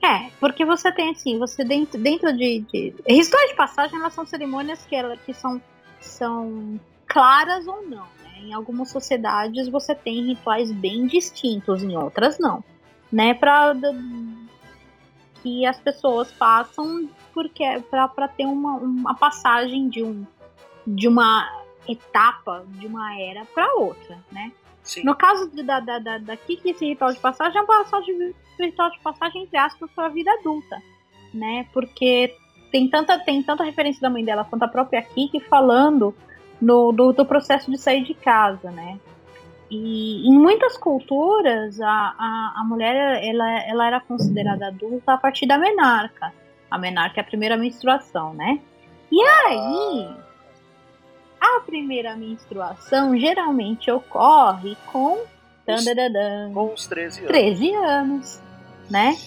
[0.04, 2.96] É, porque você tem assim, você dentro, dentro de, de.
[3.08, 5.62] Rituais de passagem, elas são cerimônias que, ela, que são,
[6.02, 8.06] são claras ou não.
[8.24, 8.40] Né?
[8.40, 12.64] Em algumas sociedades você tem rituais bem distintos, em outras não.
[13.12, 13.34] Né?
[13.34, 13.88] Pra, d-
[15.42, 20.26] que as pessoas passam porque para ter uma, uma passagem de, um,
[20.86, 21.50] de uma
[21.88, 24.52] etapa, de uma era para outra, né?
[24.84, 25.04] Sim.
[25.04, 28.16] No caso de, da, da, da, da Kiki, esse ritual de passagem é um passagem,
[28.60, 30.82] um ritual de passagem, entre aspas, para a vida adulta,
[31.34, 31.68] né?
[31.72, 32.36] Porque
[32.72, 36.16] tem tanta, tem tanta referência da mãe dela quanto a própria Kiki falando
[36.60, 39.00] no, do, do processo de sair de casa, né?
[39.70, 45.46] E em muitas culturas, a, a, a mulher ela, ela era considerada adulta a partir
[45.46, 46.34] da menarca.
[46.70, 48.60] A menarca é a primeira menstruação, né?
[49.12, 50.10] E aí,
[51.40, 55.20] a primeira menstruação geralmente ocorre com
[56.54, 57.32] Com os 13 anos.
[57.32, 58.42] 13 anos,
[58.90, 59.18] né?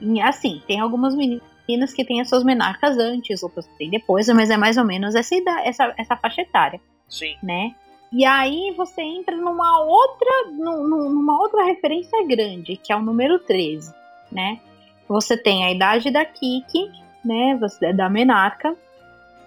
[0.00, 1.51] E, assim, tem algumas meninas
[1.94, 5.14] que têm as suas menarcas antes, outras que têm depois, mas é mais ou menos
[5.14, 7.34] essa, idade, essa, essa faixa etária, Sim.
[7.42, 7.74] né?
[8.12, 13.00] E aí você entra numa outra, nu- nu- numa outra referência grande, que é o
[13.00, 13.92] número 13,
[14.30, 14.60] né?
[15.08, 16.90] Você tem a idade da Kiki,
[17.24, 17.56] né?
[17.60, 18.76] Você, da menarca.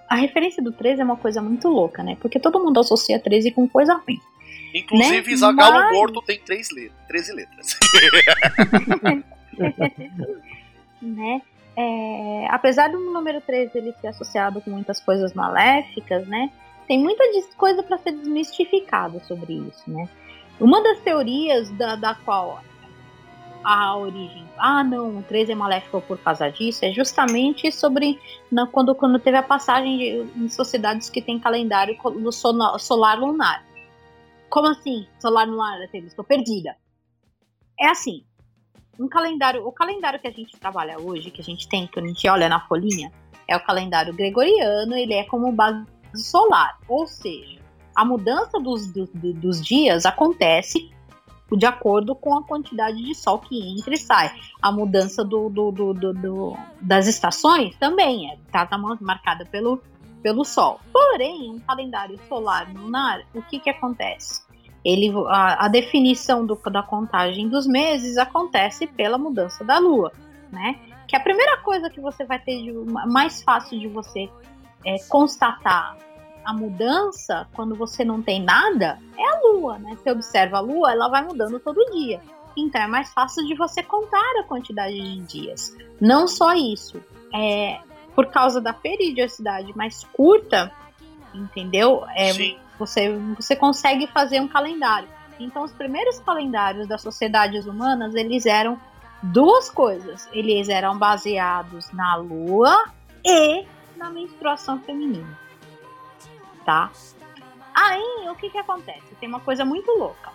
[0.10, 2.18] A referência do 13 é uma coisa muito louca, né?
[2.22, 4.20] Porque todo mundo associa 13 com coisa ruim.
[4.74, 5.38] Inclusive, Né?
[5.38, 7.80] Zagalo Mas- Morto tem três letras, 13 letras.
[11.02, 11.42] né?
[11.78, 16.50] É, apesar do número 13 ele ser associado com muitas coisas maléficas, né?
[16.88, 17.24] Tem muita
[17.58, 20.08] coisa para ser desmistificada sobre isso, né?
[20.60, 22.62] Uma das teorias da, da qual
[23.64, 28.20] a origem, ah não, o 13 é maléfico por causa disso, é justamente sobre
[28.52, 33.66] na- quando, quando teve a passagem de- em sociedades que tem calendário no solar lunar.
[34.50, 35.08] Como assim?
[35.20, 35.82] Solar lunar?
[35.92, 36.78] Estou perdida.
[37.78, 38.24] É assim,
[39.00, 42.06] um calendário, o calendário que a gente trabalha hoje, que a gente tem, que a
[42.06, 43.12] gente olha na folhinha,
[43.48, 45.86] é o calendário gregoriano, ele é como base
[46.16, 47.60] solar, ou seja,
[47.96, 50.92] a mudança dos, do- do- dos dias acontece
[51.52, 54.34] de acordo com a quantidade de sol que entra e sai.
[54.62, 59.80] A mudança do, do- do- do- das estações também é tá, tá marcada pelo,
[60.24, 60.80] pelo sol.
[60.92, 64.45] Porém, um calendário solar lunar, o que que acontece?
[64.86, 70.12] Ele, a, a definição do- da contagem dos meses acontece pela mudança da lua,
[70.52, 70.76] né?
[71.08, 72.72] Que a primeira coisa que você vai ter de,
[73.08, 74.30] mais fácil de você
[74.86, 75.98] é, constatar
[76.46, 79.98] a mudança quando você não tem nada é a lua, né?
[79.98, 82.22] Você observa a lua, ela vai mudando todo dia.
[82.56, 85.76] Então é mais fácil de você contar a quantidade de dias.
[86.00, 87.02] Não só isso,
[87.34, 87.80] é
[88.16, 90.72] por causa da periodicidade mais curta,
[91.34, 92.06] entendeu?
[92.16, 92.58] É, Sim.
[92.78, 95.08] Você, você consegue fazer um calendário.
[95.40, 98.80] Então, os primeiros calendários das sociedades humanas, eles eram
[99.22, 100.30] duas coisas.
[100.32, 102.86] Eles eram baseados na lua
[103.24, 103.66] e
[103.96, 105.38] na menstruação feminina.
[106.66, 106.92] Tá?
[107.74, 109.16] Aí, o que que acontece?
[109.20, 110.32] Tem uma coisa muito louca.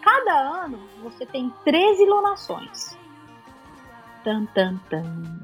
[0.00, 0.32] Cada
[0.64, 2.96] ano, você tem 13 lunações.
[4.22, 5.40] Tan, tan, tan.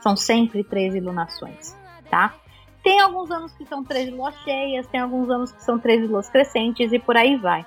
[0.00, 1.76] São sempre 13 lunações,
[2.10, 2.34] tá?
[2.82, 6.28] Tem alguns anos que são 13 luas cheias, tem alguns anos que são 13 luas
[6.28, 7.64] crescentes e por aí vai.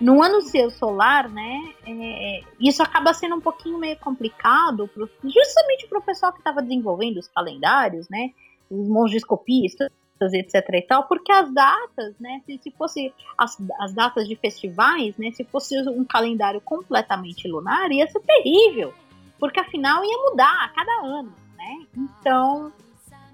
[0.00, 5.86] No ano seu solar, né, é, isso acaba sendo um pouquinho meio complicado, pro, justamente
[5.88, 8.30] para o pessoal que estava desenvolvendo os calendários, né,
[8.70, 9.90] os monges copistas,
[10.20, 15.16] etc e tal, porque as datas, né, se, se fosse as, as datas de festivais,
[15.16, 18.92] né, se fosse um calendário completamente lunar, ia ser terrível,
[19.38, 22.72] porque afinal ia mudar a cada ano, né, então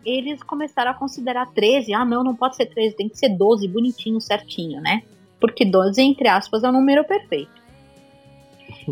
[0.05, 1.93] eles começaram a considerar 13.
[1.95, 5.03] Ah, não, não pode ser 13, tem que ser 12, bonitinho, certinho, né?
[5.41, 7.61] Porque 12, entre aspas, é o número perfeito.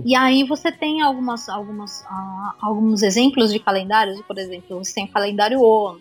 [0.05, 5.05] E aí você tem algumas, algumas, ah, alguns exemplos de calendários, por exemplo, você tem
[5.05, 5.99] o calendário ON,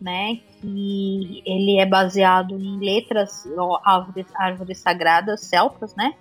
[0.00, 0.40] né?
[0.60, 3.46] Que ele é baseado em letras,
[3.84, 6.14] árvores, árvores sagradas celtas, né?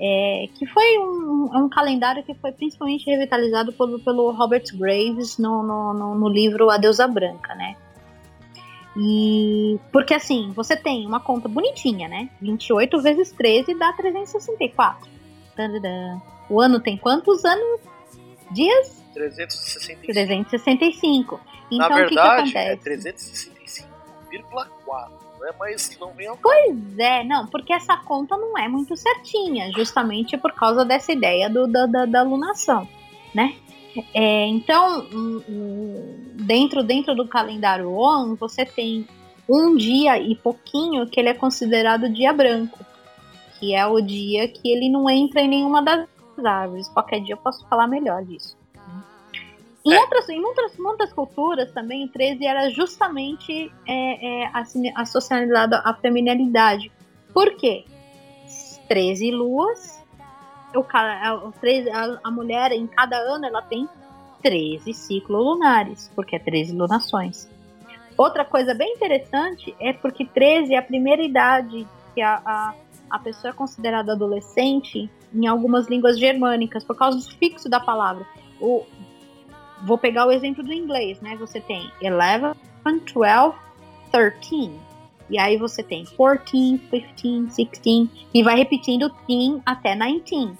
[0.00, 5.62] É, que foi um, um calendário que foi principalmente revitalizado pelo, pelo Robert Graves no,
[5.62, 7.76] no, no, no livro A Deusa Branca, né?
[8.96, 12.28] E porque assim, você tem uma conta bonitinha, né?
[12.40, 15.08] 28 vezes 13 dá 364.
[15.56, 16.20] Tadadã.
[16.48, 17.80] O ano tem quantos anos?
[18.50, 19.02] Dias?
[19.14, 20.06] 365.
[20.06, 21.40] 365.
[21.70, 23.52] Então Na o que, que verdade, é acontece?
[24.30, 25.23] 365,4.
[25.44, 25.98] Não é mais.
[26.00, 30.52] Não vem ao Pois é, não, porque essa conta não é muito certinha, justamente por
[30.52, 32.88] causa dessa ideia do, da, da, da alunação,
[33.34, 33.54] né?
[34.14, 39.06] É, então, hum, hum, dentro, dentro do calendário ON, você tem
[39.48, 42.78] um dia e pouquinho que ele é considerado dia branco,
[43.58, 46.08] que é o dia que ele não entra em nenhuma das
[46.42, 46.88] árvores.
[46.88, 48.56] Qualquer dia eu posso falar melhor disso.
[49.84, 50.00] Em, É.
[50.00, 54.50] outras, em outras, muitas culturas também, o 13 era justamente é, é,
[54.96, 56.90] associado à feminilidade.
[57.32, 57.84] Por quê?
[58.88, 60.02] 13 luas,
[60.74, 63.88] o, o 13 a, a mulher em cada ano ela tem
[64.42, 67.50] 13 ciclos lunares, porque é 13 lunações.
[68.16, 72.74] Outra coisa bem interessante é porque 13 é a primeira idade que a, a,
[73.10, 78.24] a pessoa é considerada adolescente em algumas línguas germânicas, por causa do sufixo da palavra.
[78.60, 78.84] O,
[79.84, 81.36] vou pegar o exemplo do inglês, né?
[81.36, 82.54] Você tem 11,
[83.12, 83.54] 12,
[84.10, 84.72] 13.
[85.30, 86.38] E aí você tem 14,
[87.16, 90.56] 15, 16 e vai repetindo teen até 19,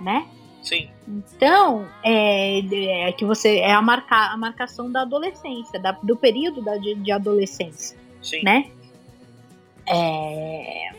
[0.00, 0.26] né?
[0.62, 0.88] Sim.
[1.06, 2.58] Então, é,
[3.08, 6.94] é que você é a, marca, a marcação da adolescência, da- do período da, de,
[6.94, 8.42] de adolescência, Sim.
[8.42, 8.70] né?
[9.86, 10.90] É,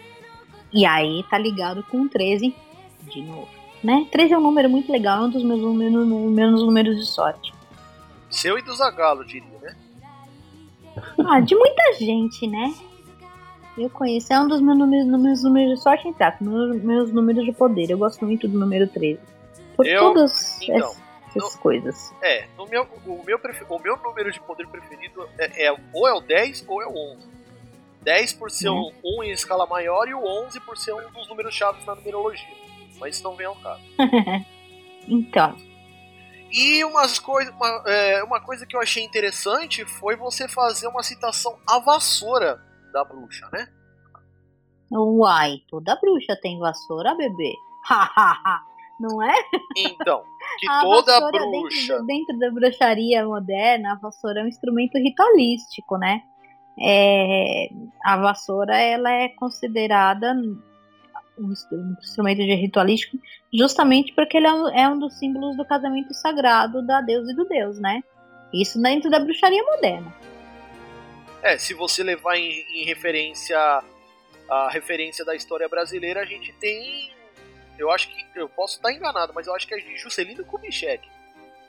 [0.73, 2.55] e aí tá ligado com 13
[3.03, 3.47] de novo,
[3.83, 4.07] né?
[4.11, 7.53] 13 é um número muito legal, é um dos meus números, meus números de sorte.
[8.29, 9.75] Seu e do Zagalo, diria, né?
[11.27, 12.73] Ah, de muita gente, né?
[13.77, 17.11] Eu conheço, é um dos meus números, meus números de sorte, entre aspas, meus, meus
[17.11, 17.89] números de poder.
[17.89, 19.19] Eu gosto muito do número 13.
[19.75, 21.01] Por Eu- todas então, essas,
[21.35, 22.13] essas coisas.
[22.21, 23.39] É, no meu, o, meu
[23.69, 27.13] o meu número de poder preferido é, é ou é o 10 ou é o
[27.13, 27.27] 11.
[28.01, 31.27] 10 por ser um, um em escala maior e o 11 por ser um dos
[31.29, 32.47] números chaves na numerologia.
[32.99, 33.81] Mas isso não vem ao caso.
[35.11, 35.55] Então,
[36.51, 41.01] E umas coisa, uma, é, uma coisa que eu achei interessante foi você fazer uma
[41.01, 42.61] citação à vassoura
[42.93, 43.67] da bruxa, né?
[44.91, 47.53] uai, toda bruxa tem vassoura, bebê.
[47.87, 48.61] Hahaha.
[48.99, 49.33] Não é?
[49.77, 50.23] Então,
[50.59, 51.93] que A toda vassoura bruxa.
[52.03, 56.21] Dentro, dentro da bruxaria moderna, a vassoura é um instrumento ritualístico, né?
[56.81, 57.69] É,
[58.03, 60.33] a vassoura ela é considerada
[61.39, 63.17] um instru- um instrumento de ritualístico
[63.53, 67.35] justamente porque ele é um, é um dos símbolos do casamento sagrado da deusa e
[67.35, 68.03] do deus, né?
[68.53, 70.13] Isso dentro da bruxaria moderna.
[71.41, 73.57] É, se você levar em, em referência
[74.49, 77.11] a referência da história brasileira, a gente tem.
[77.77, 78.25] Eu acho que.
[78.35, 81.07] Eu posso estar enganado, mas eu acho que é Juscelino Kubitschek.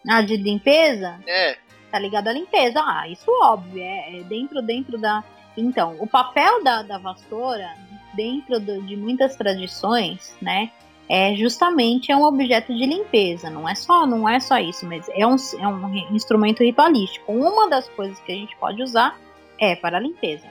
[0.08, 1.58] A de limpeza, É,
[1.90, 2.80] tá ligado à limpeza.
[2.82, 5.22] Ah, isso óbvio, é, é dentro, dentro da.
[5.56, 7.68] Então, o papel da, da vassoura,
[8.14, 10.70] dentro do- de muitas tradições, né,
[11.08, 13.50] é justamente é um objeto de limpeza.
[13.50, 17.32] Não é só, não é só isso, mas é um, é um instrumento ritualístico.
[17.32, 19.18] Uma das coisas que a gente pode usar
[19.58, 20.46] é para a limpeza.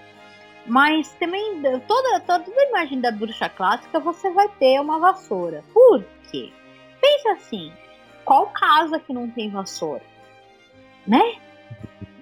[0.66, 5.64] Mas também, toda, toda a imagem da bruxa clássica, você vai ter uma vassoura.
[5.74, 6.52] Por quê?
[7.02, 7.72] Pensa assim,
[8.26, 10.04] qual casa que não tem vassoura?
[11.08, 11.36] Né?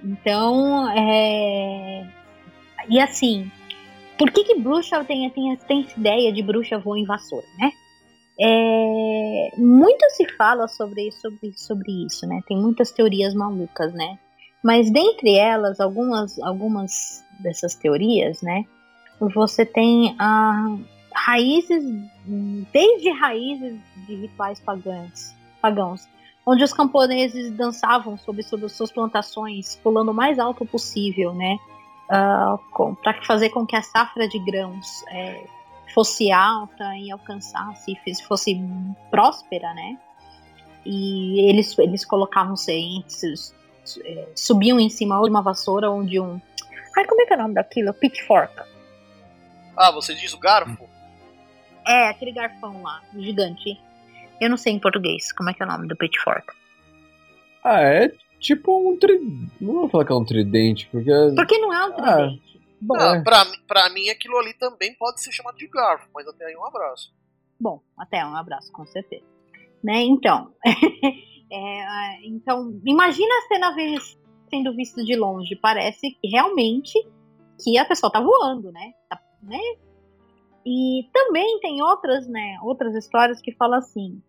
[0.03, 2.07] Então, é...
[2.87, 3.51] E assim,
[4.17, 7.71] por que que bruxa tem, tem, tem essa ideia de bruxa voa em vassoura, né?
[8.39, 9.51] É...
[9.57, 12.41] Muito se fala sobre, sobre, sobre isso, né?
[12.47, 14.17] Tem muitas teorias malucas, né?
[14.63, 18.65] Mas dentre elas, algumas, algumas dessas teorias, né?
[19.19, 20.77] Você tem a
[21.13, 21.83] raízes,
[22.71, 26.07] desde raízes de rituais pagãos, pagãos
[26.47, 31.57] onde os camponeses dançavam sobre, sobre suas plantações, pulando o mais alto possível, né?
[32.07, 35.45] Para fazer com que a safra de grãos é,
[35.93, 37.97] fosse alta e alcançasse,
[38.27, 38.59] fosse
[39.09, 39.97] próspera, né?
[40.85, 43.53] E eles, eles colocavam sementes,
[44.05, 46.39] é, subiam em cima de uma vassoura onde um.
[46.95, 47.93] Ai, como é que é o nome daquilo?
[47.93, 48.53] Pitchfork.
[49.75, 50.89] Ah, você diz o garfo?
[51.85, 53.79] É, aquele garfão lá, gigante.
[54.39, 56.53] Eu não sei em português como é que é o nome do pitchfork.
[57.63, 59.51] Ah, é tipo um tridente.
[59.61, 61.11] Não vou falar que é um tridente, porque.
[61.35, 62.15] Porque não é um Ah.
[62.17, 62.57] tridente.
[62.79, 63.21] Bom, Ah, É.
[63.23, 66.55] pra, mim- pra mim aquilo ali também pode ser chamado de garfo, mas até aí
[66.55, 67.11] um abraço.
[67.59, 69.23] Bom, até um abraço, com certeza.
[69.83, 70.51] Né, então,
[71.51, 73.75] é, então, imagina a cena
[74.49, 75.55] sendo visto de longe.
[75.55, 76.93] Parece que realmente
[77.63, 78.93] que a pessoa tá voando, né?
[79.09, 79.57] Tá- né?
[80.65, 84.21] E também tem outras, né, outras histórias que falam assim,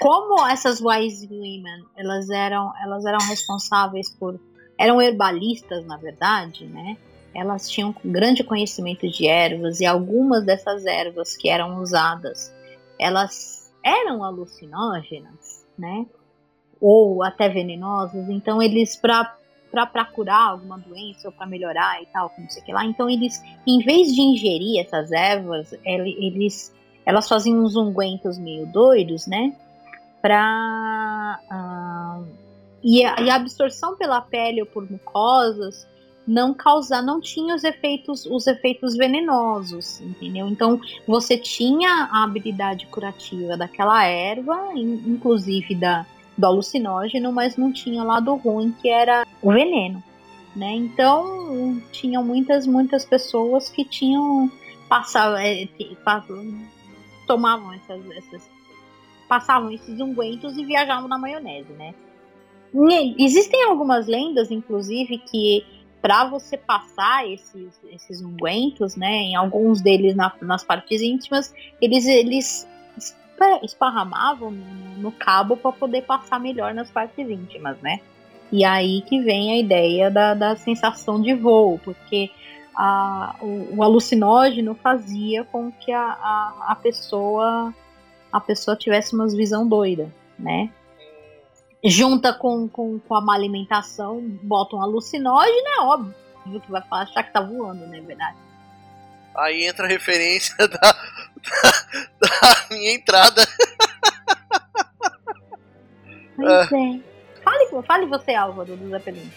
[0.00, 4.38] como essas wise women, elas eram, elas eram responsáveis por,
[4.78, 6.96] eram herbalistas, na verdade, né?
[7.34, 12.52] Elas tinham grande conhecimento de ervas e algumas dessas ervas que eram usadas,
[12.98, 16.06] elas eram alucinógenas, né?
[16.80, 18.28] Ou até venenosas.
[18.28, 19.36] Então eles para
[19.72, 22.84] para curar alguma doença ou para melhorar e tal, não sei o que lá.
[22.84, 26.72] Então eles, em vez de ingerir essas ervas, ele- eles
[27.04, 29.52] elas faziam uns ungüentos meio doidos, né?
[30.24, 31.38] Pra.
[31.50, 32.22] ah,
[32.82, 35.86] e, e a absorção pela pele ou por mucosas
[36.26, 40.48] não causar, não tinha os efeitos, os efeitos venenosos, entendeu?
[40.48, 46.06] Então você tinha a habilidade curativa daquela erva, in- inclusive da,
[46.38, 50.02] do alucinógeno, mas não tinha o lado ruim que era o veneno,
[50.56, 50.72] né?
[50.72, 54.50] Então tinham muitas, muitas pessoas que tinham
[54.88, 55.68] passava, é,
[57.26, 58.53] tomavam essas, essas
[59.28, 61.94] passavam esses ungüentos e viajavam na maionese, né?
[63.18, 65.64] Existem algumas lendas, inclusive, que
[66.02, 72.04] para você passar esses, esses ungüentos, né, em alguns deles na- nas partes íntimas, eles,
[72.06, 74.50] eles espa- esparramavam
[74.98, 78.00] no cabo para poder passar melhor nas partes íntimas, né?
[78.52, 82.30] E aí que vem a ideia da, da sensação de voo, porque
[82.76, 87.72] a, o, o alucinógeno fazia com que a, a, a pessoa
[88.34, 90.68] a pessoa tivesse umas visão doida, né?
[91.84, 97.22] Junta com, com, com a má alimentação, bota um alucinógeno, é óbvio que vai achar
[97.22, 98.36] que tá voando, não é verdade?
[99.36, 100.92] Aí entra a referência da, da,
[102.20, 103.46] da minha entrada.
[106.34, 107.00] Pois é.
[107.44, 109.30] Fale, fale você, Álvaro, do Zeppelin.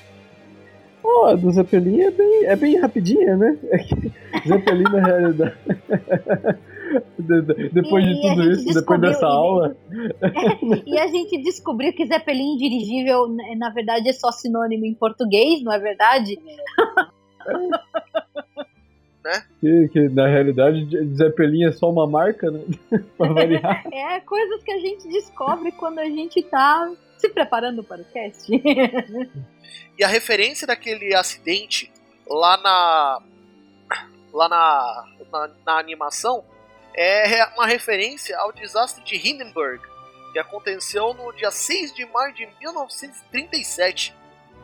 [1.04, 3.60] Pô, a do Zeppelin é bem, é bem rapidinha, né?
[3.70, 5.58] É que Zeppelin, na realidade.
[7.20, 9.76] de- de- depois E- de tudo isso, depois dessa e- aula.
[10.86, 15.62] E a gente descobriu que Zeppelin dirigível, né, na verdade, é só sinônimo em português,
[15.64, 16.38] não é verdade?
[19.60, 20.88] Que, que na realidade
[21.18, 22.62] Zeppelin é só uma marca, né?
[23.18, 23.84] pra variar.
[23.92, 28.50] É coisas que a gente descobre quando a gente tá se preparando para o cast.
[30.00, 31.92] E a referência daquele acidente
[32.30, 33.22] lá na.
[34.34, 36.42] lá na, na, na animação
[36.96, 39.82] é uma referência ao desastre de Hindenburg,
[40.34, 44.16] que aconteceu no dia 6 de maio de 1937,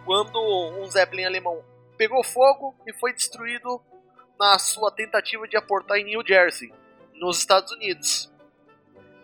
[0.06, 0.40] quando
[0.80, 1.64] um Zeppelin alemão
[1.98, 3.82] pegou fogo e foi destruído
[4.40, 6.74] na sua tentativa de aportar em New Jersey,
[7.14, 8.32] nos Estados Unidos.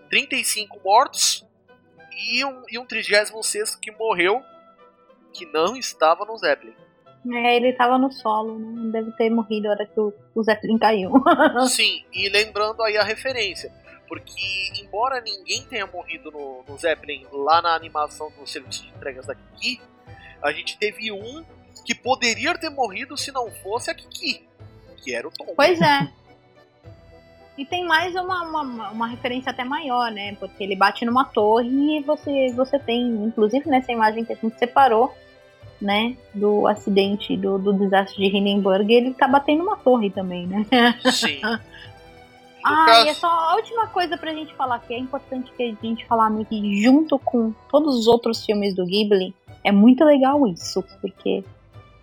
[0.09, 1.45] 35 mortos
[2.11, 4.43] e um, e um 36 que morreu,
[5.33, 6.75] que não estava no Zeppelin.
[7.27, 8.71] É, ele tava no solo, né?
[8.73, 11.11] não deve ter morrido na hora que o, o Zeppelin caiu.
[11.67, 13.71] Sim, e lembrando aí a referência.
[14.07, 19.27] Porque, embora ninguém tenha morrido no, no Zeppelin lá na animação do serviço de entregas
[19.27, 19.81] da Kiki,
[20.41, 21.45] a gente teve um
[21.85, 24.47] que poderia ter morrido se não fosse a Kiki,
[24.97, 25.53] que era o Tom.
[25.55, 26.11] Pois é.
[27.57, 30.33] E tem mais uma, uma, uma referência até maior, né?
[30.35, 34.57] Porque ele bate numa torre e você, você tem, inclusive nessa imagem que a gente
[34.57, 35.13] separou,
[35.81, 36.15] né?
[36.33, 40.65] Do acidente, do, do desastre de Hindenburg, ele tá batendo uma torre também, né?
[41.11, 41.39] Sim.
[42.61, 45.63] Ah, caso- e é só a última coisa pra gente falar, que é importante que
[45.63, 49.33] a gente falar meio que junto com todos os outros filmes do Ghibli,
[49.63, 51.41] é muito legal isso, porque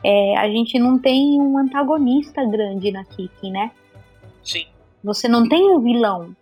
[0.02, 3.70] é, a gente não tem um antagonista grande na Kiki, né?
[4.42, 4.64] Sim.
[5.04, 6.34] Você não tem um vilão,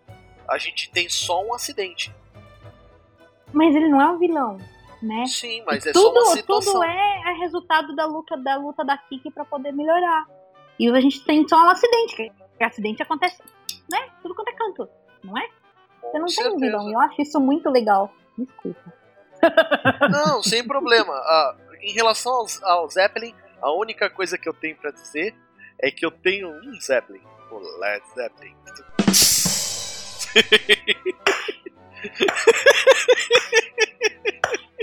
[0.47, 2.09] A gente tem só um acidente.
[3.51, 4.57] mas ele não é um vilão,
[5.05, 5.25] né?
[5.27, 6.73] Sim, mas é tudo, só uma situação.
[6.73, 10.25] tudo é, é resultado da luta da luta da Kiki pra poder melhorar.
[10.79, 13.41] E a gente tem só um acidente, que, acidente acontece,
[13.89, 14.09] né?
[14.21, 14.89] Tudo quanto é canto,
[15.23, 15.47] não é?
[16.01, 16.91] Você não tem vilão.
[16.91, 18.11] Eu acho isso muito legal.
[18.37, 18.93] Desculpa.
[20.09, 21.13] Não, sem problema.
[21.13, 25.35] Ah, em relação aos, ao Zeppelin, a única coisa que eu tenho pra dizer
[25.79, 27.21] é que eu tenho um Zeppelin,
[27.51, 28.55] o Led Zeppelin.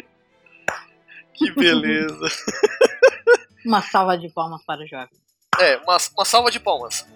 [1.43, 2.27] que beleza.
[3.65, 5.09] Uma salva de palmas para o jovem.
[5.61, 7.07] É, uma, uma salva de palmas.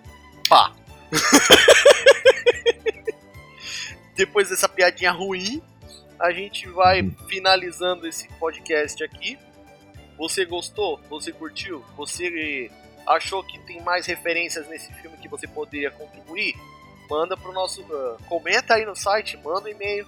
[0.48, 0.72] Pá.
[4.14, 5.60] Depois dessa piadinha ruim,
[6.20, 9.38] a gente vai finalizando esse podcast aqui.
[10.16, 11.00] Você gostou?
[11.10, 11.84] Você curtiu?
[11.96, 12.70] Você
[13.06, 16.54] achou que tem mais referências nesse filme que você poderia contribuir?
[17.10, 17.84] Manda pro nosso.
[17.90, 20.06] ah, comenta aí no site, manda um e-mail.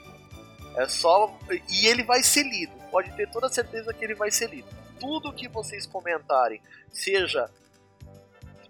[0.78, 1.36] É só.
[1.68, 2.72] E ele vai ser lido.
[2.90, 4.68] Pode ter toda certeza que ele vai ser lido.
[4.98, 6.60] Tudo que vocês comentarem,
[6.92, 7.50] seja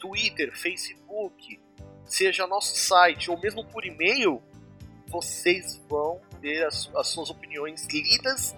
[0.01, 1.61] Twitter, Facebook,
[2.07, 4.43] seja nosso site ou mesmo por e-mail,
[5.09, 8.55] vocês vão ter as, as suas opiniões lidas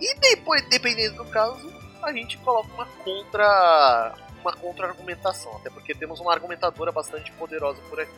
[0.00, 1.72] e depois, dependendo do caso,
[2.02, 7.98] a gente coloca uma contra uma contra-argumentação, até porque temos uma argumentadora bastante poderosa por
[7.98, 8.12] aqui.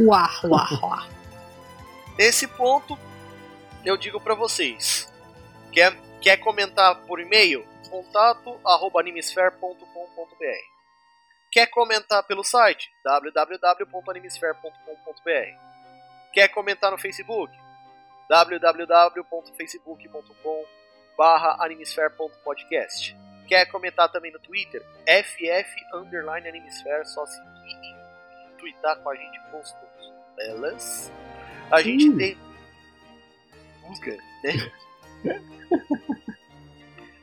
[0.00, 1.08] Uá, uá, uá.
[2.18, 2.98] Nesse ponto,
[3.84, 5.12] eu digo pra vocês:
[5.72, 7.64] quer, quer comentar por e-mail?
[7.90, 10.72] Contato arroba animesphere.com.br.
[11.50, 12.90] Quer comentar pelo site?
[13.04, 15.72] www.animesphere.com.br.
[16.32, 17.54] Quer comentar no Facebook?
[18.28, 20.64] www.facebook.com
[21.60, 23.16] animesphere.podcast.
[23.46, 24.82] Quer comentar também no Twitter?
[25.06, 27.94] FF underline animesphere, só seguir e
[28.58, 30.14] twittar com a gente gostoso.
[30.36, 31.12] Beleza?
[31.70, 32.51] A gente tem.
[33.86, 34.72] Busca, né?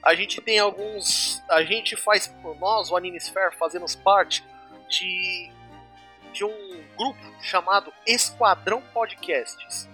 [0.03, 1.41] a gente tem alguns.
[1.49, 2.33] A gente faz.
[2.59, 4.43] Nós, o Animesphere, fazemos parte
[4.89, 5.51] de.
[6.33, 9.87] de um grupo chamado Esquadrão Podcasts.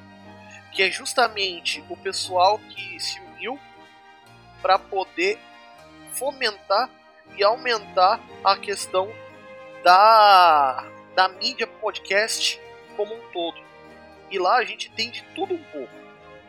[0.72, 3.60] Que é justamente o pessoal que se uniu
[4.62, 5.40] para poder
[6.14, 6.90] fomentar
[7.38, 9.10] e aumentar a questão
[9.84, 10.86] da,
[11.16, 12.60] da mídia podcast
[12.98, 13.58] como um todo.
[14.32, 16.05] E lá a gente tem de tudo um pouco.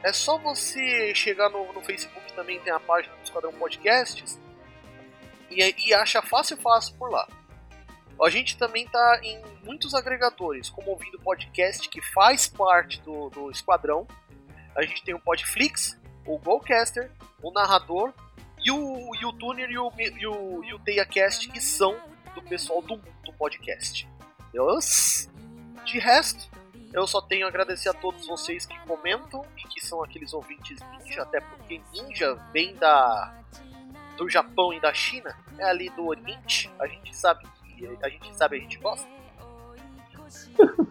[0.06, 4.38] É só você chegar no, no Facebook também, tem a página do Esquadrão Podcasts,
[5.50, 7.26] e, e acha fácil fácil por lá.
[8.22, 13.50] A gente também tá em muitos agregadores, como ouvindo podcast que faz parte do, do
[13.50, 14.06] Esquadrão.
[14.76, 17.10] A gente tem o Podflix, o Golcaster,
[17.42, 18.14] o Narrador
[18.64, 21.98] e o YouTuner e o, e o, e o TeiaCast, que são
[22.32, 24.08] do pessoal do Mundo Podcast.
[24.52, 25.28] Deus?
[25.84, 26.48] De resto,
[26.92, 30.78] eu só tenho a agradecer a todos vocês que comentam e que são aqueles ouvintes
[30.90, 33.34] ninja, até porque ninja vem da
[34.16, 38.34] do Japão e da China, é ali do Oriente, a gente sabe que a gente
[38.34, 39.06] sabe, a gente gosta.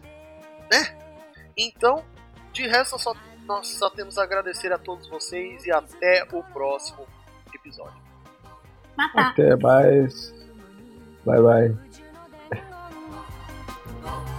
[0.72, 0.98] né?
[1.58, 2.04] Então,
[2.54, 3.16] de resto, só,
[3.46, 7.08] nós só temos a agradecer a todos vocês e até o próximo
[7.54, 8.00] episódio.
[8.98, 10.34] Até mais.
[11.26, 11.76] Bye bye.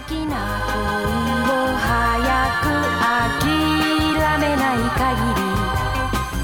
[0.00, 0.36] きな
[0.66, 0.76] 恋
[1.50, 1.90] を早
[2.62, 2.64] く
[3.40, 3.44] 諦
[4.38, 5.04] めない限
[5.34, 5.42] り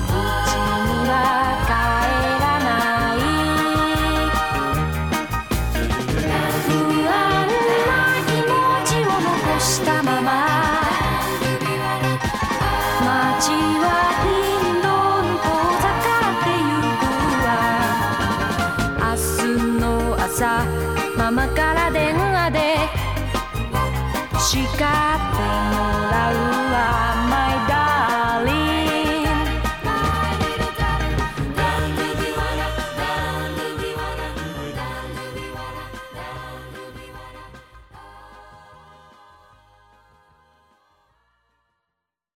[0.09, 1.13] うちには